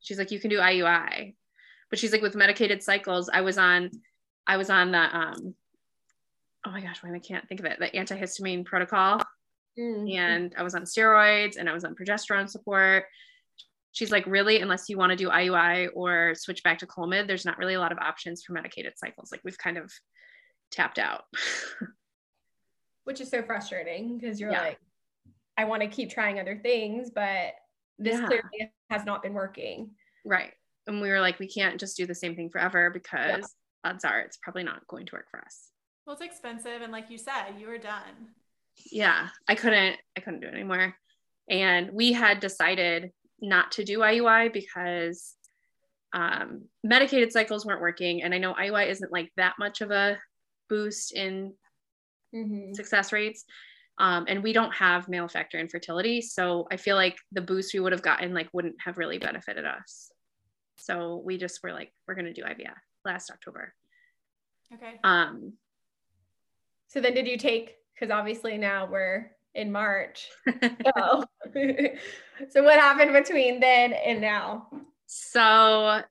She's 0.00 0.18
like, 0.18 0.30
"You 0.30 0.40
can 0.40 0.50
do 0.50 0.58
IUI." 0.58 1.34
But 1.88 1.98
she's 1.98 2.12
like 2.12 2.20
with 2.20 2.34
medicated 2.34 2.82
cycles, 2.82 3.30
I 3.32 3.40
was 3.40 3.56
on 3.56 3.90
I 4.46 4.58
was 4.58 4.68
on 4.68 4.92
the 4.92 5.16
um 5.16 5.54
oh 6.68 6.72
my 6.72 6.80
gosh, 6.82 7.02
why 7.02 7.14
I 7.14 7.18
can't 7.18 7.48
think 7.48 7.60
of 7.60 7.66
it, 7.66 7.78
the 7.78 7.86
antihistamine 7.98 8.64
protocol. 8.64 9.22
Mm-hmm. 9.78 10.08
And 10.18 10.54
I 10.56 10.62
was 10.62 10.74
on 10.74 10.82
steroids 10.82 11.56
and 11.56 11.68
I 11.68 11.72
was 11.72 11.84
on 11.84 11.94
progesterone 11.94 12.48
support. 12.48 13.04
She's 13.92 14.12
like, 14.12 14.26
really, 14.26 14.60
unless 14.60 14.88
you 14.88 14.98
want 14.98 15.10
to 15.10 15.16
do 15.16 15.30
IUI 15.30 15.88
or 15.94 16.34
switch 16.34 16.62
back 16.62 16.78
to 16.78 16.86
Clomid, 16.86 17.26
there's 17.26 17.46
not 17.46 17.58
really 17.58 17.74
a 17.74 17.80
lot 17.80 17.92
of 17.92 17.98
options 17.98 18.42
for 18.42 18.52
medicated 18.52 18.94
cycles. 18.96 19.32
Like 19.32 19.40
we've 19.44 19.56
kind 19.56 19.78
of 19.78 19.90
tapped 20.70 20.98
out. 20.98 21.22
which 23.04 23.22
is 23.22 23.30
so 23.30 23.42
frustrating 23.42 24.18
because 24.18 24.38
you're 24.38 24.52
yeah. 24.52 24.62
like, 24.62 24.78
I 25.56 25.64
want 25.64 25.82
to 25.82 25.88
keep 25.88 26.10
trying 26.10 26.38
other 26.38 26.60
things, 26.62 27.10
but 27.10 27.54
this 27.98 28.20
yeah. 28.20 28.26
clearly 28.26 28.72
has 28.90 29.06
not 29.06 29.22
been 29.22 29.32
working. 29.32 29.92
Right. 30.26 30.52
And 30.86 31.00
we 31.00 31.08
were 31.08 31.20
like, 31.20 31.38
we 31.38 31.48
can't 31.48 31.80
just 31.80 31.96
do 31.96 32.04
the 32.04 32.14
same 32.14 32.36
thing 32.36 32.50
forever 32.50 32.90
because 32.90 33.54
yeah. 33.84 33.90
odds 33.90 34.04
are 34.04 34.20
it's 34.20 34.36
probably 34.36 34.64
not 34.64 34.86
going 34.86 35.06
to 35.06 35.16
work 35.16 35.30
for 35.30 35.40
us. 35.40 35.70
Well, 36.08 36.14
it's 36.14 36.24
expensive. 36.24 36.80
And 36.80 36.90
like 36.90 37.10
you 37.10 37.18
said, 37.18 37.56
you 37.58 37.66
were 37.66 37.76
done. 37.76 38.30
Yeah. 38.90 39.28
I 39.46 39.54
couldn't, 39.54 39.96
I 40.16 40.20
couldn't 40.20 40.40
do 40.40 40.46
it 40.46 40.54
anymore. 40.54 40.96
And 41.50 41.90
we 41.92 42.14
had 42.14 42.40
decided 42.40 43.12
not 43.42 43.72
to 43.72 43.84
do 43.84 43.98
IUI 43.98 44.50
because 44.50 45.34
um, 46.14 46.62
medicated 46.82 47.30
cycles 47.30 47.66
weren't 47.66 47.82
working. 47.82 48.22
And 48.22 48.34
I 48.34 48.38
know 48.38 48.54
IUI 48.54 48.88
isn't 48.88 49.12
like 49.12 49.30
that 49.36 49.56
much 49.58 49.82
of 49.82 49.90
a 49.90 50.16
boost 50.70 51.12
in 51.12 51.52
mm-hmm. 52.34 52.72
success 52.72 53.12
rates. 53.12 53.44
Um, 53.98 54.24
and 54.28 54.42
we 54.42 54.54
don't 54.54 54.72
have 54.72 55.10
male 55.10 55.28
factor 55.28 55.58
infertility. 55.58 56.22
So 56.22 56.68
I 56.72 56.78
feel 56.78 56.96
like 56.96 57.18
the 57.32 57.42
boost 57.42 57.74
we 57.74 57.80
would 57.80 57.92
have 57.92 58.00
gotten 58.00 58.32
like 58.32 58.48
wouldn't 58.54 58.76
have 58.82 58.96
really 58.96 59.18
benefited 59.18 59.66
us. 59.66 60.10
So 60.76 61.20
we 61.22 61.36
just 61.36 61.62
were 61.62 61.74
like, 61.74 61.92
we're 62.06 62.14
going 62.14 62.24
to 62.24 62.32
do 62.32 62.44
IVF 62.44 62.72
last 63.04 63.30
October. 63.30 63.74
Okay. 64.72 64.94
Um, 65.04 65.52
so 66.88 67.00
then 67.00 67.14
did 67.14 67.26
you 67.26 67.38
take, 67.38 67.76
cause 67.98 68.10
obviously 68.10 68.58
now 68.58 68.88
we're 68.90 69.30
in 69.54 69.70
March. 69.70 70.28
so, 70.46 71.24
so 72.50 72.62
what 72.62 72.78
happened 72.78 73.12
between 73.12 73.60
then 73.60 73.92
and 73.92 74.20
now? 74.20 74.68
So 75.06 76.02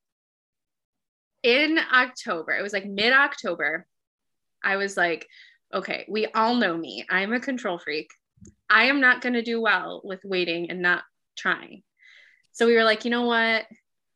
in 1.43 1.79
October, 1.93 2.53
it 2.53 2.63
was 2.63 2.73
like 2.73 2.85
mid 2.85 3.13
October, 3.13 3.85
I 4.63 4.77
was 4.77 4.97
like, 4.97 5.27
okay, 5.73 6.05
we 6.09 6.27
all 6.27 6.55
know 6.55 6.75
me. 6.75 7.05
I'm 7.09 7.33
a 7.33 7.39
control 7.39 7.77
freak. 7.77 8.09
I 8.69 8.85
am 8.85 8.99
not 8.99 9.21
going 9.21 9.33
to 9.33 9.41
do 9.41 9.61
well 9.61 10.01
with 10.03 10.19
waiting 10.23 10.69
and 10.69 10.81
not 10.81 11.03
trying. 11.37 11.83
So 12.51 12.65
we 12.65 12.75
were 12.75 12.83
like, 12.83 13.05
you 13.05 13.11
know 13.11 13.25
what? 13.25 13.65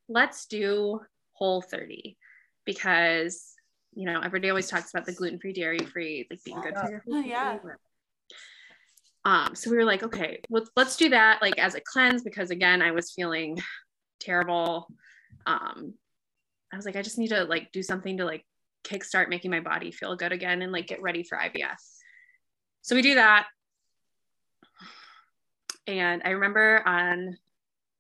Let's 0.10 0.46
do 0.46 1.00
whole 1.34 1.62
30 1.62 2.18
because, 2.66 3.54
you 3.94 4.06
know, 4.06 4.20
everybody 4.20 4.50
always 4.50 4.68
talks 4.68 4.92
about 4.92 5.06
the 5.06 5.14
gluten 5.14 5.40
free, 5.40 5.54
dairy 5.54 5.80
free, 5.80 6.28
like 6.30 6.44
being 6.44 6.62
good 6.62 6.76
for 6.78 6.90
your 6.90 7.04
oh, 7.12 7.20
yeah. 7.20 7.58
Um, 9.24 9.54
so 9.54 9.70
we 9.70 9.78
were 9.78 9.86
like, 9.86 10.04
okay, 10.04 10.40
let's 10.50 10.70
let's 10.76 10.98
do 10.98 11.10
that 11.10 11.42
like 11.42 11.60
as 11.60 11.76
a 11.76 11.82
cleanse 11.82 12.24
because 12.24 12.50
again, 12.50 12.82
I 12.82 12.92
was 12.92 13.12
feeling 13.12 13.60
terrible. 14.20 14.88
Um, 15.46 15.94
I 16.72 16.76
was 16.76 16.86
like, 16.86 16.96
I 16.96 17.02
just 17.02 17.18
need 17.18 17.30
to 17.30 17.44
like 17.44 17.72
do 17.72 17.84
something 17.84 18.18
to 18.18 18.26
like 18.26 18.46
kickstart 18.84 19.30
making 19.30 19.52
my 19.52 19.60
body 19.60 19.92
feel 19.92 20.16
good 20.16 20.32
again 20.32 20.62
and 20.62 20.72
like 20.72 20.88
get 20.88 21.02
ready 21.02 21.24
for 21.24 21.38
IVF. 21.38 21.78
So 22.82 22.96
we 22.96 23.02
do 23.02 23.16
that. 23.16 23.48
And 25.88 26.22
I 26.26 26.30
remember 26.32 26.82
on 26.88 27.38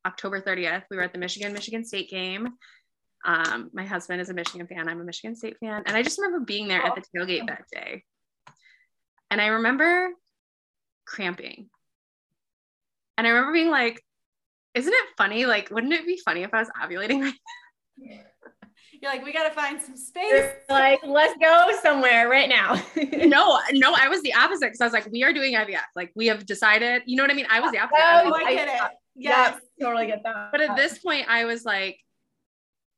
October 0.06 0.42
30th, 0.42 0.84
we 0.90 0.98
were 0.98 1.04
at 1.04 1.14
the 1.14 1.20
Michigan 1.20 1.54
Michigan 1.54 1.86
State 1.86 2.10
game. 2.10 2.50
Um, 3.24 3.70
my 3.74 3.86
husband 3.86 4.22
is 4.22 4.30
a 4.30 4.34
Michigan 4.34 4.68
fan. 4.68 4.88
I'm 4.88 5.02
a 5.02 5.04
Michigan 5.04 5.36
State 5.36 5.58
fan. 5.60 5.84
And 5.86 5.96
I 5.96 6.04
just 6.04 6.20
remember 6.20 6.46
being 6.46 6.68
there 6.68 6.82
at 6.82 6.96
the 6.96 7.04
tailgate 7.16 7.48
that 7.48 7.66
day. 7.72 8.04
And 9.30 9.40
I 9.40 9.48
remember 9.48 10.10
cramping. 11.06 11.70
And 13.18 13.28
I 13.28 13.30
remember 13.30 13.54
being 13.54 13.70
like, 13.70 14.04
isn't 14.74 14.92
it 14.92 15.06
funny? 15.18 15.46
Like, 15.46 15.70
wouldn't 15.70 15.94
it 15.94 16.06
be 16.06 16.20
funny 16.24 16.44
if 16.44 16.54
I 16.54 16.60
was 16.60 16.70
ovulating 16.82 17.22
right 17.22 17.34
now? 17.98 18.18
You're 19.02 19.12
like, 19.12 19.26
we 19.26 19.34
got 19.34 19.48
to 19.48 19.56
find 19.56 19.82
some 19.82 19.98
space. 19.98 20.52
like, 20.70 21.00
let's 21.04 21.36
go 21.42 21.70
somewhere 21.82 22.30
right 22.30 22.48
now. 22.48 22.76
no, 22.96 23.60
no, 23.72 23.96
I 23.98 24.08
was 24.10 24.22
the 24.22 24.34
opposite 24.34 24.68
because 24.68 24.82
I 24.82 24.86
was 24.86 24.94
like, 24.94 25.12
we 25.12 25.24
are 25.24 25.34
doing 25.34 25.56
IVF. 25.56 25.80
Like, 25.96 26.12
we 26.16 26.28
have 26.28 26.46
decided, 26.46 27.02
you 27.08 27.16
know 27.16 27.24
what 27.24 27.32
I 27.32 27.34
mean? 27.34 27.48
I 27.50 27.62
was 27.62 27.72
the 27.72 27.80
opposite. 27.80 28.00
Oh, 28.00 28.34
I, 28.36 28.50
I 28.50 28.54
get 28.54 28.68
it. 28.68 28.92
Yes, 29.16 29.60
yeah, 29.78 29.86
totally 29.86 30.06
get 30.06 30.22
that. 30.24 30.52
But 30.52 30.62
at 30.62 30.76
this 30.76 31.00
point, 31.00 31.26
I 31.28 31.46
was 31.46 31.66
like, 31.66 32.00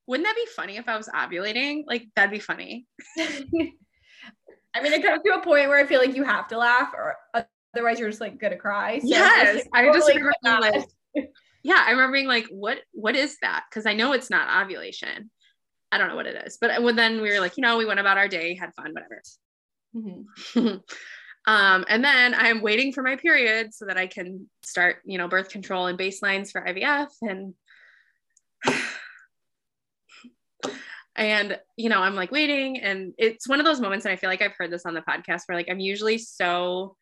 wouldn't 0.08 0.28
that 0.28 0.36
be 0.36 0.46
funny 0.56 0.78
if 0.78 0.88
I 0.88 0.98
was 0.98 1.08
ovulating? 1.10 1.84
Like, 1.88 2.08
that'd 2.16 2.32
be 2.32 2.40
funny. 2.40 2.86
I 3.18 4.82
mean, 4.82 4.94
it 4.94 5.04
comes 5.04 5.22
to 5.24 5.34
a 5.36 5.42
point 5.42 5.70
where 5.70 5.78
I 5.78 5.86
feel 5.86 6.00
like 6.00 6.16
you 6.16 6.24
have 6.24 6.48
to 6.50 6.58
laugh, 6.58 6.92
or 6.94 7.16
otherwise 7.74 8.00
you're 8.00 8.10
just 8.10 8.22
like 8.22 8.40
gonna 8.40 8.58
cry. 8.58 9.00
So 9.00 9.08
yes, 9.08 9.56
like, 9.56 9.68
I 9.74 9.94
just 9.94 10.08
remember 10.08 10.34
like, 10.62 10.86
yeah, 11.64 11.84
I 11.86 11.92
remember 11.92 12.14
being 12.14 12.28
like, 12.28 12.48
what, 12.48 12.80
what 12.92 13.16
is 13.16 13.38
that? 13.42 13.66
Because 13.70 13.86
I 13.86 13.94
know 13.94 14.14
it's 14.14 14.30
not 14.30 14.64
ovulation. 14.64 15.30
I 15.92 15.98
don't 15.98 16.10
know 16.10 16.16
what 16.16 16.26
it 16.26 16.44
is. 16.46 16.58
But 16.60 16.82
then 16.96 17.22
we 17.22 17.32
were 17.32 17.40
like, 17.40 17.56
you 17.56 17.62
know, 17.62 17.78
we 17.78 17.86
went 17.86 18.00
about 18.00 18.18
our 18.18 18.28
day, 18.28 18.56
had 18.56 18.74
fun, 18.74 18.94
whatever. 18.94 19.22
Mm-hmm. 19.96 20.68
um, 21.46 21.86
and 21.88 22.04
then 22.04 22.34
I'm 22.34 22.62
waiting 22.62 22.92
for 22.92 23.04
my 23.04 23.16
period 23.16 23.74
so 23.74 23.86
that 23.86 23.98
I 23.98 24.08
can 24.08 24.50
start, 24.64 24.98
you 25.06 25.18
know, 25.18 25.28
birth 25.28 25.50
control 25.50 25.88
and 25.88 25.98
baselines 25.98 26.52
for 26.52 26.62
IVF. 26.62 27.10
And 27.22 27.54
and 31.16 31.60
you 31.78 31.90
know, 31.90 32.00
I'm 32.00 32.16
like 32.16 32.32
waiting, 32.32 32.80
and 32.80 33.14
it's 33.18 33.48
one 33.48 33.60
of 33.60 33.66
those 33.66 33.80
moments, 33.80 34.06
and 34.06 34.14
I 34.14 34.16
feel 34.16 34.30
like 34.30 34.42
I've 34.42 34.56
heard 34.58 34.72
this 34.72 34.86
on 34.86 34.94
the 34.94 35.02
podcast 35.02 35.42
where 35.48 35.58
like 35.58 35.70
I'm 35.70 35.80
usually 35.80 36.18
so 36.18 36.96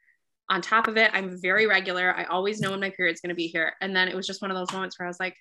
on 0.52 0.62
top 0.62 0.88
of 0.90 0.98
it. 0.98 1.10
I'm 1.14 1.42
very 1.42 1.66
regular. 1.66 2.14
I 2.14 2.26
always 2.26 2.60
know 2.60 2.72
when 2.72 2.82
my 2.82 2.90
period's 2.90 3.22
going 3.22 3.30
to 3.30 3.36
be 3.36 3.48
here. 3.48 3.74
And 3.80 3.96
then 3.96 4.10
it 4.10 4.16
was 4.16 4.28
just 4.28 4.42
one 4.42 4.52
of 4.52 4.58
those 4.58 4.72
moments 4.74 5.00
where 5.00 5.08
I 5.08 5.10
was 5.10 5.20
like, 5.20 5.36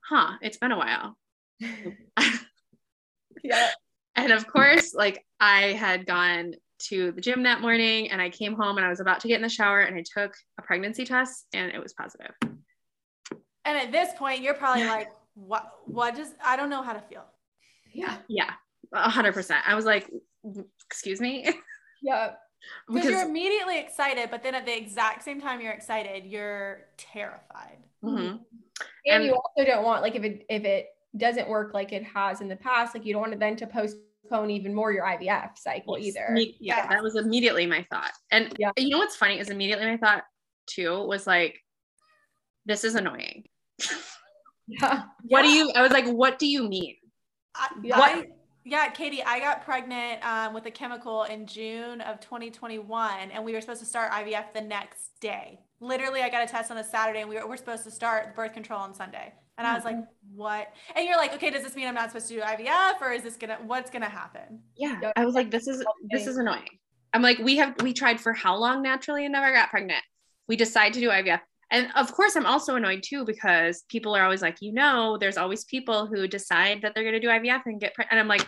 huh, 0.00 0.32
it's 0.40 0.56
been 0.56 0.72
a 0.72 0.78
while. 0.78 1.14
yeah. 3.44 3.70
And 4.16 4.32
of 4.32 4.46
course, 4.46 4.94
like 4.94 5.24
I 5.38 5.74
had 5.74 6.06
gone 6.06 6.54
to 6.84 7.12
the 7.12 7.20
gym 7.20 7.42
that 7.42 7.60
morning 7.60 8.10
and 8.10 8.22
I 8.22 8.30
came 8.30 8.54
home 8.54 8.78
and 8.78 8.86
I 8.86 8.88
was 8.88 9.00
about 9.00 9.20
to 9.20 9.28
get 9.28 9.36
in 9.36 9.42
the 9.42 9.48
shower 9.50 9.80
and 9.80 9.94
I 9.94 10.02
took 10.02 10.34
a 10.58 10.62
pregnancy 10.62 11.04
test 11.04 11.44
and 11.52 11.70
it 11.70 11.78
was 11.78 11.92
positive. 11.92 12.34
And 13.66 13.76
at 13.76 13.92
this 13.92 14.14
point, 14.16 14.40
you're 14.40 14.54
probably 14.54 14.84
like, 14.86 15.10
what, 15.34 15.70
what 15.84 16.16
does, 16.16 16.32
I 16.42 16.56
don't 16.56 16.70
know 16.70 16.82
how 16.82 16.94
to 16.94 17.00
feel. 17.02 17.24
Yeah. 17.92 18.16
Yeah. 18.28 18.52
A 18.92 19.10
hundred 19.10 19.34
percent. 19.34 19.62
I 19.66 19.74
was 19.74 19.84
like, 19.84 20.10
excuse 20.86 21.20
me. 21.20 21.48
Yeah. 22.00 22.34
Because 22.86 23.10
you're 23.10 23.22
immediately 23.22 23.78
excited, 23.80 24.30
but 24.30 24.44
then 24.44 24.54
at 24.54 24.64
the 24.64 24.76
exact 24.76 25.24
same 25.24 25.40
time 25.40 25.60
you're 25.60 25.72
excited, 25.72 26.24
you're 26.24 26.86
terrified. 26.96 27.78
Mm-hmm. 28.04 28.36
And, 28.36 28.42
and 29.06 29.24
you 29.24 29.32
also 29.32 29.68
don't 29.68 29.84
want 29.84 30.02
like 30.02 30.14
if 30.14 30.22
it 30.22 30.44
if 30.48 30.64
it 30.64 30.86
doesn't 31.16 31.48
work 31.48 31.74
like 31.74 31.92
it 31.92 32.04
has 32.04 32.40
in 32.40 32.48
the 32.48 32.56
past, 32.56 32.94
like 32.94 33.04
you 33.04 33.12
don't 33.12 33.22
want 33.22 33.32
to 33.32 33.38
then 33.38 33.56
to 33.56 33.66
postpone 33.66 34.50
even 34.50 34.74
more 34.74 34.92
your 34.92 35.04
IVF 35.04 35.56
cycle 35.56 35.98
yes. 35.98 36.08
either. 36.08 36.32
Me- 36.32 36.56
yeah, 36.60 36.76
yeah, 36.76 36.88
that 36.88 37.02
was 37.02 37.16
immediately 37.16 37.66
my 37.66 37.84
thought. 37.90 38.12
And 38.30 38.54
yeah. 38.58 38.70
you 38.76 38.90
know 38.90 38.98
what's 38.98 39.16
funny 39.16 39.38
is 39.38 39.50
immediately 39.50 39.86
my 39.86 39.96
thought 39.96 40.24
too 40.66 41.02
was 41.04 41.26
like, 41.26 41.58
this 42.66 42.84
is 42.84 42.94
annoying. 42.94 43.44
yeah. 44.68 45.04
What 45.24 45.42
do 45.42 45.48
you? 45.48 45.72
I 45.74 45.82
was 45.82 45.92
like, 45.92 46.06
what 46.06 46.38
do 46.38 46.46
you 46.46 46.68
mean? 46.68 46.96
I, 47.58 47.68
what? 47.82 48.26
Yeah, 48.64 48.92
Kaity, 48.92 49.20
I 49.24 49.40
got 49.40 49.64
pregnant 49.64 50.22
um, 50.26 50.52
with 50.52 50.66
a 50.66 50.70
chemical 50.70 51.24
in 51.24 51.46
June 51.46 52.02
of 52.02 52.20
2021, 52.20 53.30
and 53.30 53.42
we 53.42 53.54
were 53.54 53.62
supposed 53.62 53.80
to 53.80 53.86
start 53.86 54.12
IVF 54.12 54.52
the 54.52 54.60
next 54.60 55.18
day. 55.20 55.58
Literally, 55.80 56.20
I 56.20 56.28
got 56.28 56.44
a 56.44 56.46
test 56.46 56.70
on 56.70 56.76
a 56.76 56.84
Saturday, 56.84 57.20
and 57.20 57.30
we 57.30 57.36
were, 57.36 57.48
we're 57.48 57.56
supposed 57.56 57.84
to 57.84 57.90
start 57.90 58.36
birth 58.36 58.52
control 58.52 58.80
on 58.80 58.92
Sunday. 58.92 59.32
And 59.56 59.66
I 59.66 59.74
was 59.74 59.84
like, 59.84 59.96
mm-hmm. 59.96 60.36
what? 60.36 60.68
And 60.94 61.06
you're 61.06 61.16
like, 61.16 61.34
okay, 61.34 61.50
does 61.50 61.64
this 61.64 61.74
mean 61.74 61.88
I'm 61.88 61.94
not 61.94 62.10
supposed 62.10 62.28
to 62.28 62.34
do 62.34 62.40
IVF, 62.42 63.00
or 63.00 63.12
is 63.12 63.22
this 63.22 63.36
gonna, 63.36 63.58
what's 63.64 63.90
gonna 63.90 64.08
happen? 64.08 64.60
Yeah, 64.76 65.12
I 65.16 65.24
was 65.24 65.34
like, 65.34 65.50
this 65.50 65.66
is 65.66 65.84
this 66.10 66.26
is 66.26 66.36
annoying. 66.36 66.68
I'm 67.12 67.22
like, 67.22 67.38
we 67.38 67.56
have 67.56 67.74
we 67.82 67.92
tried 67.94 68.20
for 68.20 68.32
how 68.32 68.56
long 68.56 68.82
naturally 68.82 69.24
and 69.24 69.32
never 69.32 69.52
got 69.52 69.70
pregnant. 69.70 70.02
We 70.46 70.56
decide 70.56 70.92
to 70.92 71.00
do 71.00 71.08
IVF. 71.08 71.40
And 71.70 71.88
of 71.96 72.12
course, 72.12 72.34
I'm 72.34 72.46
also 72.46 72.76
annoyed 72.76 73.02
too 73.02 73.24
because 73.24 73.82
people 73.88 74.14
are 74.16 74.22
always 74.22 74.42
like, 74.42 74.58
you 74.60 74.72
know, 74.72 75.18
there's 75.18 75.36
always 75.36 75.64
people 75.64 76.06
who 76.06 76.26
decide 76.26 76.82
that 76.82 76.94
they're 76.94 77.04
going 77.04 77.14
to 77.14 77.20
do 77.20 77.28
IVF 77.28 77.62
and 77.66 77.80
get 77.80 77.94
pregnant. 77.94 78.12
And 78.12 78.20
I'm 78.20 78.28
like, 78.28 78.46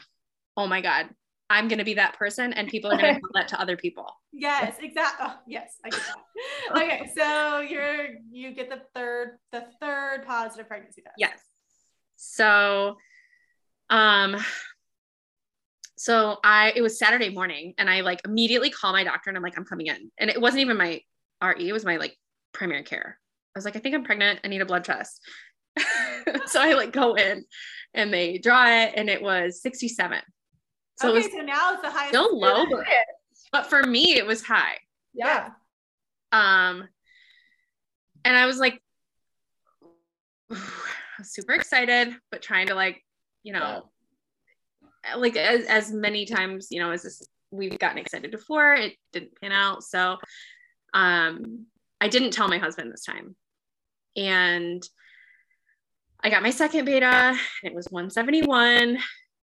oh 0.56 0.66
my 0.66 0.80
God, 0.80 1.10
I'm 1.50 1.66
going 1.66 1.78
to 1.78 1.84
be 1.84 1.94
that 1.94 2.16
person 2.16 2.52
and 2.52 2.68
people 2.68 2.92
are 2.92 2.96
going 2.96 3.16
to 3.16 3.20
tell 3.20 3.30
that 3.34 3.48
to 3.48 3.60
other 3.60 3.76
people. 3.76 4.06
Yes, 4.32 4.76
exactly. 4.80 5.26
Oh, 5.28 5.34
yes, 5.46 5.76
I 5.84 5.90
get 5.90 6.00
that. 6.00 6.76
okay, 6.82 7.10
so 7.14 7.60
you're 7.60 8.06
you 8.30 8.52
get 8.52 8.70
the 8.70 8.82
third 8.94 9.38
the 9.50 9.66
third 9.80 10.24
positive 10.26 10.68
pregnancy 10.68 11.02
test. 11.02 11.14
Yes. 11.18 11.38
So 12.16 12.96
um 13.90 14.36
so 15.98 16.38
I 16.44 16.72
it 16.76 16.82
was 16.82 16.98
Saturday 16.98 17.30
morning 17.30 17.74
and 17.76 17.90
I 17.90 18.02
like 18.02 18.20
immediately 18.24 18.70
call 18.70 18.92
my 18.92 19.04
doctor 19.04 19.28
and 19.28 19.36
I'm 19.36 19.42
like 19.42 19.58
I'm 19.58 19.64
coming 19.64 19.88
in. 19.88 20.10
And 20.18 20.30
it 20.30 20.40
wasn't 20.40 20.60
even 20.60 20.78
my 20.78 21.00
RE, 21.42 21.68
it 21.68 21.72
was 21.72 21.84
my 21.84 21.96
like 21.96 22.16
primary 22.60 22.82
care. 22.82 23.18
I 23.56 23.58
was 23.58 23.64
like 23.64 23.74
I 23.74 23.78
think 23.78 23.94
I'm 23.94 24.04
pregnant, 24.04 24.40
I 24.44 24.48
need 24.48 24.60
a 24.60 24.66
blood 24.66 24.84
test. 24.84 25.18
so 26.46 26.60
I 26.60 26.74
like 26.74 26.92
go 26.92 27.14
in 27.14 27.44
and 27.94 28.12
they 28.12 28.36
draw 28.36 28.66
it 28.66 28.92
and 28.94 29.08
it 29.08 29.22
was 29.22 29.62
67. 29.62 30.20
So 31.00 31.16
okay, 31.16 31.30
so 31.30 31.38
now 31.38 31.72
it's 31.72 31.82
the 31.82 31.90
highest. 31.90 32.10
Still 32.10 32.38
low, 32.38 32.66
but, 32.70 32.84
but 33.50 33.66
for 33.66 33.82
me 33.82 34.12
it 34.12 34.26
was 34.26 34.42
high. 34.42 34.76
Yeah. 35.14 35.48
Um, 36.32 36.86
and 38.26 38.36
I 38.36 38.44
was 38.44 38.58
like, 38.58 38.82
super 41.22 41.54
excited, 41.54 42.14
but 42.30 42.42
trying 42.42 42.66
to 42.66 42.74
like, 42.74 43.02
you 43.42 43.54
know, 43.54 43.88
yeah. 45.06 45.14
like 45.14 45.36
as, 45.36 45.64
as 45.64 45.90
many 45.90 46.26
times, 46.26 46.68
you 46.70 46.78
know, 46.78 46.90
as 46.90 47.04
this 47.04 47.26
we've 47.50 47.78
gotten 47.78 47.96
excited 47.96 48.30
before. 48.30 48.74
It 48.74 48.96
didn't 49.14 49.40
pan 49.40 49.52
out. 49.52 49.82
So 49.82 50.18
um, 50.92 51.66
I 52.00 52.08
didn't 52.08 52.32
tell 52.32 52.48
my 52.48 52.58
husband 52.58 52.92
this 52.92 53.04
time. 53.04 53.36
And 54.16 54.82
I 56.22 56.30
got 56.30 56.42
my 56.42 56.50
second 56.50 56.84
beta. 56.84 57.06
And 57.06 57.38
it 57.62 57.74
was 57.74 57.88
171. 57.90 58.98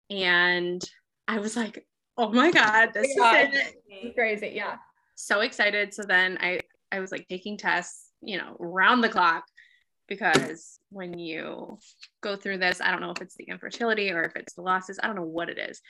And 0.09 0.81
I 1.27 1.39
was 1.39 1.55
like, 1.55 1.85
oh 2.17 2.31
my 2.31 2.51
God, 2.51 2.89
this 2.93 3.13
yeah. 3.17 3.49
is 3.49 3.73
it. 3.89 4.15
Crazy. 4.15 4.51
Yeah. 4.55 4.77
So 5.15 5.41
excited. 5.41 5.93
So 5.93 6.03
then 6.03 6.37
I, 6.41 6.61
I 6.91 6.99
was 6.99 7.11
like 7.11 7.27
taking 7.27 7.57
tests, 7.57 8.09
you 8.21 8.37
know, 8.37 8.55
round 8.59 9.03
the 9.03 9.09
clock 9.09 9.43
because 10.07 10.79
when 10.89 11.17
you 11.17 11.79
go 12.21 12.35
through 12.35 12.57
this, 12.57 12.81
I 12.81 12.91
don't 12.91 13.01
know 13.01 13.11
if 13.11 13.21
it's 13.21 13.35
the 13.35 13.45
infertility 13.45 14.11
or 14.11 14.23
if 14.23 14.35
it's 14.35 14.53
the 14.53 14.61
losses. 14.61 14.99
I 15.01 15.07
don't 15.07 15.15
know 15.15 15.23
what 15.23 15.49
it 15.49 15.57
is, 15.57 15.81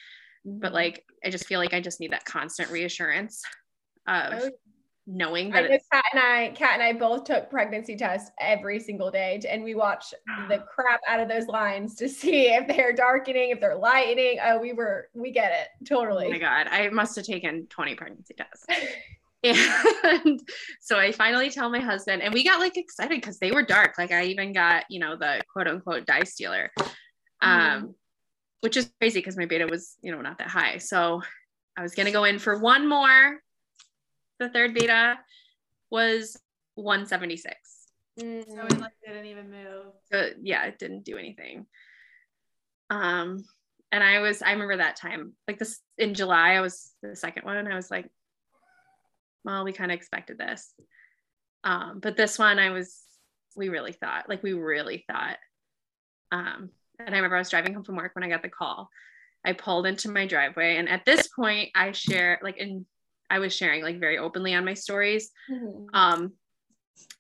but 0.46 0.68
mm-hmm. 0.68 0.76
like, 0.76 1.06
I 1.26 1.30
just 1.30 1.48
feel 1.48 1.60
like 1.60 1.74
I 1.74 1.82
just 1.82 2.00
need 2.00 2.12
that 2.12 2.26
constant 2.26 2.70
reassurance 2.70 3.42
of 4.08 4.34
oh, 4.34 4.50
knowing 5.06 5.52
that. 5.52 5.66
I 5.66 5.80
Kat 5.92 6.06
and 6.14 6.22
I, 6.22 6.50
Kat 6.56 6.74
and 6.74 6.84
I 6.84 6.94
both 6.94 7.26
took 7.26 7.50
pregnancy 7.50 7.96
tests 7.96 8.32
every 8.40 8.80
single 8.80 9.12
day, 9.12 9.42
and 9.50 9.64
we 9.64 9.76
watch 9.76 10.14
the 10.50 10.60
crap 10.60 11.02
out 11.08 11.20
of 11.20 11.28
those 11.28 11.48
lines 11.48 11.96
to 11.96 12.10
see 12.22 12.48
if 12.48 12.68
they're 12.68 12.94
darkening, 12.94 13.50
if 13.50 13.60
they're 13.60 13.76
lightening. 13.76 14.40
Oh, 14.44 14.60
we 14.60 14.74
were, 14.74 15.10
we 15.14 15.32
get 15.32 15.52
it 15.52 15.88
totally. 15.88 16.28
Oh 16.28 16.32
my 16.32 16.40
god, 16.40 16.68
I 16.70 16.90
must 16.90 17.16
have 17.16 17.26
taken 17.26 17.68
twenty 17.68 17.96
pregnancy 17.96 18.34
tests. 18.34 18.66
and 19.44 20.42
so 20.80 20.98
I 20.98 21.12
finally 21.12 21.50
tell 21.50 21.70
my 21.70 21.80
husband, 21.80 22.22
and 22.22 22.34
we 22.34 22.46
got 22.46 22.62
like 22.62 22.78
excited 22.78 23.20
because 23.20 23.40
they 23.40 23.52
were 23.52 23.64
dark. 23.64 23.96
Like 23.98 24.12
I 24.12 24.24
even 24.26 24.54
got, 24.54 24.86
you 24.90 25.00
know, 25.00 25.18
the 25.18 25.42
quote 25.52 25.68
unquote 25.68 26.06
dye 26.06 26.24
stealer, 26.24 26.72
um, 27.42 27.60
mm. 27.84 27.94
which 28.62 28.78
is 28.78 28.90
crazy 29.02 29.20
because 29.20 29.36
my 29.36 29.46
beta 29.46 29.68
was, 29.68 29.98
you 30.02 30.14
know, 30.14 30.22
not 30.22 30.38
that 30.38 30.48
high. 30.48 30.78
So 30.78 31.22
I 31.78 31.82
was 31.82 31.94
gonna 31.94 32.12
go 32.12 32.24
in 32.24 32.40
for 32.40 32.58
one 32.58 32.88
more 32.88 33.43
the 34.40 34.50
third 34.50 34.74
beta 34.74 35.18
was 35.90 36.38
176. 36.76 37.56
Mm. 38.20 38.46
So 38.48 38.66
it 38.66 38.80
like 38.80 38.92
didn't 39.06 39.26
even 39.26 39.50
move. 39.50 39.86
So 40.12 40.30
yeah, 40.42 40.66
it 40.66 40.80
didn't 40.80 41.04
do 41.04 41.18
anything. 41.18 41.66
Um, 42.90 43.44
and 43.92 44.04
I 44.04 44.20
was, 44.20 44.42
I 44.42 44.52
remember 44.52 44.78
that 44.78 44.96
time, 44.96 45.34
like 45.48 45.60
this 45.60 45.80
in 45.98 46.14
July, 46.14 46.54
I 46.54 46.62
was 46.62 46.92
the 47.02 47.16
second 47.16 47.46
one. 47.46 47.68
I 47.68 47.76
was 47.76 47.92
like, 47.92 48.10
well, 49.46 49.64
we 49.64 49.74
kind 49.74 49.92
of 49.92 49.96
expected 49.96 50.38
this. 50.38 50.74
Um, 51.64 52.00
but 52.02 52.18
this 52.18 52.40
one, 52.40 52.60
I 52.60 52.72
was, 52.72 53.02
we 53.56 53.70
really 53.70 53.94
thought, 53.94 54.28
like, 54.30 54.42
we 54.42 54.54
really 54.54 55.06
thought. 55.08 55.38
Um, 56.32 56.70
and 57.00 57.10
I 57.14 57.18
remember 57.18 57.36
I 57.36 57.40
was 57.40 57.50
driving 57.50 57.74
home 57.74 57.84
from 57.84 57.96
work 57.96 58.16
when 58.16 58.24
I 58.24 58.30
got 58.30 58.42
the 58.42 58.50
call. 58.50 58.90
I 59.46 59.54
pulled 59.54 59.86
into 59.86 60.10
my 60.10 60.26
driveway, 60.26 60.78
and 60.78 60.88
at 60.88 61.06
this 61.06 61.28
point, 61.28 61.70
I 61.76 61.92
share 61.92 62.40
like 62.42 62.58
in 62.58 62.86
I 63.30 63.40
was 63.40 63.56
sharing 63.56 63.84
like 63.84 64.00
very 64.00 64.18
openly 64.18 64.54
on 64.54 64.66
my 64.66 64.74
stories. 64.74 65.32
Mm-hmm. 65.50 65.94
Um, 65.94 66.34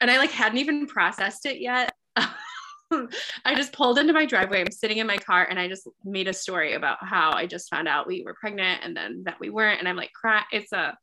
and 0.01 0.11
I 0.11 0.17
like 0.17 0.31
hadn't 0.31 0.59
even 0.59 0.87
processed 0.87 1.45
it 1.45 1.59
yet. 1.59 1.93
I 2.15 3.55
just 3.55 3.73
pulled 3.73 3.97
into 3.97 4.13
my 4.13 4.25
driveway. 4.25 4.61
I'm 4.61 4.71
sitting 4.71 4.97
in 4.97 5.07
my 5.07 5.17
car 5.17 5.47
and 5.49 5.59
I 5.59 5.67
just 5.67 5.87
made 6.05 6.27
a 6.27 6.33
story 6.33 6.73
about 6.73 6.97
how 7.01 7.31
I 7.31 7.47
just 7.47 7.69
found 7.69 7.87
out 7.87 8.07
we 8.07 8.23
were 8.23 8.35
pregnant 8.35 8.81
and 8.83 8.95
then 8.95 9.23
that 9.25 9.39
we 9.39 9.49
weren't. 9.49 9.79
And 9.79 9.87
I'm 9.87 9.95
like, 9.95 10.11
cry. 10.13 10.43
It's 10.51 10.71
a, 10.71 10.95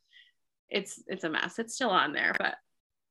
it's, 0.69 1.03
it's 1.09 1.25
a 1.25 1.31
mess. 1.31 1.59
It's 1.59 1.75
still 1.75 1.91
on 1.91 2.13
there, 2.13 2.33
but 2.39 2.55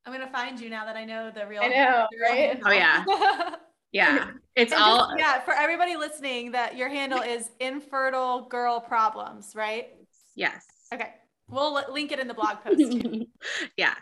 I'm 0.06 0.14
going 0.14 0.26
to 0.26 0.32
find 0.32 0.60
you 0.60 0.70
now 0.70 0.86
that 0.86 0.96
I 0.96 1.04
know 1.04 1.30
the 1.30 1.46
real. 1.46 1.62
I 1.62 1.68
know, 1.68 2.08
right? 2.22 2.60
Oh 2.66 2.72
yeah. 2.72 3.04
Yeah. 3.92 4.32
It's 4.56 4.72
and 4.72 4.82
all. 4.82 5.08
Just, 5.08 5.20
yeah. 5.20 5.42
For 5.42 5.54
everybody 5.54 5.96
listening 5.96 6.52
that 6.52 6.78
your 6.78 6.90
handle 6.90 7.22
is 7.22 7.50
infertile 7.60 8.48
girl 8.48 8.80
problems, 8.80 9.54
right? 9.56 9.88
Yes. 10.36 10.66
Okay. 10.94 11.10
We'll 11.50 11.82
link 11.92 12.12
it 12.12 12.20
in 12.20 12.28
the 12.28 12.34
blog 12.34 12.58
post. 12.64 13.06
yeah. 13.78 13.96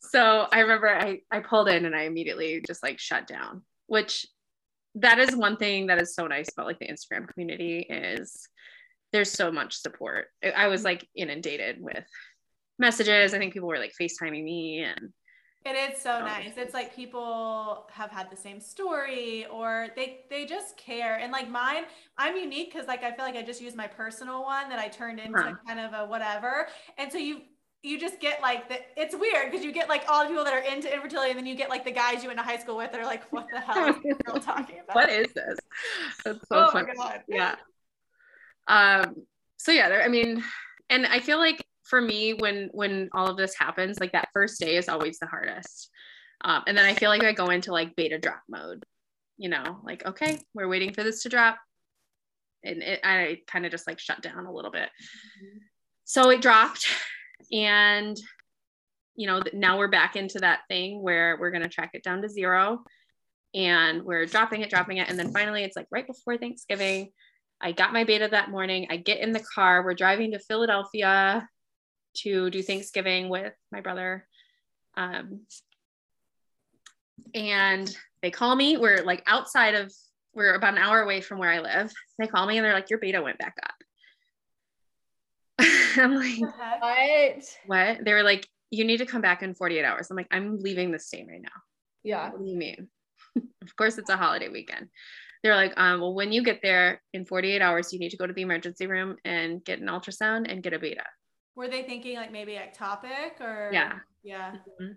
So 0.00 0.46
I 0.52 0.60
remember 0.60 0.88
I, 0.88 1.20
I 1.30 1.40
pulled 1.40 1.68
in 1.68 1.84
and 1.84 1.94
I 1.94 2.02
immediately 2.02 2.62
just 2.66 2.82
like 2.82 2.98
shut 2.98 3.26
down, 3.26 3.62
which 3.86 4.26
that 4.96 5.18
is 5.18 5.34
one 5.34 5.56
thing 5.56 5.86
that 5.88 6.00
is 6.00 6.14
so 6.14 6.26
nice 6.26 6.48
about 6.52 6.66
like 6.66 6.78
the 6.78 6.88
Instagram 6.88 7.26
community 7.28 7.80
is 7.80 8.48
there's 9.12 9.30
so 9.30 9.50
much 9.50 9.76
support. 9.76 10.26
I 10.56 10.68
was 10.68 10.80
mm-hmm. 10.80 10.86
like 10.86 11.08
inundated 11.14 11.76
with 11.80 12.04
messages. 12.78 13.34
I 13.34 13.38
think 13.38 13.52
people 13.52 13.68
were 13.68 13.78
like 13.78 13.94
FaceTiming 14.00 14.44
me 14.44 14.80
and 14.84 15.12
it 15.64 15.92
is 15.92 16.00
so 16.00 16.20
nice. 16.20 16.52
It's 16.56 16.74
like 16.74 16.94
people 16.94 17.86
have 17.90 18.10
had 18.10 18.30
the 18.30 18.36
same 18.36 18.60
story 18.60 19.46
or 19.46 19.88
they 19.96 20.20
they 20.28 20.44
just 20.44 20.76
care. 20.76 21.16
And 21.16 21.32
like 21.32 21.48
mine, 21.48 21.84
I'm 22.18 22.36
unique 22.36 22.72
because 22.72 22.86
like 22.86 23.02
I 23.02 23.12
feel 23.12 23.24
like 23.24 23.36
I 23.36 23.42
just 23.42 23.62
used 23.62 23.76
my 23.76 23.86
personal 23.86 24.42
one 24.42 24.68
that 24.68 24.78
I 24.78 24.88
turned 24.88 25.20
into 25.20 25.40
huh. 25.40 25.54
kind 25.66 25.80
of 25.80 25.94
a 25.94 26.06
whatever. 26.06 26.68
And 26.98 27.10
so 27.10 27.16
you 27.16 27.42
you 27.82 27.98
just 27.98 28.20
get 28.20 28.42
like 28.42 28.68
the 28.68 28.78
it's 28.96 29.14
weird 29.14 29.50
because 29.50 29.64
you 29.64 29.72
get 29.72 29.88
like 29.88 30.04
all 30.08 30.22
the 30.22 30.28
people 30.28 30.44
that 30.44 30.52
are 30.52 30.72
into 30.72 30.92
infertility 30.92 31.30
and 31.30 31.38
then 31.38 31.46
you 31.46 31.54
get 31.54 31.70
like 31.70 31.84
the 31.84 31.92
guys 31.92 32.22
you 32.22 32.28
went 32.28 32.38
to 32.38 32.44
high 32.44 32.58
school 32.58 32.76
with 32.76 32.92
that 32.92 33.00
are 33.00 33.06
like, 33.06 33.24
what 33.30 33.46
the 33.50 33.60
hell 33.60 33.88
is 33.88 33.96
this 34.02 34.18
girl 34.24 34.36
talking 34.40 34.80
about? 34.82 34.96
What 34.96 35.08
is 35.08 35.32
this? 35.32 35.58
That's 36.26 36.40
so 36.48 36.66
oh 36.66 36.70
funny. 36.72 36.92
Yeah. 37.26 37.56
Um 38.66 39.14
so 39.56 39.72
yeah, 39.72 39.88
there, 39.88 40.02
I 40.02 40.08
mean, 40.08 40.44
and 40.90 41.06
I 41.06 41.20
feel 41.20 41.38
like 41.38 41.63
for 41.84 42.00
me 42.00 42.34
when 42.34 42.70
when 42.72 43.08
all 43.12 43.28
of 43.28 43.36
this 43.36 43.54
happens 43.56 44.00
like 44.00 44.12
that 44.12 44.28
first 44.32 44.60
day 44.60 44.76
is 44.76 44.88
always 44.88 45.18
the 45.18 45.26
hardest 45.26 45.90
um, 46.42 46.62
and 46.66 46.76
then 46.76 46.84
i 46.84 46.94
feel 46.94 47.10
like 47.10 47.24
i 47.24 47.32
go 47.32 47.46
into 47.46 47.72
like 47.72 47.96
beta 47.96 48.18
drop 48.18 48.42
mode 48.48 48.82
you 49.36 49.48
know 49.48 49.78
like 49.84 50.04
okay 50.06 50.38
we're 50.54 50.68
waiting 50.68 50.92
for 50.92 51.02
this 51.02 51.22
to 51.22 51.28
drop 51.28 51.58
and 52.62 52.82
it, 52.82 53.00
i 53.04 53.38
kind 53.46 53.66
of 53.66 53.70
just 53.70 53.86
like 53.86 53.98
shut 53.98 54.22
down 54.22 54.46
a 54.46 54.52
little 54.52 54.70
bit 54.70 54.88
mm-hmm. 54.88 55.58
so 56.04 56.30
it 56.30 56.40
dropped 56.40 56.86
and 57.52 58.16
you 59.16 59.26
know 59.26 59.42
now 59.52 59.78
we're 59.78 59.88
back 59.88 60.16
into 60.16 60.38
that 60.38 60.60
thing 60.68 61.02
where 61.02 61.36
we're 61.38 61.50
going 61.50 61.62
to 61.62 61.68
track 61.68 61.90
it 61.92 62.02
down 62.02 62.22
to 62.22 62.28
zero 62.28 62.82
and 63.54 64.02
we're 64.02 64.26
dropping 64.26 64.62
it 64.62 64.70
dropping 64.70 64.96
it 64.96 65.08
and 65.08 65.18
then 65.18 65.32
finally 65.32 65.62
it's 65.62 65.76
like 65.76 65.86
right 65.90 66.06
before 66.06 66.38
thanksgiving 66.38 67.10
I 67.60 67.72
got 67.72 67.94
my 67.94 68.04
beta 68.04 68.28
that 68.30 68.50
morning. 68.50 68.88
I 68.90 68.98
get 68.98 69.20
in 69.20 69.32
the 69.32 69.44
car. 69.54 69.82
We're 69.82 69.94
driving 69.94 70.32
to 70.32 70.38
Philadelphia 70.38 71.48
to 72.22 72.50
do 72.50 72.62
Thanksgiving 72.62 73.28
with 73.28 73.54
my 73.72 73.80
brother. 73.80 74.26
Um, 74.96 75.40
and 77.34 77.94
they 78.22 78.30
call 78.30 78.54
me. 78.54 78.76
We're 78.76 79.02
like 79.02 79.22
outside 79.26 79.74
of, 79.74 79.92
we're 80.34 80.54
about 80.54 80.74
an 80.74 80.78
hour 80.78 81.02
away 81.02 81.20
from 81.20 81.38
where 81.38 81.50
I 81.50 81.60
live. 81.60 81.92
They 82.18 82.26
call 82.26 82.46
me 82.46 82.58
and 82.58 82.64
they're 82.64 82.74
like, 82.74 82.90
your 82.90 82.98
beta 82.98 83.22
went 83.22 83.38
back 83.38 83.56
up. 83.64 83.74
I'm 85.96 86.14
like, 86.14 86.40
what? 86.40 87.44
What? 87.66 88.04
They 88.04 88.12
were 88.12 88.22
like, 88.22 88.48
you 88.70 88.84
need 88.84 88.98
to 88.98 89.06
come 89.06 89.22
back 89.22 89.42
in 89.42 89.54
48 89.54 89.84
hours. 89.84 90.10
I'm 90.10 90.16
like, 90.16 90.28
I'm 90.30 90.58
leaving 90.58 90.90
the 90.90 90.98
state 90.98 91.26
right 91.28 91.42
now. 91.42 91.48
Yeah. 92.02 92.30
What 92.30 92.44
do 92.44 92.50
you 92.50 92.56
mean? 92.56 92.88
of 93.36 93.76
course, 93.76 93.98
it's 93.98 94.10
a 94.10 94.16
holiday 94.16 94.48
weekend. 94.48 94.88
They're 95.42 95.56
like, 95.56 95.74
um, 95.76 96.00
well, 96.00 96.14
when 96.14 96.32
you 96.32 96.42
get 96.42 96.60
there 96.62 97.02
in 97.12 97.26
48 97.26 97.60
hours, 97.60 97.92
you 97.92 97.98
need 97.98 98.10
to 98.10 98.16
go 98.16 98.26
to 98.26 98.32
the 98.32 98.42
emergency 98.42 98.86
room 98.86 99.16
and 99.24 99.62
get 99.62 99.78
an 99.78 99.88
ultrasound 99.88 100.50
and 100.50 100.62
get 100.62 100.72
a 100.72 100.78
beta. 100.78 101.04
Were 101.56 101.68
they 101.68 101.82
thinking 101.82 102.16
like 102.16 102.32
maybe 102.32 102.52
ectopic 102.52 103.40
or? 103.40 103.70
Yeah. 103.72 103.98
Yeah. 104.22 104.52
Mm-hmm. 104.80 104.92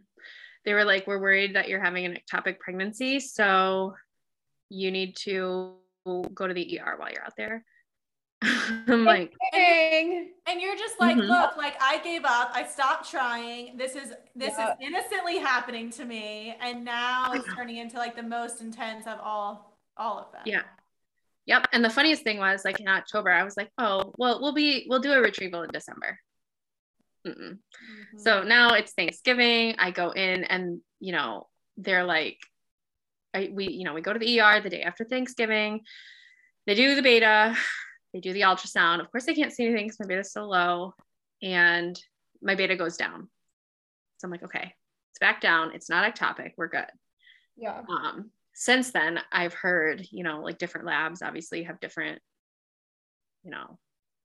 They 0.65 0.73
were 0.73 0.85
like, 0.85 1.07
we're 1.07 1.19
worried 1.19 1.55
that 1.55 1.69
you're 1.69 1.83
having 1.83 2.05
an 2.05 2.17
ectopic 2.17 2.59
pregnancy. 2.59 3.19
So 3.19 3.95
you 4.69 4.91
need 4.91 5.15
to 5.17 5.75
go 6.05 6.47
to 6.47 6.53
the 6.53 6.79
ER 6.79 6.95
while 6.97 7.11
you're 7.11 7.23
out 7.23 7.35
there. 7.37 7.63
I'm 8.41 9.03
like, 9.03 9.33
and, 9.53 10.27
and 10.45 10.61
you're 10.61 10.75
just 10.75 10.99
like, 10.99 11.17
mm-hmm. 11.17 11.27
look, 11.27 11.57
like 11.57 11.75
I 11.81 11.99
gave 12.03 12.23
up. 12.23 12.51
I 12.53 12.67
stopped 12.67 13.09
trying. 13.09 13.77
This 13.77 13.95
is 13.95 14.13
this 14.35 14.53
yeah. 14.57 14.73
is 14.73 14.75
innocently 14.79 15.39
happening 15.39 15.89
to 15.91 16.05
me, 16.05 16.55
and 16.61 16.85
now 16.85 17.33
it's 17.33 17.47
turning 17.55 17.77
into 17.77 17.97
like 17.97 18.15
the 18.15 18.21
most 18.21 18.61
intense 18.61 19.07
of 19.07 19.19
all 19.23 19.79
all 19.97 20.19
of 20.19 20.31
them. 20.31 20.43
Yeah. 20.45 20.61
Yep. 21.47 21.67
And 21.73 21.83
the 21.83 21.89
funniest 21.89 22.23
thing 22.23 22.37
was 22.37 22.63
like 22.63 22.79
in 22.79 22.87
October, 22.87 23.31
I 23.31 23.43
was 23.43 23.57
like, 23.57 23.71
oh, 23.79 24.13
well, 24.17 24.39
we'll 24.39 24.53
be 24.53 24.85
we'll 24.87 24.99
do 24.99 25.13
a 25.13 25.19
retrieval 25.19 25.63
in 25.63 25.71
December. 25.71 26.19
Mm-hmm. 27.25 27.53
So 28.17 28.43
now 28.43 28.73
it's 28.73 28.93
Thanksgiving. 28.93 29.75
I 29.77 29.91
go 29.91 30.11
in 30.11 30.43
and, 30.43 30.81
you 30.99 31.11
know, 31.11 31.47
they're 31.77 32.03
like, 32.03 32.39
I, 33.33 33.49
we, 33.51 33.69
you 33.69 33.83
know, 33.83 33.93
we 33.93 34.01
go 34.01 34.13
to 34.13 34.19
the 34.19 34.39
ER 34.39 34.61
the 34.61 34.69
day 34.69 34.81
after 34.81 35.03
Thanksgiving. 35.03 35.81
They 36.65 36.75
do 36.75 36.95
the 36.95 37.01
beta, 37.01 37.55
they 38.13 38.19
do 38.19 38.33
the 38.33 38.41
ultrasound. 38.41 38.99
Of 38.99 39.11
course, 39.11 39.25
they 39.25 39.35
can't 39.35 39.53
see 39.53 39.65
anything 39.65 39.85
because 39.85 39.99
my 39.99 40.07
beta's 40.07 40.31
so 40.31 40.45
low. 40.45 40.93
And 41.41 41.99
my 42.41 42.55
beta 42.55 42.75
goes 42.75 42.97
down. 42.97 43.29
So 44.17 44.25
I'm 44.25 44.31
like, 44.31 44.43
okay, 44.43 44.73
it's 45.11 45.19
back 45.19 45.41
down. 45.41 45.73
It's 45.73 45.89
not 45.89 46.13
ectopic. 46.13 46.51
We're 46.57 46.67
good. 46.67 46.87
Yeah. 47.55 47.81
Um, 47.89 48.31
since 48.53 48.91
then, 48.91 49.19
I've 49.31 49.53
heard, 49.53 50.07
you 50.11 50.23
know, 50.23 50.41
like 50.41 50.57
different 50.57 50.87
labs 50.87 51.21
obviously 51.21 51.63
have 51.63 51.79
different, 51.79 52.19
you 53.43 53.51
know, 53.51 53.77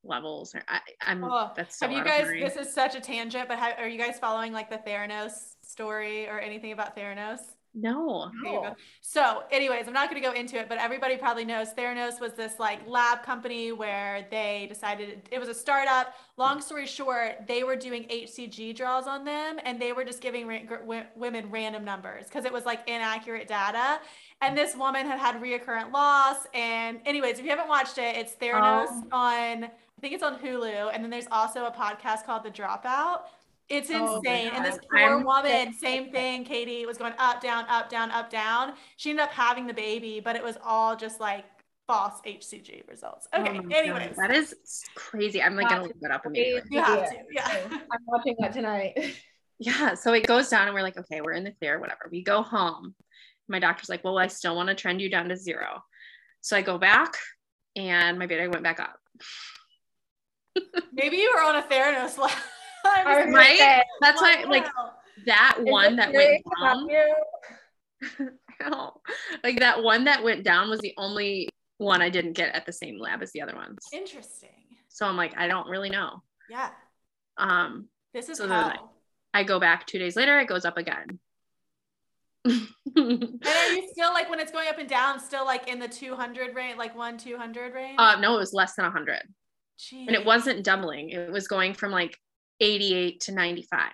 levels. 0.05 0.55
I, 0.68 0.80
am 1.03 1.24
oh, 1.24 1.50
that's 1.57 1.78
so 1.78 1.88
have 1.88 1.96
you 1.96 2.05
guys? 2.05 2.26
This 2.28 2.57
is 2.57 2.72
such 2.72 2.94
a 2.94 3.00
tangent, 3.00 3.48
but 3.48 3.59
how, 3.59 3.72
are 3.72 3.88
you 3.88 3.98
guys 3.98 4.18
following 4.18 4.53
like 4.53 4.70
the 4.70 4.78
Theranos 4.78 5.55
story 5.62 6.28
or 6.28 6.38
anything 6.40 6.72
about 6.72 6.96
Theranos? 6.96 7.40
No. 7.74 8.30
no. 8.42 8.74
So, 9.00 9.44
anyways, 9.50 9.86
I'm 9.86 9.94
not 9.94 10.11
going 10.11 10.20
to 10.20 10.28
go 10.28 10.34
into 10.34 10.59
it, 10.59 10.68
but 10.68 10.76
everybody 10.76 11.16
probably 11.16 11.46
knows 11.46 11.72
Theranos 11.72 12.20
was 12.20 12.34
this 12.34 12.59
like 12.59 12.86
lab 12.86 13.22
company 13.22 13.72
where 13.72 14.26
they 14.30 14.66
decided 14.68 15.22
it 15.30 15.38
was 15.38 15.48
a 15.48 15.55
startup. 15.55 16.14
Long 16.36 16.61
story 16.61 16.86
short, 16.86 17.46
they 17.48 17.64
were 17.64 17.76
doing 17.76 18.05
HCG 18.05 18.76
draws 18.76 19.07
on 19.07 19.24
them 19.24 19.59
and 19.64 19.80
they 19.80 19.92
were 19.92 20.05
just 20.05 20.20
giving 20.20 20.46
ra- 20.46 21.05
women 21.16 21.50
random 21.50 21.82
numbers 21.82 22.26
because 22.26 22.44
it 22.44 22.53
was 22.53 22.66
like 22.66 22.86
inaccurate 22.86 23.48
data. 23.48 24.00
And 24.43 24.59
this 24.59 24.76
woman 24.76 25.07
had 25.07 25.18
had 25.18 25.40
reoccurrent 25.40 25.93
loss. 25.93 26.47
And, 26.53 27.01
anyways, 27.07 27.38
if 27.38 27.45
you 27.45 27.51
haven't 27.51 27.68
watched 27.68 27.97
it, 27.97 28.16
it's 28.16 28.34
Theranos 28.34 28.88
oh. 28.90 29.05
on, 29.12 29.64
I 29.64 30.01
think 30.01 30.12
it's 30.12 30.22
on 30.22 30.38
Hulu. 30.38 30.90
And 30.93 31.03
then 31.03 31.11
there's 31.11 31.28
also 31.30 31.64
a 31.64 31.70
podcast 31.70 32.26
called 32.26 32.43
The 32.43 32.51
Dropout 32.51 33.20
it's 33.72 33.90
oh 33.90 34.16
insane. 34.16 34.51
Oh 34.53 34.57
and 34.57 34.64
this 34.64 34.78
poor 34.90 35.01
I'm 35.01 35.24
woman, 35.24 35.72
same 35.72 36.11
thing, 36.12 36.45
Kaity, 36.45 36.86
was 36.86 36.99
going 36.99 37.14
up, 37.18 37.40
down, 37.40 37.64
up, 37.68 37.88
down, 37.88 38.11
up, 38.11 38.30
down. 38.30 38.74
She 38.97 39.11
ended 39.11 39.24
up 39.24 39.30
having 39.30 39.66
the 39.66 39.74
baby, 39.74 40.20
but 40.20 40.36
it 40.36 40.43
was 40.43 40.59
all 40.62 40.95
just 40.95 41.20
like 41.20 41.45
false 41.86 42.20
HCG 42.26 42.88
results. 42.88 43.28
Oh 43.32 43.40
okay, 43.40 43.59
oh 43.59 43.68
anyways. 43.70 44.16
God. 44.16 44.28
That 44.28 44.30
is 44.30 44.55
crazy. 44.95 45.43
I'm 45.43 45.57
like 45.57 45.68
gonna 45.68 45.84
look 45.84 46.01
that 46.01 46.11
up 46.11 46.26
immediately. 46.26 46.68
You 46.70 46.82
have 46.82 47.11
to, 47.11 47.16
yeah. 47.30 47.62
I'm 47.70 48.01
watching 48.07 48.36
that 48.40 48.53
tonight. 48.53 49.14
yeah. 49.59 49.95
So 49.95 50.12
it 50.12 50.26
goes 50.26 50.49
down 50.49 50.66
and 50.66 50.74
we're 50.74 50.82
like, 50.82 50.99
okay, 50.99 51.20
we're 51.20 51.32
in 51.32 51.45
the 51.45 51.53
clear, 51.53 51.78
whatever. 51.78 52.09
We 52.11 52.22
go 52.22 52.43
home. 52.43 52.95
My 53.53 53.59
doctor's 53.59 53.88
like, 53.88 54.03
well, 54.03 54.18
I 54.18 54.26
still 54.26 54.57
want 54.57 54.68
to 54.70 54.74
trend 54.74 55.00
you 55.00 55.11
down 55.11 55.28
to 55.28 55.36
zero. 55.36 55.84
So 56.40 56.57
I 56.57 56.62
go 56.62 56.78
back 56.78 57.16
and 57.76 58.18
my 58.18 58.26
beta 58.26 58.48
went 58.50 58.64
back 58.64 58.80
up. 58.80 58.98
Maybe 60.92 61.18
you 61.18 61.32
were 61.34 61.42
on 61.42 61.57
a 61.57 61.62
Theranos 61.62 62.18
lab 62.18 62.32
right? 62.84 63.59
Say, 63.59 63.82
That's 64.00 64.20
wow. 64.20 64.34
why, 64.42 64.44
like 64.48 64.66
that 65.26 65.57
Is 65.59 65.64
one 65.64 65.96
that 65.96 66.12
went 66.12 66.42
down. 66.61 66.88
like 69.44 69.61
that 69.61 69.82
one 69.82 70.05
that 70.05 70.24
went 70.24 70.44
down 70.44 70.68
was 70.68 70.80
the 70.80 70.94
only 70.96 71.48
one 71.78 72.03
I 72.03 72.11
didn't 72.11 72.32
get 72.32 72.55
at 72.55 72.66
the 72.66 72.72
same 72.72 72.98
lab 72.98 73.22
as 73.22 73.32
the 73.32 73.42
other 73.42 73.55
ones. 73.55 73.78
Interesting. 73.92 74.48
So 74.88 75.07
I'm 75.07 75.16
like, 75.16 75.36
I 75.36 75.46
don't 75.46 75.68
really 75.68 75.90
know. 75.90 76.22
Yeah. 76.50 76.70
Um. 77.36 77.88
This 78.12 78.28
is 78.28 78.38
so 78.38 78.48
how. 78.48 78.90
I 79.34 79.44
go 79.44 79.59
back 79.59 79.86
two 79.86 79.98
days 79.98 80.16
later. 80.16 80.38
It 80.40 80.48
goes 80.48 80.64
up 80.64 80.76
again. 80.76 81.18
And 82.45 82.68
are 82.97 83.72
you 83.72 83.88
still 83.93 84.12
like 84.12 84.28
when 84.28 84.40
it's 84.40 84.53
going 84.53 84.68
up 84.68 84.78
and 84.78 84.88
down, 84.88 85.20
still 85.20 85.45
like 85.45 85.68
in 85.68 85.78
the 85.78 85.88
200 85.88 86.55
range, 86.55 86.78
like 86.78 86.97
one 86.97 87.16
200 87.16 87.74
range? 87.74 87.97
Uh, 87.99 88.16
no, 88.20 88.34
it 88.34 88.38
was 88.38 88.53
less 88.53 88.74
than 88.74 88.84
100. 88.84 89.20
Jeez. 89.78 90.07
And 90.07 90.16
it 90.16 90.24
wasn't 90.24 90.64
doubling. 90.64 91.11
It 91.11 91.30
was 91.30 91.49
going 91.49 91.74
from 91.74 91.93
like 91.93 92.18
88 92.61 93.20
to 93.22 93.32
95. 93.32 93.90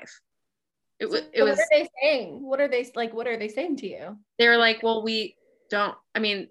It, 1.00 1.08
was. 1.08 1.22
it 1.32 1.42
was. 1.42 1.56
What 1.56 1.60
are 1.60 1.66
they 1.70 1.88
saying? 2.02 2.42
What 2.42 2.60
are 2.60 2.68
they 2.68 2.90
like? 2.96 3.14
What 3.14 3.26
are 3.26 3.36
they 3.36 3.48
saying 3.48 3.76
to 3.76 3.88
you? 3.88 4.18
They 4.38 4.48
were 4.48 4.56
like, 4.56 4.82
well, 4.82 5.02
we 5.02 5.36
don't, 5.70 5.96
I 6.14 6.18
mean, 6.18 6.48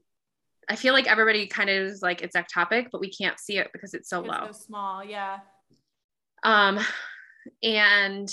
I 0.70 0.76
feel 0.76 0.94
like 0.94 1.08
everybody 1.08 1.48
kind 1.48 1.70
of 1.70 1.76
is 1.76 2.02
like, 2.02 2.22
it's 2.22 2.36
ectopic, 2.36 2.88
but 2.92 3.02
we 3.02 3.10
can't 3.10 3.40
see 3.40 3.58
it 3.58 3.70
because 3.74 3.94
it's 3.94 4.10
so 4.10 4.20
it's 4.20 4.30
low. 4.30 4.48
So 4.48 4.52
small. 4.52 5.04
Yeah. 5.04 5.40
Um, 6.44 6.80
and 7.64 8.30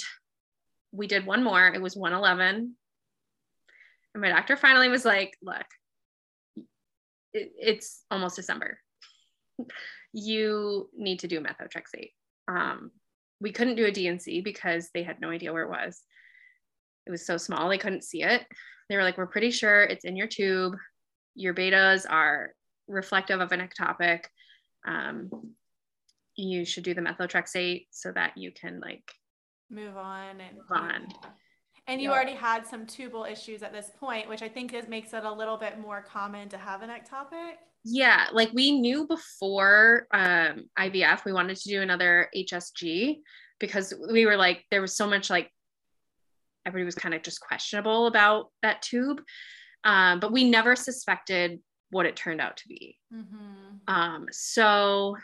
we 0.92 1.06
did 1.06 1.26
one 1.26 1.42
more. 1.42 1.68
It 1.68 1.82
was 1.82 1.96
111. 1.96 2.74
And 4.14 4.22
my 4.22 4.28
doctor 4.28 4.56
finally 4.56 4.88
was 4.88 5.04
like, 5.04 5.36
look, 5.42 5.66
it, 7.32 7.52
it's 7.58 8.04
almost 8.10 8.36
December. 8.36 8.78
you 10.12 10.88
need 10.96 11.18
to 11.20 11.28
do 11.28 11.40
methotrexate. 11.40 12.12
Um, 12.48 12.92
we 13.40 13.52
couldn't 13.52 13.76
do 13.76 13.86
a 13.86 13.90
D&C 13.90 14.40
because 14.40 14.90
they 14.94 15.02
had 15.02 15.20
no 15.20 15.30
idea 15.30 15.52
where 15.52 15.64
it 15.64 15.70
was. 15.70 16.00
It 17.06 17.10
was 17.10 17.26
so 17.26 17.36
small, 17.36 17.68
they 17.68 17.78
couldn't 17.78 18.04
see 18.04 18.22
it. 18.22 18.46
They 18.88 18.96
were 18.96 19.02
like, 19.02 19.18
We're 19.18 19.26
pretty 19.26 19.50
sure 19.50 19.82
it's 19.82 20.04
in 20.04 20.16
your 20.16 20.26
tube. 20.26 20.74
Your 21.34 21.52
betas 21.54 22.06
are 22.08 22.52
reflective 22.86 23.40
of 23.40 23.52
an 23.52 23.60
ectopic. 23.60 24.24
Um, 24.86 25.30
you 26.36 26.64
should 26.64 26.84
do 26.84 26.94
the 26.94 27.00
methotrexate 27.00 27.86
so 27.90 28.12
that 28.12 28.36
you 28.36 28.52
can 28.52 28.80
like 28.80 29.10
move 29.70 29.96
on 29.96 30.40
and 30.40 30.56
move 30.56 30.70
on. 30.70 31.08
And 31.86 32.00
you 32.00 32.10
already 32.10 32.32
had 32.32 32.66
some 32.66 32.86
tubal 32.86 33.24
issues 33.24 33.62
at 33.62 33.72
this 33.72 33.90
point, 34.00 34.28
which 34.28 34.40
I 34.40 34.48
think 34.48 34.72
is 34.72 34.88
makes 34.88 35.12
it 35.12 35.24
a 35.24 35.32
little 35.32 35.58
bit 35.58 35.78
more 35.78 36.00
common 36.00 36.48
to 36.48 36.56
have 36.56 36.82
an 36.82 36.88
ectopic. 36.88 37.54
Yeah, 37.84 38.26
like 38.32 38.50
we 38.54 38.72
knew 38.72 39.06
before 39.06 40.06
um, 40.12 40.70
IVF, 40.78 41.26
we 41.26 41.34
wanted 41.34 41.58
to 41.58 41.68
do 41.68 41.82
another 41.82 42.30
HSG 42.34 43.18
because 43.60 43.92
we 44.10 44.24
were 44.24 44.36
like, 44.36 44.64
there 44.70 44.80
was 44.80 44.96
so 44.96 45.06
much 45.06 45.28
like, 45.28 45.50
everybody 46.64 46.86
was 46.86 46.94
kind 46.94 47.14
of 47.14 47.22
just 47.22 47.40
questionable 47.40 48.06
about 48.06 48.50
that 48.62 48.80
tube. 48.80 49.20
Um, 49.84 50.20
but 50.20 50.32
we 50.32 50.48
never 50.48 50.76
suspected 50.76 51.60
what 51.90 52.06
it 52.06 52.16
turned 52.16 52.40
out 52.40 52.56
to 52.56 52.68
be. 52.68 52.98
Mm-hmm. 53.14 53.94
Um, 53.94 54.26
so 54.30 55.18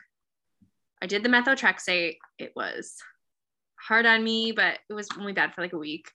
I 1.02 1.06
did 1.06 1.22
the 1.22 1.30
methotrexate. 1.30 2.18
It 2.38 2.52
was 2.54 2.96
hard 3.80 4.04
on 4.04 4.22
me, 4.22 4.52
but 4.52 4.78
it 4.90 4.92
was 4.92 5.08
only 5.18 5.32
bad 5.32 5.54
for 5.54 5.62
like 5.62 5.72
a 5.72 5.78
week. 5.78 6.10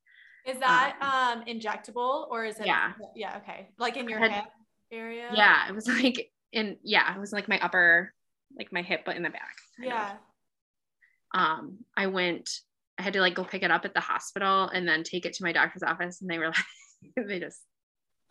Is 0.45 0.59
that 0.59 0.97
um, 1.01 1.39
um 1.39 1.45
injectable 1.45 2.29
or 2.29 2.45
is 2.45 2.59
it? 2.59 2.67
Yeah. 2.67 2.93
Yeah. 3.15 3.37
Okay. 3.37 3.69
Like 3.79 3.97
in 3.97 4.07
your 4.07 4.19
had, 4.19 4.31
head 4.31 4.43
area? 4.91 5.29
Yeah. 5.33 5.67
It 5.67 5.73
was 5.73 5.87
like 6.01 6.31
in 6.51 6.77
yeah, 6.83 7.15
it 7.15 7.19
was 7.19 7.33
like 7.33 7.47
my 7.47 7.59
upper, 7.59 8.13
like 8.57 8.71
my 8.71 8.81
hip, 8.81 9.01
but 9.05 9.15
in 9.15 9.23
the 9.23 9.29
back. 9.29 9.55
Yeah. 9.79 10.11
Of. 10.11 11.41
Um, 11.41 11.77
I 11.97 12.07
went, 12.07 12.49
I 12.97 13.01
had 13.01 13.13
to 13.13 13.21
like 13.21 13.33
go 13.35 13.43
pick 13.43 13.63
it 13.63 13.71
up 13.71 13.85
at 13.85 13.93
the 13.93 13.99
hospital 13.99 14.69
and 14.69 14.87
then 14.87 15.03
take 15.03 15.25
it 15.25 15.33
to 15.33 15.43
my 15.43 15.51
doctor's 15.51 15.83
office, 15.83 16.21
and 16.21 16.29
they 16.29 16.37
were 16.37 16.45
like, 17.17 17.27
they 17.27 17.39
just 17.39 17.61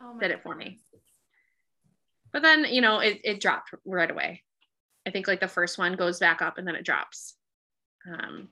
oh 0.01 0.19
did 0.19 0.31
it 0.31 0.43
for 0.43 0.55
me. 0.55 0.79
But 2.33 2.43
then, 2.43 2.67
you 2.69 2.81
know, 2.81 2.99
it, 2.99 3.21
it 3.23 3.41
dropped 3.41 3.71
right 3.85 4.11
away. 4.11 4.43
I 5.07 5.11
think 5.11 5.29
like 5.29 5.41
the 5.41 5.49
first 5.49 5.79
one 5.79 5.95
goes 5.95 6.19
back 6.19 6.43
up 6.43 6.59
and 6.59 6.67
then 6.67 6.75
it 6.75 6.85
drops. 6.85 7.37
Um, 8.13 8.49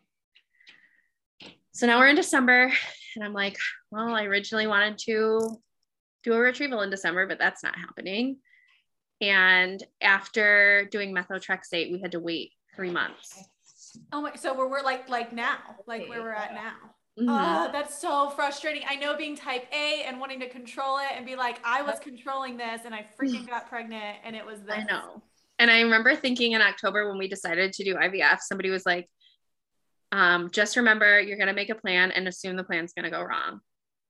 so 1.73 1.87
now 1.87 1.99
we're 1.99 2.09
in 2.09 2.17
December, 2.17 2.73
and 3.15 3.25
I'm 3.25 3.33
like, 3.33 3.57
well, 3.91 4.15
I 4.15 4.25
originally 4.25 4.67
wanted 4.67 4.99
to 5.07 5.41
do 6.25 6.33
a 6.33 6.39
retrieval 6.39 6.83
in 6.83 6.91
December, 6.91 7.27
but 7.27 7.39
that's 7.39 7.63
not 7.63 7.77
happening. 7.77 8.39
And 9.21 9.83
after 10.01 10.89
doing 10.91 11.15
methotrexate, 11.15 11.93
we 11.93 12.01
had 12.01 12.13
to 12.13 12.21
wait 12.21 12.53
three 12.75 12.91
months. 12.91 13.45
Oh 14.13 14.23
my! 14.23 14.35
So 14.35 14.57
we're, 14.57 14.69
we're 14.69 14.83
like 14.83 15.09
like 15.09 15.33
now, 15.33 15.59
like 15.87 16.09
where 16.09 16.23
we're 16.23 16.33
at 16.33 16.55
now. 16.55 16.75
Mm-hmm. 17.19 17.29
Oh, 17.29 17.71
that's 17.71 18.01
so 18.01 18.31
frustrating. 18.31 18.83
I 18.89 18.97
know 18.97 19.17
being 19.17 19.37
type 19.37 19.67
A 19.73 20.05
and 20.07 20.19
wanting 20.19 20.41
to 20.41 20.49
control 20.49 20.99
it 20.99 21.09
and 21.15 21.27
be 21.27 21.37
like, 21.37 21.61
I 21.63 21.83
was 21.83 21.99
controlling 21.99 22.57
this 22.57 22.83
and 22.87 22.95
I 22.95 23.07
freaking 23.21 23.47
got 23.47 23.69
pregnant 23.69 24.17
and 24.25 24.35
it 24.35 24.45
was 24.47 24.61
this. 24.67 24.77
I 24.77 24.85
know. 24.85 25.23
And 25.59 25.71
I 25.71 25.83
remember 25.83 26.17
thinking 26.17 26.53
in 26.53 26.63
October 26.63 27.09
when 27.09 27.19
we 27.19 27.29
decided 27.29 27.75
to 27.75 27.85
do 27.85 27.97
IVF, 27.97 28.39
somebody 28.41 28.71
was 28.71 28.87
like, 28.87 29.09
um, 30.13 30.51
just 30.51 30.77
remember 30.77 31.21
you're 31.21 31.39
going 31.39 31.49
to 31.49 31.55
make 31.55 31.71
a 31.71 31.75
plan 31.75 32.13
and 32.13 32.29
assume 32.29 32.57
the 32.57 32.65
plan's 32.65 32.93
going 32.93 33.05
to 33.05 33.11
go 33.11 33.23
wrong. 33.23 33.61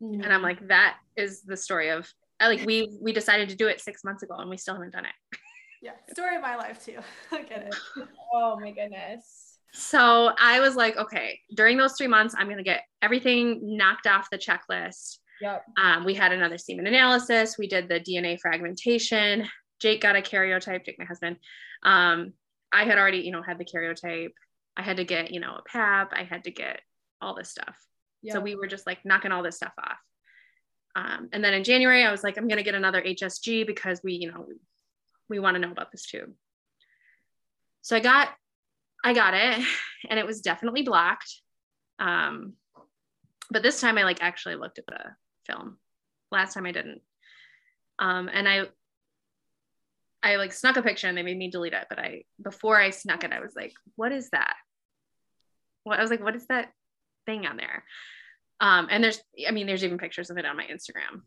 Mm-hmm. 0.02 0.22
And 0.22 0.32
I'm 0.32 0.42
like, 0.42 0.68
that 0.68 0.96
is 1.16 1.42
the 1.42 1.56
story 1.56 1.90
of 1.90 2.12
I, 2.40 2.48
like 2.48 2.66
we 2.66 2.98
we 3.00 3.12
decided 3.12 3.48
to 3.50 3.54
do 3.54 3.68
it 3.68 3.80
six 3.80 4.02
months 4.02 4.24
ago 4.24 4.34
and 4.38 4.50
we 4.50 4.56
still 4.56 4.74
haven't 4.74 4.92
done 4.92 5.04
it. 5.06 5.38
Yeah, 5.80 5.92
story 6.10 6.36
of 6.36 6.42
my 6.42 6.56
life 6.56 6.84
too. 6.84 6.98
I 7.32 7.42
get 7.42 7.62
it. 7.68 8.08
Oh 8.34 8.58
my 8.60 8.72
goodness. 8.72 9.58
So 9.72 10.32
I 10.38 10.60
was 10.60 10.76
like, 10.76 10.96
okay, 10.96 11.38
during 11.54 11.78
those 11.78 11.94
three 11.96 12.08
months, 12.08 12.34
I'm 12.36 12.48
gonna 12.48 12.64
get 12.64 12.82
everything 13.00 13.76
knocked 13.76 14.08
off 14.08 14.28
the 14.30 14.38
checklist. 14.38 15.18
Yep. 15.40 15.64
Um, 15.80 16.04
we 16.04 16.14
had 16.14 16.32
another 16.32 16.58
semen 16.58 16.86
analysis. 16.86 17.56
We 17.58 17.68
did 17.68 17.88
the 17.88 18.00
DNA 18.00 18.38
fragmentation. 18.40 19.48
Jake 19.80 20.00
got 20.00 20.16
a 20.16 20.20
karyotype. 20.20 20.84
Jake, 20.84 20.98
my 20.98 21.04
husband. 21.04 21.36
Um, 21.84 22.32
I 22.72 22.84
had 22.84 22.98
already, 22.98 23.18
you 23.18 23.32
know, 23.32 23.42
had 23.42 23.58
the 23.58 23.64
karyotype. 23.64 24.30
I 24.76 24.82
had 24.82 24.96
to 24.96 25.04
get, 25.04 25.32
you 25.32 25.40
know, 25.40 25.54
a 25.54 25.62
PAP. 25.62 26.12
I 26.14 26.24
had 26.24 26.44
to 26.44 26.50
get 26.50 26.80
all 27.20 27.34
this 27.34 27.50
stuff. 27.50 27.76
Yep. 28.22 28.34
So 28.34 28.40
we 28.40 28.54
were 28.54 28.66
just 28.66 28.86
like 28.86 29.04
knocking 29.04 29.32
all 29.32 29.42
this 29.42 29.56
stuff 29.56 29.72
off. 29.78 29.98
Um, 30.94 31.28
and 31.32 31.44
then 31.44 31.54
in 31.54 31.64
January, 31.64 32.04
I 32.04 32.10
was 32.10 32.22
like, 32.22 32.36
I'm 32.36 32.48
going 32.48 32.58
to 32.58 32.64
get 32.64 32.74
another 32.74 33.02
HSG 33.02 33.66
because 33.66 34.00
we, 34.04 34.14
you 34.14 34.30
know, 34.30 34.44
we, 34.46 34.54
we 35.28 35.38
want 35.38 35.54
to 35.54 35.60
know 35.60 35.70
about 35.70 35.90
this 35.90 36.06
tube. 36.06 36.32
So 37.80 37.96
I 37.96 38.00
got, 38.00 38.28
I 39.04 39.12
got 39.14 39.34
it 39.34 39.66
and 40.08 40.18
it 40.18 40.26
was 40.26 40.40
definitely 40.40 40.82
blocked. 40.82 41.40
Um, 41.98 42.54
but 43.50 43.62
this 43.62 43.80
time 43.80 43.98
I 43.98 44.04
like 44.04 44.22
actually 44.22 44.56
looked 44.56 44.78
at 44.78 44.86
the 44.86 45.00
film. 45.46 45.78
Last 46.30 46.54
time 46.54 46.66
I 46.66 46.72
didn't. 46.72 47.00
Um, 47.98 48.30
and 48.32 48.48
I, 48.48 48.66
I 50.22 50.36
like 50.36 50.52
snuck 50.52 50.76
a 50.76 50.82
picture 50.82 51.08
and 51.08 51.16
they 51.16 51.22
made 51.22 51.38
me 51.38 51.50
delete 51.50 51.72
it. 51.72 51.86
But 51.88 51.98
I, 51.98 52.22
before 52.42 52.80
I 52.80 52.90
snuck 52.90 53.24
it, 53.24 53.32
I 53.32 53.40
was 53.40 53.54
like, 53.56 53.72
what 53.96 54.12
is 54.12 54.30
that? 54.30 54.54
What 55.84 55.98
I 55.98 56.02
was 56.02 56.10
like, 56.10 56.22
what 56.22 56.36
is 56.36 56.46
that 56.46 56.70
thing 57.26 57.46
on 57.46 57.56
there? 57.56 57.84
Um, 58.60 58.86
and 58.90 59.02
there's, 59.02 59.20
I 59.46 59.50
mean, 59.50 59.66
there's 59.66 59.84
even 59.84 59.98
pictures 59.98 60.30
of 60.30 60.38
it 60.38 60.46
on 60.46 60.56
my 60.56 60.64
Instagram. 60.64 61.22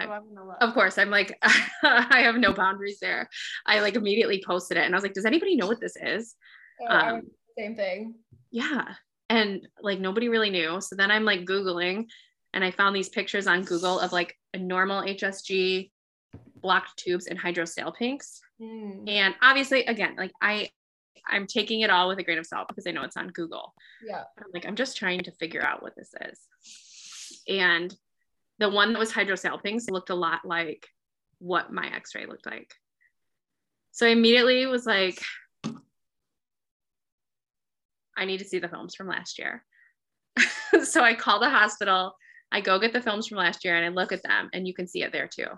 Oh, 0.00 0.10
I, 0.60 0.64
of 0.64 0.74
course, 0.74 0.98
I'm 0.98 1.10
like, 1.10 1.38
I 1.42 2.22
have 2.22 2.34
no 2.34 2.52
boundaries 2.52 2.98
there. 3.00 3.28
I 3.64 3.80
like 3.80 3.94
immediately 3.94 4.42
posted 4.44 4.76
it 4.76 4.84
and 4.84 4.94
I 4.94 4.96
was 4.96 5.04
like, 5.04 5.14
does 5.14 5.24
anybody 5.24 5.54
know 5.54 5.68
what 5.68 5.80
this 5.80 5.96
is? 6.00 6.34
Oh, 6.82 6.86
um, 6.88 7.22
same 7.56 7.76
thing. 7.76 8.14
Yeah. 8.50 8.94
And 9.30 9.66
like 9.80 10.00
nobody 10.00 10.28
really 10.28 10.50
knew. 10.50 10.80
So 10.80 10.96
then 10.96 11.12
I'm 11.12 11.24
like 11.24 11.44
Googling 11.44 12.06
and 12.52 12.64
I 12.64 12.72
found 12.72 12.94
these 12.94 13.08
pictures 13.08 13.46
on 13.46 13.62
Google 13.62 14.00
of 14.00 14.12
like 14.12 14.36
a 14.52 14.58
normal 14.58 15.02
HSG, 15.02 15.90
blocked 16.64 16.96
tubes, 16.96 17.26
and 17.26 17.38
hydrosalpinx. 17.38 18.40
Mm. 18.60 19.08
And 19.08 19.34
obviously, 19.40 19.84
again, 19.84 20.16
like 20.18 20.32
I, 20.42 20.70
I'm 21.28 21.46
taking 21.46 21.82
it 21.82 21.90
all 21.90 22.08
with 22.08 22.18
a 22.18 22.24
grain 22.24 22.38
of 22.38 22.46
salt 22.46 22.68
because 22.68 22.86
I 22.86 22.90
know 22.90 23.02
it's 23.02 23.16
on 23.16 23.28
Google. 23.28 23.74
Yeah. 24.04 24.24
I'm 24.38 24.50
like, 24.52 24.66
I'm 24.66 24.74
just 24.74 24.96
trying 24.96 25.20
to 25.24 25.30
figure 25.32 25.62
out 25.62 25.82
what 25.82 25.94
this 25.94 26.12
is. 26.28 26.40
And 27.46 27.94
the 28.58 28.68
one 28.70 28.92
that 28.92 28.98
was 28.98 29.12
hydrosalpinx 29.12 29.90
looked 29.90 30.10
a 30.10 30.14
lot 30.14 30.40
like 30.44 30.88
what 31.38 31.72
my 31.72 31.86
x-ray 31.86 32.26
looked 32.26 32.46
like. 32.46 32.72
So 33.92 34.06
I 34.06 34.10
immediately 34.10 34.66
was 34.66 34.86
like, 34.86 35.20
I 38.16 38.24
need 38.24 38.38
to 38.38 38.44
see 38.44 38.58
the 38.58 38.68
films 38.68 38.94
from 38.94 39.08
last 39.08 39.38
year. 39.38 39.64
so 40.82 41.02
I 41.02 41.14
call 41.14 41.40
the 41.40 41.50
hospital 41.50 42.14
I 42.54 42.60
go 42.60 42.78
get 42.78 42.92
the 42.92 43.02
films 43.02 43.26
from 43.26 43.38
last 43.38 43.64
year 43.64 43.74
and 43.74 43.84
I 43.84 43.88
look 43.88 44.12
at 44.12 44.22
them 44.22 44.48
and 44.52 44.66
you 44.66 44.74
can 44.74 44.86
see 44.86 45.02
it 45.02 45.10
there 45.10 45.26
too. 45.26 45.48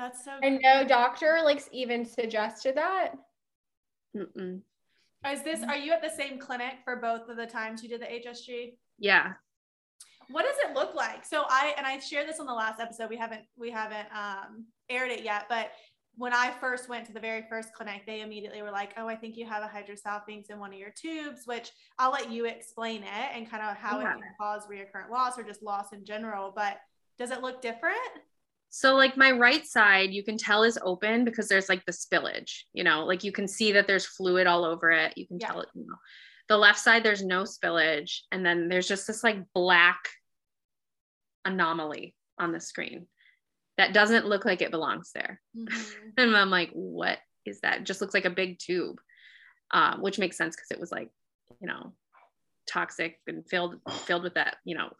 That's 0.00 0.24
so 0.24 0.32
And 0.42 0.58
no 0.62 0.82
doctor 0.82 1.40
like 1.44 1.62
even 1.72 2.06
suggested 2.06 2.74
that? 2.76 3.12
Mm-mm. 4.16 4.62
Is 5.30 5.42
this 5.42 5.62
are 5.62 5.76
you 5.76 5.92
at 5.92 6.02
the 6.02 6.08
same 6.08 6.38
clinic 6.38 6.76
for 6.84 6.96
both 6.96 7.28
of 7.28 7.36
the 7.36 7.46
times 7.46 7.82
you 7.82 7.90
did 7.90 8.00
the 8.00 8.06
HSG? 8.06 8.76
Yeah. 8.98 9.32
What 10.30 10.46
does 10.46 10.56
it 10.64 10.74
look 10.74 10.94
like? 10.94 11.26
So 11.26 11.44
I 11.48 11.74
and 11.76 11.86
I 11.86 11.98
shared 11.98 12.26
this 12.26 12.40
on 12.40 12.46
the 12.46 12.54
last 12.54 12.80
episode. 12.80 13.10
We 13.10 13.18
haven't 13.18 13.42
we 13.58 13.70
haven't 13.70 14.08
um 14.16 14.64
aired 14.88 15.10
it 15.10 15.22
yet, 15.22 15.44
but 15.50 15.72
when 16.16 16.32
I 16.32 16.50
first 16.60 16.88
went 16.88 17.04
to 17.06 17.12
the 17.12 17.20
very 17.20 17.44
first 17.50 17.74
clinic, 17.74 18.06
they 18.06 18.22
immediately 18.22 18.62
were 18.62 18.70
like, 18.70 18.94
"Oh, 18.96 19.06
I 19.06 19.16
think 19.16 19.36
you 19.36 19.44
have 19.46 19.62
a 19.62 19.68
hydrosalpinx 19.68 20.48
in 20.48 20.58
one 20.58 20.72
of 20.72 20.78
your 20.78 20.90
tubes," 20.90 21.42
which 21.46 21.72
I'll 21.98 22.10
let 22.10 22.30
you 22.30 22.46
explain 22.46 23.02
it 23.02 23.30
and 23.34 23.50
kind 23.50 23.62
of 23.62 23.76
how 23.76 24.00
yeah. 24.00 24.12
it 24.12 24.14
can 24.14 24.22
cause 24.40 24.62
recurrent 24.66 25.10
loss 25.10 25.38
or 25.38 25.42
just 25.42 25.62
loss 25.62 25.92
in 25.92 26.06
general. 26.06 26.52
But 26.56 26.78
does 27.18 27.30
it 27.30 27.42
look 27.42 27.60
different? 27.60 27.98
So, 28.70 28.94
like 28.94 29.16
my 29.16 29.32
right 29.32 29.66
side, 29.66 30.10
you 30.10 30.22
can 30.22 30.38
tell 30.38 30.62
is 30.62 30.78
open 30.82 31.24
because 31.24 31.48
there's 31.48 31.68
like 31.68 31.84
the 31.84 31.92
spillage. 31.92 32.62
You 32.72 32.84
know, 32.84 33.04
like 33.04 33.24
you 33.24 33.32
can 33.32 33.48
see 33.48 33.72
that 33.72 33.86
there's 33.86 34.06
fluid 34.06 34.46
all 34.46 34.64
over 34.64 34.90
it. 34.90 35.12
You 35.16 35.26
can 35.26 35.38
yeah. 35.40 35.48
tell 35.48 35.60
it. 35.60 35.68
You 35.74 35.82
know, 35.82 35.96
the 36.48 36.56
left 36.56 36.78
side 36.78 37.02
there's 37.02 37.24
no 37.24 37.42
spillage, 37.42 38.20
and 38.30 38.46
then 38.46 38.68
there's 38.68 38.88
just 38.88 39.06
this 39.06 39.24
like 39.24 39.38
black 39.54 39.98
anomaly 41.44 42.14
on 42.38 42.52
the 42.52 42.60
screen 42.60 43.06
that 43.76 43.94
doesn't 43.94 44.26
look 44.26 44.44
like 44.44 44.62
it 44.62 44.70
belongs 44.70 45.10
there. 45.14 45.40
Mm-hmm. 45.56 46.08
and 46.18 46.36
I'm 46.36 46.50
like, 46.50 46.70
what 46.72 47.18
is 47.46 47.60
that? 47.62 47.78
It 47.78 47.84
just 47.84 48.00
looks 48.00 48.14
like 48.14 48.24
a 48.24 48.30
big 48.30 48.58
tube, 48.58 49.00
um, 49.72 50.02
which 50.02 50.18
makes 50.18 50.36
sense 50.36 50.54
because 50.54 50.70
it 50.70 50.78
was 50.78 50.92
like, 50.92 51.10
you 51.60 51.66
know, 51.66 51.94
toxic 52.68 53.18
and 53.26 53.44
filled 53.48 53.76
filled 54.04 54.22
with 54.22 54.34
that, 54.34 54.56
you 54.64 54.76
know. 54.76 54.92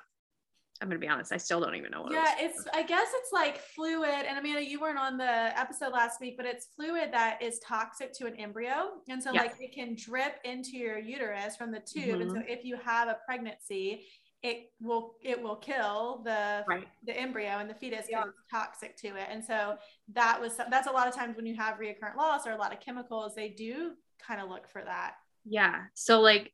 I'm 0.81 0.89
gonna 0.89 0.99
be 0.99 1.09
honest, 1.09 1.33
I 1.33 1.37
still 1.37 1.61
don't 1.61 1.75
even 1.75 1.91
know 1.91 2.03
what. 2.03 2.13
Yeah, 2.13 2.35
it 2.39 2.51
it's 2.51 2.67
I 2.73 2.83
guess 2.83 3.09
it's 3.15 3.33
like 3.33 3.59
fluid, 3.59 4.25
and 4.27 4.39
Amanda, 4.39 4.65
you 4.65 4.81
weren't 4.81 4.99
on 4.99 5.19
the 5.19 5.59
episode 5.59 5.93
last 5.93 6.21
week, 6.21 6.37
but 6.37 6.47
it's 6.47 6.69
fluid 6.75 7.11
that 7.13 7.43
is 7.43 7.59
toxic 7.59 8.13
to 8.15 8.27
an 8.27 8.35
embryo, 8.37 8.93
and 9.09 9.23
so 9.23 9.31
yes. 9.33 9.43
like 9.43 9.57
it 9.61 9.75
can 9.75 9.95
drip 9.95 10.37
into 10.45 10.77
your 10.77 10.99
uterus 10.99 11.57
from 11.57 11.71
the 11.71 11.81
tube, 11.81 12.05
mm-hmm. 12.05 12.21
and 12.23 12.31
so 12.31 12.37
mm-hmm. 12.39 12.49
if 12.49 12.65
you 12.65 12.77
have 12.83 13.09
a 13.09 13.19
pregnancy, 13.27 14.07
it 14.43 14.71
will 14.81 15.17
it 15.23 15.41
will 15.41 15.57
kill 15.57 16.23
the 16.25 16.65
right. 16.67 16.89
the 17.05 17.17
embryo 17.17 17.59
and 17.59 17.69
the 17.69 17.75
fetus 17.75 18.07
because 18.07 18.25
yeah. 18.25 18.31
it's 18.31 18.51
toxic 18.51 18.97
to 18.97 19.09
it 19.09 19.27
and 19.31 19.45
so 19.45 19.77
that 20.13 20.41
was 20.41 20.57
that's 20.71 20.87
a 20.87 20.91
lot 20.91 21.07
of 21.07 21.15
times 21.15 21.37
when 21.37 21.45
you 21.45 21.55
have 21.55 21.79
recurrent 21.79 22.17
loss 22.17 22.47
or 22.47 22.53
a 22.53 22.57
lot 22.57 22.73
of 22.73 22.81
chemicals 22.81 23.35
they 23.35 23.51
do 23.51 23.93
kind 24.27 24.41
of 24.41 24.49
look 24.49 24.67
for 24.71 24.83
that 24.83 25.15
yeah 25.45 25.83
so 25.95 26.21
like 26.21 26.53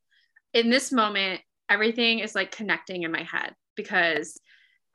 in 0.53 0.69
this 0.69 0.91
moment 0.91 1.41
everything 1.69 2.19
is 2.19 2.35
like 2.35 2.51
connecting 2.51 3.05
in 3.05 3.13
my 3.13 3.23
head 3.23 3.55
because 3.77 4.41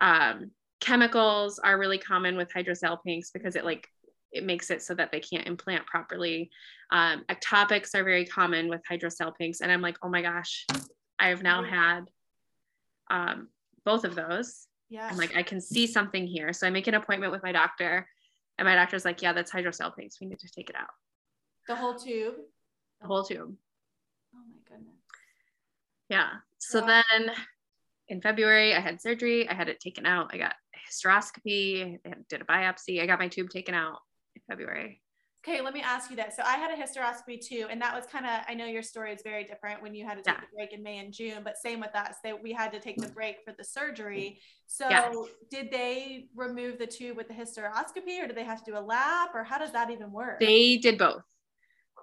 um, 0.01 0.51
chemicals 0.79 1.59
are 1.59 1.77
really 1.77 1.97
common 1.97 2.35
with 2.35 2.51
hydrosalpinx 2.53 3.27
because 3.33 3.55
it 3.55 3.65
like 3.65 3.87
it 4.31 4.45
makes 4.45 4.71
it 4.71 4.81
so 4.81 4.95
that 4.95 5.11
they 5.11 5.19
can't 5.19 5.47
implant 5.47 5.85
properly 5.85 6.49
um, 6.91 7.23
ectopics 7.29 7.93
are 7.93 8.03
very 8.03 8.25
common 8.25 8.67
with 8.67 8.81
hydrosalpinx 8.89 9.61
and 9.61 9.71
i'm 9.71 9.81
like 9.81 9.97
oh 10.01 10.09
my 10.09 10.21
gosh 10.21 10.65
i 11.19 11.27
have 11.27 11.43
now 11.43 11.63
had 11.63 12.09
um, 13.11 13.49
both 13.85 14.03
of 14.03 14.15
those. 14.15 14.67
Yeah. 14.89 15.07
I'm 15.09 15.17
like, 15.17 15.35
I 15.35 15.43
can 15.43 15.61
see 15.61 15.85
something 15.85 16.25
here. 16.25 16.53
So 16.53 16.65
I 16.65 16.69
make 16.69 16.87
an 16.87 16.95
appointment 16.95 17.31
with 17.31 17.43
my 17.43 17.51
doctor, 17.51 18.07
and 18.57 18.65
my 18.65 18.75
doctor's 18.75 19.05
like, 19.05 19.21
yeah, 19.21 19.33
that's 19.33 19.51
hydrosalpinx. 19.51 20.19
We 20.19 20.27
need 20.27 20.39
to 20.39 20.49
take 20.49 20.69
it 20.69 20.75
out. 20.75 20.89
The 21.67 21.75
whole 21.75 21.95
tube? 21.95 22.35
The 23.01 23.07
whole 23.07 23.23
tube. 23.23 23.53
Oh 24.33 24.39
my 24.49 24.57
goodness. 24.67 24.95
Yeah. 26.09 26.29
So 26.57 26.81
wow. 26.81 26.87
then 26.87 27.31
in 28.11 28.21
February, 28.21 28.75
I 28.75 28.81
had 28.81 29.01
surgery. 29.01 29.47
I 29.47 29.53
had 29.53 29.69
it 29.69 29.79
taken 29.79 30.05
out. 30.05 30.31
I 30.33 30.37
got 30.37 30.53
hysteroscopy, 30.91 31.97
I 32.05 32.13
did 32.29 32.41
a 32.41 32.45
biopsy. 32.45 33.01
I 33.01 33.05
got 33.05 33.19
my 33.19 33.29
tube 33.29 33.49
taken 33.49 33.73
out 33.73 33.99
in 34.35 34.41
February. 34.49 35.01
Okay, 35.47 35.61
let 35.61 35.73
me 35.73 35.81
ask 35.81 36.11
you 36.11 36.17
that. 36.17 36.35
So 36.35 36.43
I 36.45 36.57
had 36.57 36.69
a 36.71 36.79
hysteroscopy 36.79 37.39
too, 37.43 37.67
and 37.71 37.81
that 37.81 37.95
was 37.95 38.05
kind 38.05 38.25
of 38.25 38.41
I 38.47 38.53
know 38.53 38.65
your 38.65 38.83
story 38.83 39.11
is 39.13 39.21
very 39.23 39.43
different 39.45 39.81
when 39.81 39.95
you 39.95 40.05
had 40.05 40.17
to 40.17 40.23
take 40.23 40.35
yeah. 40.35 40.41
the 40.41 40.55
break 40.55 40.73
in 40.73 40.83
May 40.83 40.99
and 40.99 41.11
June, 41.11 41.39
but 41.43 41.57
same 41.57 41.79
with 41.79 41.95
us. 41.95 42.17
They 42.21 42.33
we 42.33 42.51
had 42.51 42.71
to 42.73 42.79
take 42.79 42.97
the 42.97 43.07
break 43.07 43.37
for 43.43 43.53
the 43.57 43.63
surgery. 43.63 44.39
So 44.67 44.87
yeah. 44.87 45.11
did 45.49 45.71
they 45.71 46.27
remove 46.35 46.77
the 46.77 46.85
tube 46.85 47.17
with 47.17 47.27
the 47.29 47.33
hysteroscopy 47.33 48.21
or 48.21 48.27
did 48.27 48.35
they 48.35 48.43
have 48.43 48.63
to 48.63 48.71
do 48.71 48.77
a 48.77 48.81
lap 48.81 49.31
or 49.33 49.43
how 49.43 49.57
does 49.57 49.71
that 49.71 49.89
even 49.89 50.11
work? 50.11 50.39
They 50.41 50.77
did 50.77 50.99
both. 50.99 51.23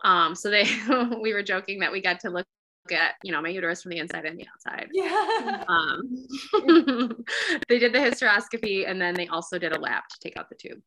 Um, 0.03 0.35
so 0.35 0.51
they 0.51 0.65
we 1.23 1.33
were 1.35 1.43
joking 1.43 1.81
that 1.81 1.93
we 1.93 2.01
got 2.01 2.21
to 2.21 2.31
look 2.31 2.47
at 2.93 3.15
you 3.23 3.33
know 3.33 3.41
my 3.41 3.49
uterus 3.49 3.83
from 3.83 3.91
the 3.91 3.99
inside 3.99 4.25
and 4.25 4.39
the 4.39 4.47
outside. 4.53 4.89
Yeah. 4.93 5.65
Um, 5.69 6.27
they 7.69 7.79
did 7.79 7.93
the 7.93 7.99
hysteroscopy 7.99 8.89
and 8.89 9.01
then 9.01 9.15
they 9.15 9.29
also 9.29 9.59
did 9.59 9.73
a 9.73 9.81
lap 9.81 10.09
to 10.09 10.17
take 10.21 10.37
out 10.37 10.49
the 10.49 10.57
tube. 10.57 10.81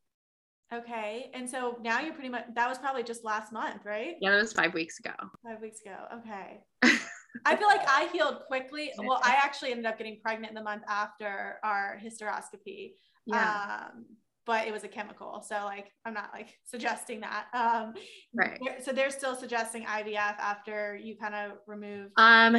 Okay. 0.74 1.30
And 1.34 1.50
so 1.50 1.78
now 1.82 2.00
you're 2.00 2.14
pretty 2.14 2.30
much, 2.30 2.46
that 2.56 2.70
was 2.70 2.78
probably 2.78 3.04
just 3.04 3.26
last 3.26 3.52
month, 3.52 3.86
right? 3.86 4.16
Yeah, 4.22 4.32
that 4.32 4.42
was 4.42 4.54
five 4.54 4.74
weeks 4.74 5.00
ago. 5.00 5.12
Five 5.46 5.62
weeks 5.62 5.82
ago. 5.82 5.96
Okay. 6.20 6.64
I 7.46 7.56
feel 7.56 7.68
like 7.68 7.82
I 7.88 8.10
healed 8.14 8.42
quickly. 8.48 8.92
Well, 8.98 9.20
I 9.24 9.32
actually 9.32 9.72
ended 9.72 9.86
up 9.86 9.98
getting 9.98 10.20
pregnant 10.22 10.54
the 10.54 10.64
month 10.64 10.84
after 10.88 11.58
our 11.64 12.00
hysteroscopy. 12.02 12.94
Yeah. 13.26 13.88
Um, 13.94 14.06
but 14.46 14.68
it 14.68 14.74
was 14.74 14.84
a 14.84 14.88
chemical. 14.88 15.44
So 15.48 15.56
like, 15.66 15.92
I'm 16.06 16.14
not 16.14 16.30
like 16.34 16.58
suggesting 16.66 17.22
that. 17.22 17.46
Um, 17.54 17.94
right. 18.34 18.60
So 18.84 18.92
they're 18.92 19.12
still 19.12 19.36
suggesting 19.36 19.86
IVF 19.86 20.38
after 20.40 20.96
you 20.96 21.16
kind 21.16 21.36
of 21.36 21.58
remove. 21.68 22.12
Um, 22.18 22.58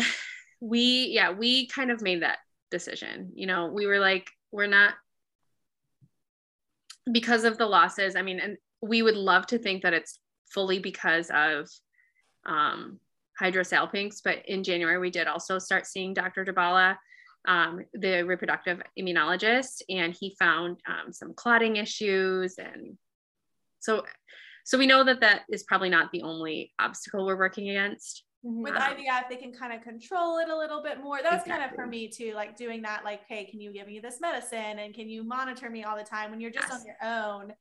we, 0.60 1.08
yeah, 1.12 1.32
we 1.32 1.66
kind 1.66 1.90
of 1.90 2.02
made 2.02 2.22
that 2.22 2.38
decision. 2.70 3.32
You 3.34 3.46
know, 3.46 3.66
we 3.66 3.86
were 3.86 3.98
like, 3.98 4.28
we're 4.52 4.66
not 4.66 4.94
because 7.10 7.44
of 7.44 7.58
the 7.58 7.66
losses, 7.66 8.14
I 8.14 8.22
mean, 8.22 8.38
and 8.38 8.56
we 8.80 9.02
would 9.02 9.16
love 9.16 9.46
to 9.48 9.58
think 9.58 9.82
that 9.82 9.94
it's 9.94 10.20
fully 10.50 10.78
because 10.78 11.30
of 11.34 11.68
um, 12.46 13.00
hydrosalpinx, 13.40 14.20
but 14.24 14.38
in 14.46 14.62
January 14.62 14.98
we 14.98 15.10
did 15.10 15.26
also 15.26 15.58
start 15.58 15.86
seeing 15.86 16.14
Dr. 16.14 16.44
Dabala, 16.44 16.96
um, 17.46 17.84
the 17.94 18.22
reproductive 18.22 18.80
immunologist, 18.98 19.82
and 19.88 20.14
he 20.18 20.36
found 20.38 20.78
um, 20.86 21.12
some 21.12 21.34
clotting 21.34 21.76
issues, 21.76 22.56
and 22.58 22.96
so 23.80 24.04
so 24.64 24.78
we 24.78 24.86
know 24.86 25.04
that 25.04 25.20
that 25.20 25.42
is 25.50 25.64
probably 25.64 25.88
not 25.88 26.12
the 26.12 26.22
only 26.22 26.72
obstacle 26.78 27.26
we're 27.26 27.36
working 27.36 27.70
against. 27.70 28.24
Mm-hmm. 28.44 28.62
With 28.62 28.74
IVF, 28.74 29.28
they 29.28 29.36
can 29.36 29.52
kind 29.52 29.72
of 29.72 29.82
control 29.82 30.38
it 30.38 30.48
a 30.48 30.56
little 30.56 30.82
bit 30.82 31.02
more. 31.02 31.18
That 31.22 31.32
was 31.32 31.42
exactly. 31.42 31.52
kind 31.52 31.64
of 31.64 31.76
for 31.76 31.86
me 31.86 32.08
too, 32.08 32.32
like 32.34 32.56
doing 32.56 32.82
that, 32.82 33.04
like, 33.04 33.20
hey, 33.28 33.44
can 33.44 33.60
you 33.60 33.72
give 33.72 33.86
me 33.86 34.00
this 34.00 34.20
medicine 34.20 34.78
and 34.80 34.94
can 34.94 35.08
you 35.08 35.22
monitor 35.22 35.70
me 35.70 35.84
all 35.84 35.96
the 35.96 36.04
time? 36.04 36.30
When 36.30 36.40
you're 36.40 36.50
just 36.50 36.68
yes. 36.68 36.80
on 36.80 36.86
your 36.86 36.96
own, 37.02 37.52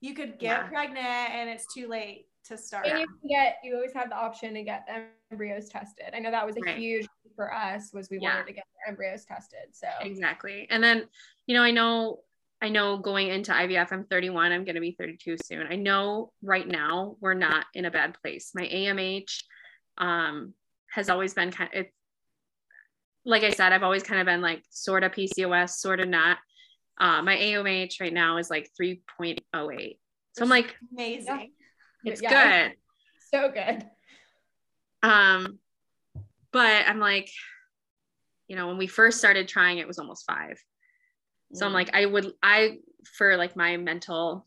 you 0.00 0.14
could 0.14 0.38
get 0.38 0.62
yeah. 0.62 0.68
pregnant 0.68 1.06
and 1.06 1.48
it's 1.48 1.72
too 1.72 1.88
late 1.88 2.26
to 2.46 2.58
start. 2.58 2.86
And 2.86 3.00
you 3.00 3.06
get, 3.28 3.58
you 3.62 3.74
always 3.74 3.92
have 3.94 4.08
the 4.08 4.16
option 4.16 4.54
to 4.54 4.62
get 4.62 4.86
the 4.86 5.04
embryos 5.30 5.68
tested. 5.68 6.06
I 6.12 6.18
know 6.18 6.30
that 6.32 6.46
was 6.46 6.56
a 6.56 6.60
right. 6.60 6.76
huge 6.76 7.06
for 7.36 7.52
us 7.54 7.90
was 7.92 8.10
we 8.10 8.18
yeah. 8.20 8.34
wanted 8.34 8.48
to 8.48 8.52
get 8.54 8.64
embryos 8.88 9.24
tested. 9.24 9.68
So 9.72 9.86
exactly. 10.00 10.66
And 10.70 10.82
then, 10.82 11.06
you 11.46 11.54
know, 11.54 11.62
I 11.62 11.70
know 11.70 12.20
I 12.60 12.70
know 12.70 12.96
going 12.96 13.28
into 13.28 13.52
IVF, 13.52 13.92
I'm 13.92 14.04
31, 14.04 14.50
I'm 14.50 14.64
going 14.64 14.76
to 14.76 14.80
be 14.80 14.96
32 14.98 15.36
soon. 15.44 15.66
I 15.68 15.76
know 15.76 16.32
right 16.42 16.66
now 16.66 17.16
we're 17.20 17.34
not 17.34 17.66
in 17.74 17.84
a 17.84 17.90
bad 17.90 18.16
place. 18.22 18.52
My 18.54 18.62
AMH, 18.62 19.42
um, 19.98 20.54
has 20.90 21.10
always 21.10 21.34
been 21.34 21.50
kind 21.50 21.70
of, 21.74 21.80
it, 21.80 21.92
like 23.26 23.42
I 23.42 23.50
said, 23.50 23.72
I've 23.72 23.82
always 23.82 24.02
kind 24.02 24.20
of 24.20 24.26
been 24.26 24.40
like 24.40 24.62
sort 24.70 25.04
of 25.04 25.12
PCOS, 25.12 25.70
sort 25.70 26.00
of 26.00 26.08
not. 26.08 26.38
Uh, 26.98 27.20
my 27.20 27.36
AMH 27.36 28.00
right 28.00 28.12
now 28.12 28.38
is 28.38 28.48
like 28.48 28.70
3.08. 28.80 29.98
So 30.32 30.42
I'm 30.42 30.48
like, 30.48 30.74
amazing. 30.92 31.52
It's 32.04 32.22
yeah. 32.22 32.68
good. 32.68 32.76
So 33.34 33.50
good. 33.50 33.84
Um, 35.02 35.58
but 36.52 36.86
I'm 36.86 36.98
like, 36.98 37.30
you 38.48 38.56
know, 38.56 38.68
when 38.68 38.78
we 38.78 38.86
first 38.86 39.18
started 39.18 39.48
trying, 39.48 39.78
it 39.78 39.86
was 39.86 39.98
almost 39.98 40.24
five. 40.26 40.62
So 41.52 41.64
mm. 41.64 41.68
I'm 41.68 41.72
like, 41.72 41.94
I 41.94 42.06
would, 42.06 42.32
I, 42.42 42.78
for 43.16 43.36
like 43.36 43.56
my 43.56 43.76
mental, 43.76 44.46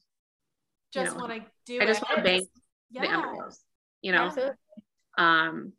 just 0.93 1.15
want 1.15 1.31
to 1.31 1.45
do 1.65 1.79
I 1.79 1.85
just 1.85 2.01
want 2.01 2.17
to 2.17 2.23
bank 2.23 2.47
yeah. 2.89 3.01
the 3.01 3.11
embryos, 3.11 3.59
you 4.01 4.11
know? 4.11 4.25
Absolutely 4.25 4.55
um, 5.19 5.73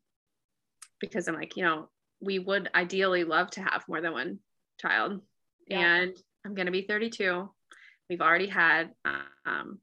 because 1.01 1.27
I'm 1.27 1.35
like, 1.35 1.57
you 1.57 1.65
know, 1.65 1.89
we 2.21 2.39
would 2.39 2.69
ideally 2.75 3.25
love 3.25 3.51
to 3.53 3.63
have 3.63 3.85
more 3.89 4.01
than 4.01 4.13
one 4.13 4.39
child 4.79 5.21
yeah. 5.67 5.81
and 5.81 6.17
I'm 6.45 6.55
going 6.55 6.67
to 6.67 6.73
be 6.73 6.83
32. 6.83 7.49
We've 8.09 8.21
already 8.21 8.49
had 8.49 8.91
um, 9.47 9.79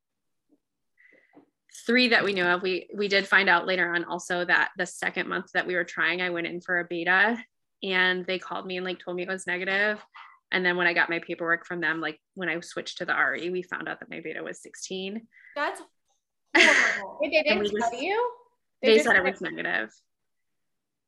three 1.86 2.10
that 2.10 2.24
we 2.24 2.34
knew 2.34 2.44
of. 2.44 2.62
We 2.62 2.90
we 2.94 3.08
did 3.08 3.28
find 3.28 3.50
out 3.50 3.68
later 3.68 3.94
on 3.94 4.04
also 4.06 4.46
that 4.46 4.72
the 4.78 4.86
second 4.86 5.28
month 5.28 5.52
that 5.54 5.68
we 5.68 5.76
were 5.76 5.84
trying, 5.84 6.22
I 6.22 6.30
went 6.30 6.48
in 6.48 6.62
for 6.62 6.80
a 6.80 6.86
beta, 6.86 7.38
and 7.84 8.26
they 8.26 8.40
called 8.40 8.66
me 8.66 8.78
and 8.78 8.86
like 8.86 9.00
told 9.00 9.18
me 9.18 9.24
it 9.24 9.30
was 9.30 9.48
negative. 9.48 10.04
And 10.52 10.66
then 10.66 10.78
when 10.78 10.88
I 10.88 10.94
got 10.94 11.10
my 11.10 11.20
paperwork 11.20 11.66
from 11.66 11.82
them, 11.82 12.00
like 12.00 12.20
when 12.36 12.50
I 12.50 12.60
switched 12.62 13.00
to 13.00 13.06
the 13.06 13.14
RE, 13.14 13.50
we 13.50 13.62
found 13.64 13.90
out 13.90 14.00
that 14.00 14.10
my 14.10 14.22
beta 14.22 14.42
was 14.42 14.62
16. 14.62 15.28
That's 15.56 15.82
horrible. 16.58 17.20
they 17.22 17.30
didn't 17.30 17.70
tell 17.78 18.02
you? 18.02 18.32
They, 18.82 18.98
they 18.98 19.04
said 19.04 19.18
it 19.18 19.24
was 19.24 19.42
negative. 19.42 19.92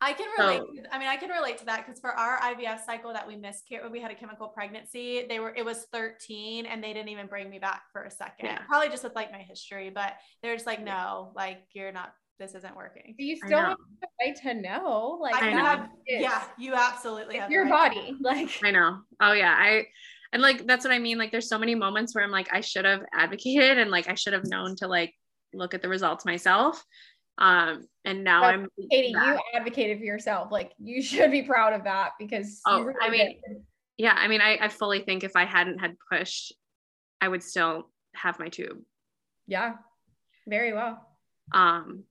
I 0.01 0.13
can 0.13 0.27
relate. 0.37 0.61
So, 0.61 0.83
I 0.91 0.99
mean, 0.99 1.07
I 1.07 1.17
can 1.17 1.29
relate 1.29 1.57
to 1.59 1.65
that 1.65 1.85
because 1.85 1.99
for 1.99 2.11
our 2.11 2.39
IVF 2.39 2.85
cycle 2.85 3.11
that 3.13 3.27
we 3.27 3.35
missed, 3.35 3.65
when 3.69 3.91
we 3.91 3.99
had 3.99 4.11
a 4.11 4.15
chemical 4.15 4.47
pregnancy. 4.47 5.25
They 5.27 5.39
were 5.39 5.53
it 5.55 5.65
was 5.65 5.87
13, 5.91 6.65
and 6.65 6.83
they 6.83 6.93
didn't 6.93 7.09
even 7.09 7.27
bring 7.27 7.49
me 7.49 7.59
back 7.59 7.83
for 7.91 8.03
a 8.03 8.11
second. 8.11 8.45
Yeah. 8.45 8.59
Probably 8.67 8.89
just 8.89 9.03
with 9.03 9.15
like 9.15 9.31
my 9.31 9.39
history, 9.39 9.89
but 9.89 10.13
they're 10.41 10.55
just 10.55 10.67
like, 10.67 10.83
no, 10.83 11.31
like 11.35 11.59
you're 11.73 11.91
not. 11.91 12.13
This 12.39 12.55
isn't 12.55 12.73
working. 12.73 13.15
You 13.17 13.35
still 13.35 13.59
have 13.59 13.77
the 13.99 14.07
right 14.21 14.35
to 14.43 14.53
know. 14.53 15.19
Like 15.21 15.35
I 15.35 15.49
have, 15.49 15.89
yeah, 16.07 16.45
you 16.57 16.73
absolutely 16.73 17.35
have 17.35 17.51
your 17.51 17.65
right 17.65 17.93
body. 17.93 18.15
Like 18.21 18.49
I 18.63 18.71
know. 18.71 18.99
Oh 19.19 19.33
yeah, 19.33 19.53
I 19.59 19.87
and 20.31 20.41
like 20.41 20.65
that's 20.65 20.85
what 20.85 20.93
I 20.93 20.99
mean. 20.99 21.17
Like 21.17 21.31
there's 21.31 21.49
so 21.49 21.59
many 21.59 21.75
moments 21.75 22.15
where 22.15 22.23
I'm 22.23 22.31
like, 22.31 22.47
I 22.53 22.61
should 22.61 22.85
have 22.85 23.01
advocated 23.13 23.77
and 23.77 23.91
like 23.91 24.07
I 24.07 24.15
should 24.15 24.31
have 24.31 24.45
known 24.45 24.77
to 24.77 24.87
like 24.87 25.13
look 25.53 25.73
at 25.73 25.81
the 25.81 25.89
results 25.89 26.23
myself 26.23 26.81
um, 27.39 27.87
and 28.03 28.23
now 28.23 28.41
but 28.41 28.53
I'm 28.53 28.67
Kaity, 28.91 29.11
you 29.11 29.39
advocated 29.55 29.97
for 29.97 30.03
yourself. 30.03 30.51
Like 30.51 30.73
you 30.77 31.01
should 31.01 31.31
be 31.31 31.41
proud 31.41 31.73
of 31.73 31.85
that 31.85 32.11
because 32.19 32.61
oh, 32.67 32.81
really 32.83 32.99
I 33.01 33.09
mean, 33.09 33.39
did. 33.47 33.63
yeah, 33.97 34.13
I 34.15 34.27
mean, 34.27 34.41
I, 34.41 34.57
I 34.61 34.67
fully 34.67 34.99
think 34.99 35.23
if 35.23 35.35
I 35.35 35.45
hadn't 35.45 35.79
had 35.79 35.95
pushed, 36.11 36.53
I 37.21 37.27
would 37.27 37.41
still 37.41 37.89
have 38.13 38.39
my 38.39 38.49
tube. 38.49 38.79
Yeah, 39.47 39.73
very 40.47 40.73
well. 40.73 41.07
Um, 41.53 42.03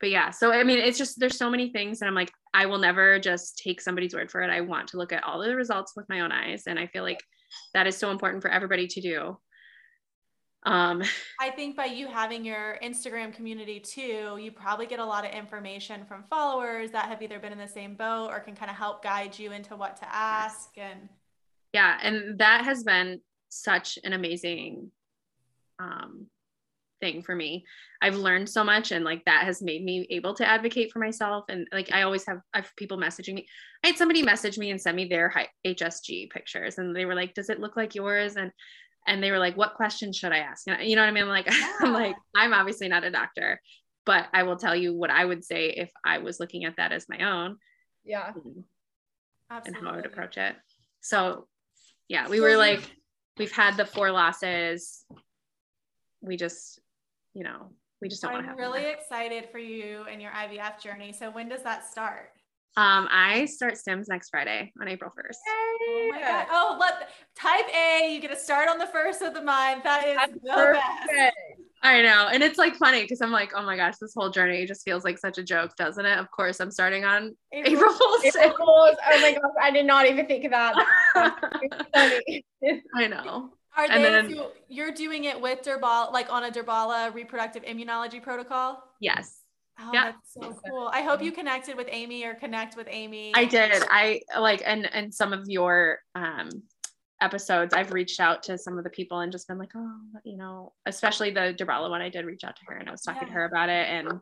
but 0.00 0.10
yeah, 0.10 0.30
so 0.30 0.52
I 0.52 0.62
mean, 0.62 0.78
it's 0.78 0.98
just 0.98 1.18
there's 1.18 1.36
so 1.36 1.50
many 1.50 1.70
things, 1.72 2.00
and 2.00 2.08
I'm 2.08 2.14
like, 2.14 2.32
I 2.54 2.66
will 2.66 2.78
never 2.78 3.18
just 3.18 3.58
take 3.58 3.80
somebody's 3.80 4.14
word 4.14 4.30
for 4.30 4.40
it. 4.42 4.50
I 4.50 4.60
want 4.60 4.88
to 4.88 4.98
look 4.98 5.12
at 5.12 5.24
all 5.24 5.40
the 5.40 5.56
results 5.56 5.94
with 5.96 6.08
my 6.08 6.20
own 6.20 6.30
eyes, 6.30 6.64
and 6.68 6.78
I 6.78 6.86
feel 6.86 7.02
like 7.02 7.22
that 7.74 7.88
is 7.88 7.96
so 7.96 8.12
important 8.12 8.42
for 8.42 8.50
everybody 8.50 8.86
to 8.86 9.00
do 9.00 9.38
um 10.68 11.02
i 11.40 11.50
think 11.50 11.76
by 11.76 11.86
you 11.86 12.06
having 12.06 12.44
your 12.44 12.78
instagram 12.82 13.32
community 13.34 13.80
too 13.80 14.38
you 14.40 14.52
probably 14.52 14.86
get 14.86 14.98
a 14.98 15.04
lot 15.04 15.24
of 15.24 15.32
information 15.32 16.04
from 16.04 16.22
followers 16.30 16.90
that 16.90 17.06
have 17.06 17.22
either 17.22 17.38
been 17.38 17.52
in 17.52 17.58
the 17.58 17.66
same 17.68 17.94
boat 17.94 18.28
or 18.30 18.38
can 18.38 18.54
kind 18.54 18.70
of 18.70 18.76
help 18.76 19.02
guide 19.02 19.36
you 19.38 19.52
into 19.52 19.74
what 19.74 19.96
to 19.96 20.14
ask 20.14 20.70
and 20.76 21.08
yeah 21.72 21.98
and 22.02 22.38
that 22.38 22.64
has 22.64 22.84
been 22.84 23.20
such 23.48 23.98
an 24.04 24.12
amazing 24.12 24.90
um 25.78 26.26
thing 27.00 27.22
for 27.22 27.34
me. 27.34 27.64
I've 28.02 28.16
learned 28.16 28.48
so 28.48 28.62
much 28.62 28.92
and 28.92 29.04
like 29.04 29.24
that 29.24 29.44
has 29.44 29.62
made 29.62 29.84
me 29.84 30.06
able 30.10 30.34
to 30.34 30.48
advocate 30.48 30.92
for 30.92 31.00
myself 31.00 31.44
and 31.48 31.66
like 31.72 31.92
i 31.92 32.02
always 32.02 32.24
have 32.26 32.40
i 32.54 32.58
have 32.58 32.70
people 32.76 32.96
messaging 32.96 33.34
me 33.34 33.46
i 33.84 33.88
had 33.88 33.96
somebody 33.96 34.22
message 34.22 34.56
me 34.56 34.70
and 34.70 34.80
send 34.80 34.96
me 34.96 35.06
their 35.06 35.32
hsg 35.66 36.30
pictures 36.30 36.78
and 36.78 36.94
they 36.94 37.04
were 37.04 37.14
like 37.16 37.34
does 37.34 37.50
it 37.50 37.60
look 37.60 37.76
like 37.76 37.94
yours? 37.94 38.36
And 38.36 38.52
and 39.08 39.22
they 39.22 39.30
were 39.30 39.38
like, 39.38 39.56
what 39.56 39.74
questions 39.74 40.16
should 40.16 40.32
I 40.32 40.38
ask? 40.38 40.66
You 40.66 40.94
know 40.94 41.02
what 41.02 41.08
I 41.08 41.10
mean? 41.12 41.24
I'm 41.24 41.28
like, 41.28 41.46
yeah. 41.46 41.72
I'm 41.80 41.92
like, 41.92 42.16
I'm 42.36 42.52
obviously 42.52 42.88
not 42.88 43.04
a 43.04 43.10
doctor, 43.10 43.60
but 44.04 44.26
I 44.32 44.42
will 44.44 44.56
tell 44.56 44.76
you 44.76 44.94
what 44.94 45.10
I 45.10 45.24
would 45.24 45.44
say 45.44 45.70
if 45.70 45.90
I 46.04 46.18
was 46.18 46.38
looking 46.38 46.64
at 46.64 46.76
that 46.76 46.92
as 46.92 47.06
my 47.08 47.30
own. 47.30 47.56
Yeah. 48.04 48.32
Mm. 48.32 48.64
And 49.50 49.76
how 49.76 49.90
I 49.90 49.96
would 49.96 50.06
approach 50.06 50.36
it. 50.36 50.54
So 51.00 51.46
yeah, 52.08 52.28
we 52.28 52.40
were 52.40 52.56
like, 52.56 52.80
we've 53.38 53.52
had 53.52 53.76
the 53.76 53.86
four 53.86 54.10
losses. 54.10 55.04
We 56.20 56.36
just, 56.36 56.80
you 57.32 57.44
know, 57.44 57.72
we 58.00 58.08
just 58.08 58.22
don't 58.22 58.32
want 58.32 58.44
to 58.44 58.48
have. 58.48 58.58
I'm 58.58 58.62
really 58.62 58.82
more. 58.82 58.92
excited 58.92 59.48
for 59.50 59.58
you 59.58 60.04
and 60.10 60.20
your 60.20 60.32
IVF 60.32 60.80
journey. 60.82 61.12
So 61.12 61.30
when 61.30 61.48
does 61.48 61.62
that 61.62 61.86
start? 61.86 62.30
Um, 62.76 63.08
I 63.10 63.46
start 63.46 63.74
stims 63.74 64.04
next 64.08 64.30
Friday 64.30 64.72
on 64.80 64.86
April 64.86 65.10
1st. 65.10 65.36
Oh 65.46 66.10
my 66.12 66.20
god. 66.20 66.46
Oh, 66.50 66.76
let 66.78 67.08
type 67.34 67.66
A, 67.74 68.12
you 68.12 68.20
get 68.20 68.30
to 68.30 68.36
start 68.36 68.68
on 68.68 68.78
the 68.78 68.86
first 68.86 69.20
of 69.20 69.34
the 69.34 69.42
month. 69.42 69.82
That 69.82 70.06
is 70.06 70.16
That's 70.16 70.32
the 70.32 70.50
perfect. 70.50 70.84
best. 71.08 71.34
I 71.82 72.02
know. 72.02 72.28
And 72.32 72.42
it's 72.42 72.58
like 72.58 72.76
funny 72.76 73.02
because 73.02 73.20
I'm 73.20 73.30
like, 73.30 73.52
oh 73.54 73.62
my 73.62 73.76
gosh, 73.76 73.94
this 74.00 74.12
whole 74.16 74.30
journey 74.30 74.66
just 74.66 74.84
feels 74.84 75.04
like 75.04 75.18
such 75.18 75.38
a 75.38 75.44
joke, 75.44 75.74
doesn't 75.76 76.04
it? 76.04 76.18
Of 76.18 76.30
course, 76.30 76.60
I'm 76.60 76.70
starting 76.70 77.04
on 77.04 77.36
April, 77.52 77.74
April 77.74 77.92
Fool's. 77.92 78.36
April 78.36 78.54
Fool's. 78.56 78.96
Oh 79.10 79.20
my 79.22 79.32
gosh, 79.32 79.52
I 79.60 79.70
did 79.70 79.86
not 79.86 80.06
even 80.06 80.26
think 80.26 80.44
of 80.44 80.50
that. 80.52 80.74
I 82.94 83.06
know. 83.06 83.50
Are 83.76 83.86
and 83.88 84.04
they, 84.04 84.10
then, 84.10 84.40
you're 84.68 84.90
doing 84.90 85.24
it 85.24 85.40
with 85.40 85.62
Durbala, 85.62 86.12
like 86.12 86.32
on 86.32 86.44
a 86.44 86.50
Durbala 86.50 87.14
reproductive 87.14 87.62
immunology 87.64 88.20
protocol? 88.20 88.82
Yes. 89.00 89.44
Oh, 89.80 89.90
yeah. 89.92 90.12
that's 90.12 90.34
so 90.34 90.60
cool. 90.68 90.90
I 90.92 91.02
hope 91.02 91.22
you 91.22 91.30
connected 91.30 91.76
with 91.76 91.86
Amy 91.90 92.24
or 92.24 92.34
connect 92.34 92.76
with 92.76 92.88
Amy. 92.90 93.32
I 93.34 93.44
did. 93.44 93.82
I 93.88 94.20
like 94.38 94.62
and 94.66 94.92
and 94.92 95.14
some 95.14 95.32
of 95.32 95.48
your 95.48 96.00
um 96.14 96.48
episodes 97.20 97.74
I've 97.74 97.92
reached 97.92 98.20
out 98.20 98.42
to 98.44 98.58
some 98.58 98.78
of 98.78 98.84
the 98.84 98.90
people 98.90 99.20
and 99.20 99.32
just 99.32 99.48
been 99.48 99.58
like, 99.58 99.72
oh, 99.74 100.00
you 100.24 100.36
know, 100.36 100.72
especially 100.86 101.30
the 101.30 101.54
Durbala 101.58 101.90
one 101.90 102.00
I 102.00 102.08
did 102.08 102.24
reach 102.24 102.44
out 102.44 102.56
to 102.56 102.62
her 102.68 102.76
and 102.76 102.88
I 102.88 102.92
was 102.92 103.02
talking 103.02 103.22
yeah. 103.22 103.28
to 103.28 103.34
her 103.34 103.44
about 103.44 103.68
it 103.68 103.88
and 103.88 104.20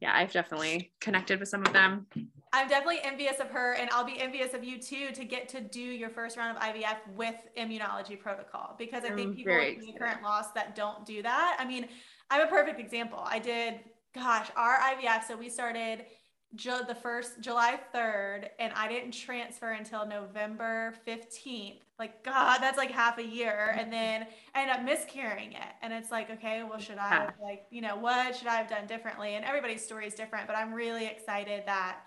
yeah, 0.00 0.12
I've 0.14 0.32
definitely 0.32 0.92
connected 1.00 1.40
with 1.40 1.48
some 1.48 1.64
of 1.64 1.72
them. 1.72 2.06
I'm 2.52 2.68
definitely 2.68 3.00
envious 3.02 3.40
of 3.40 3.48
her 3.50 3.72
and 3.74 3.88
I'll 3.90 4.04
be 4.04 4.20
envious 4.20 4.52
of 4.52 4.62
you 4.62 4.78
too 4.78 5.10
to 5.12 5.24
get 5.24 5.48
to 5.50 5.60
do 5.60 5.80
your 5.80 6.10
first 6.10 6.36
round 6.36 6.56
of 6.56 6.62
IVF 6.62 6.96
with 7.14 7.36
immunology 7.56 8.18
protocol 8.18 8.74
because 8.78 9.04
I 9.04 9.10
think 9.10 9.36
people 9.36 9.54
in 9.54 9.80
the 9.80 9.92
current 9.98 10.22
loss 10.22 10.52
that 10.52 10.74
don't 10.74 11.06
do 11.06 11.22
that. 11.22 11.56
I 11.58 11.64
mean, 11.64 11.88
I'm 12.30 12.42
a 12.42 12.46
perfect 12.46 12.78
example. 12.78 13.22
I 13.24 13.38
did 13.38 13.80
gosh, 14.16 14.48
our 14.56 14.78
IVF. 14.78 15.24
So 15.24 15.36
we 15.36 15.48
started 15.48 16.06
Ju- 16.54 16.84
the 16.86 16.94
first 16.94 17.40
July 17.40 17.78
3rd, 17.94 18.48
and 18.58 18.72
I 18.74 18.88
didn't 18.88 19.12
transfer 19.12 19.72
until 19.72 20.06
November 20.06 20.94
15th. 21.06 21.80
Like, 21.98 22.24
God, 22.24 22.58
that's 22.58 22.78
like 22.78 22.90
half 22.90 23.18
a 23.18 23.24
year. 23.24 23.74
And 23.78 23.92
then 23.92 24.26
I 24.54 24.62
ended 24.62 24.76
up 24.76 24.82
miscarrying 24.82 25.52
it. 25.52 25.72
And 25.82 25.92
it's 25.92 26.10
like, 26.10 26.30
okay, 26.30 26.62
well, 26.68 26.78
should 26.78 26.98
I 26.98 27.08
have, 27.08 27.34
like, 27.42 27.66
you 27.70 27.80
know, 27.80 27.96
what 27.96 28.36
should 28.36 28.48
I 28.48 28.56
have 28.56 28.68
done 28.68 28.86
differently? 28.86 29.34
And 29.34 29.44
everybody's 29.44 29.84
story 29.84 30.06
is 30.06 30.14
different, 30.14 30.46
but 30.46 30.56
I'm 30.56 30.72
really 30.72 31.06
excited 31.06 31.64
that 31.66 31.98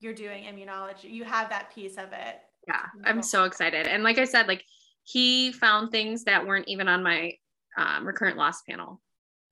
you're 0.00 0.14
doing 0.14 0.44
immunology. 0.44 1.10
You 1.10 1.24
have 1.24 1.48
that 1.50 1.74
piece 1.74 1.96
of 1.96 2.12
it. 2.12 2.40
Yeah, 2.66 2.86
I'm 3.04 3.22
so 3.22 3.44
excited. 3.44 3.86
And 3.86 4.02
like 4.02 4.18
I 4.18 4.24
said, 4.24 4.48
like, 4.48 4.64
he 5.04 5.52
found 5.52 5.90
things 5.90 6.24
that 6.24 6.46
weren't 6.46 6.68
even 6.68 6.88
on 6.88 7.02
my 7.02 7.32
um, 7.76 8.06
recurrent 8.06 8.38
loss 8.38 8.62
panel 8.62 9.00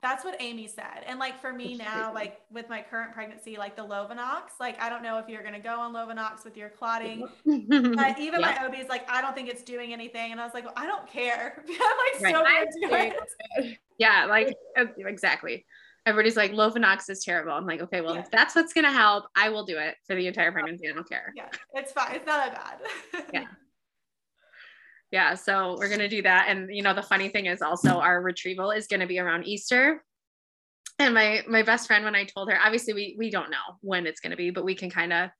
that's 0.02 0.24
what 0.24 0.34
Amy 0.40 0.66
said. 0.66 1.04
And 1.06 1.20
like 1.20 1.40
for 1.40 1.52
me 1.52 1.76
now, 1.76 2.12
like 2.12 2.40
with 2.50 2.68
my 2.68 2.82
current 2.82 3.12
pregnancy, 3.12 3.56
like 3.56 3.76
the 3.76 3.84
Lovenox, 3.84 4.58
like 4.58 4.80
I 4.82 4.90
don't 4.90 5.02
know 5.02 5.18
if 5.18 5.28
you're 5.28 5.44
gonna 5.44 5.60
go 5.60 5.78
on 5.78 5.94
Lovenox 5.94 6.44
with 6.44 6.56
your 6.56 6.68
clotting. 6.68 7.20
but 7.20 7.28
even 8.18 8.40
yeah. 8.40 8.56
my 8.60 8.66
OB 8.66 8.74
is 8.74 8.88
like, 8.88 9.08
I 9.08 9.22
don't 9.22 9.34
think 9.34 9.48
it's 9.48 9.62
doing 9.62 9.92
anything. 9.92 10.32
And 10.32 10.40
I 10.40 10.44
was 10.44 10.54
like, 10.54 10.64
well, 10.64 10.74
I 10.76 10.86
don't 10.86 11.06
care. 11.06 11.64
I'm 11.68 12.22
like 12.22 12.34
right. 12.34 12.68
so 12.80 12.90
into 12.90 13.16
it. 13.60 13.78
Yeah, 13.98 14.24
like 14.24 14.56
uh, 14.76 14.86
exactly. 14.98 15.64
Everybody's 16.06 16.36
like, 16.36 16.50
Lovenox 16.50 17.08
is 17.08 17.22
terrible. 17.22 17.52
I'm 17.52 17.66
like, 17.66 17.80
okay, 17.82 18.00
well, 18.00 18.14
yeah. 18.14 18.22
if 18.22 18.30
that's 18.32 18.56
what's 18.56 18.72
gonna 18.72 18.90
help, 18.90 19.26
I 19.36 19.50
will 19.50 19.64
do 19.64 19.78
it 19.78 19.94
for 20.04 20.16
the 20.16 20.26
entire 20.26 20.50
pregnancy. 20.50 20.88
I 20.88 20.92
don't 20.92 21.08
care. 21.08 21.32
Yeah, 21.36 21.46
it's 21.74 21.92
fine. 21.92 22.16
It's 22.16 22.26
not 22.26 22.52
that 22.52 22.80
bad. 23.12 23.24
yeah 23.32 23.44
yeah 25.12 25.34
so 25.34 25.76
we're 25.78 25.88
going 25.88 26.00
to 26.00 26.08
do 26.08 26.22
that. 26.22 26.46
And 26.48 26.74
you 26.74 26.82
know 26.82 26.94
the 26.94 27.02
funny 27.02 27.28
thing 27.28 27.46
is 27.46 27.62
also 27.62 28.00
our 28.00 28.20
retrieval 28.20 28.72
is 28.72 28.88
going 28.88 29.00
to 29.00 29.06
be 29.06 29.20
around 29.20 29.46
easter. 29.46 30.02
And 30.98 31.14
my 31.14 31.42
my 31.48 31.62
best 31.62 31.86
friend 31.86 32.04
when 32.04 32.14
i 32.14 32.24
told 32.24 32.50
her 32.50 32.58
obviously 32.60 32.92
we 32.92 33.16
we 33.18 33.30
don't 33.30 33.50
know 33.50 33.78
when 33.80 34.06
it's 34.06 34.20
going 34.20 34.30
to 34.30 34.36
be 34.36 34.50
but 34.50 34.64
we 34.64 34.74
can 34.74 34.90
kind 34.90 35.12
of 35.12 35.30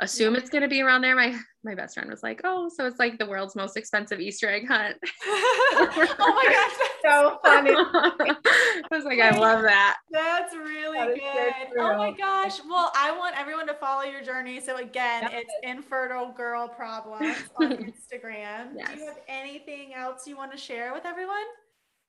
assume 0.00 0.34
yeah. 0.34 0.40
it's 0.40 0.50
going 0.50 0.62
to 0.62 0.68
be 0.68 0.82
around 0.82 1.02
there. 1.02 1.14
My 1.14 1.38
my 1.64 1.74
best 1.74 1.94
friend 1.94 2.08
was 2.10 2.22
like, 2.22 2.40
"Oh, 2.44 2.70
so 2.74 2.86
it's 2.86 2.98
like 2.98 3.18
the 3.18 3.26
world's 3.26 3.56
most 3.56 3.76
expensive 3.76 4.20
Easter 4.20 4.48
egg 4.48 4.66
hunt." 4.68 4.96
oh 5.24 6.32
my 6.34 6.44
gosh, 6.52 6.88
so 7.02 7.38
funny! 7.42 7.70
I 7.72 8.82
was 8.90 9.04
like, 9.04 9.20
I 9.20 9.36
love 9.36 9.62
that. 9.62 9.96
That's 10.10 10.54
really 10.54 10.98
that 10.98 11.70
good. 11.70 11.80
oh 11.80 11.96
my 11.96 12.12
gosh! 12.12 12.60
Well, 12.68 12.92
I 12.94 13.16
want 13.16 13.38
everyone 13.38 13.66
to 13.68 13.74
follow 13.74 14.02
your 14.02 14.22
journey. 14.22 14.60
So 14.60 14.76
again, 14.76 15.28
it's 15.32 15.52
infertile 15.62 16.32
girl 16.32 16.68
problems 16.68 17.36
on 17.60 17.72
Instagram. 18.12 18.72
Yes. 18.76 18.94
Do 18.94 19.00
you 19.00 19.06
have 19.06 19.18
anything 19.28 19.94
else 19.94 20.26
you 20.26 20.36
want 20.36 20.52
to 20.52 20.58
share 20.58 20.92
with 20.92 21.04
everyone? 21.04 21.44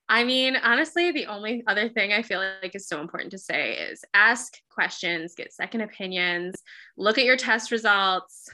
I 0.09 0.23
mean, 0.23 0.55
honestly, 0.55 1.11
the 1.11 1.25
only 1.25 1.63
other 1.67 1.89
thing 1.89 2.13
I 2.13 2.21
feel 2.21 2.39
like 2.39 2.75
is 2.75 2.87
so 2.87 3.01
important 3.01 3.31
to 3.31 3.37
say 3.37 3.73
is 3.73 4.05
ask 4.13 4.57
questions, 4.69 5.35
get 5.35 5.53
second 5.53 5.81
opinions, 5.81 6.55
look 6.95 7.17
at 7.17 7.25
your 7.25 7.35
test 7.35 7.71
results. 7.71 8.49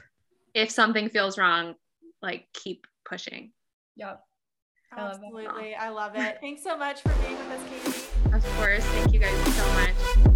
If 0.52 0.70
something 0.70 1.08
feels 1.08 1.38
wrong, 1.38 1.74
like 2.22 2.46
keep 2.52 2.86
pushing. 3.04 3.52
Yep. 3.96 4.20
I 4.96 5.00
Absolutely. 5.00 5.74
I 5.74 5.88
love 5.90 6.12
it. 6.16 6.38
Thanks 6.40 6.62
so 6.62 6.76
much 6.76 7.00
for 7.02 7.12
being 7.22 7.38
with 7.38 7.50
us, 7.50 7.62
Kaity. 7.70 8.36
Of 8.36 8.56
course. 8.56 8.84
Thank 8.84 9.12
you 9.12 9.20
guys 9.20 9.54
so 9.54 9.66
much. 9.74 10.33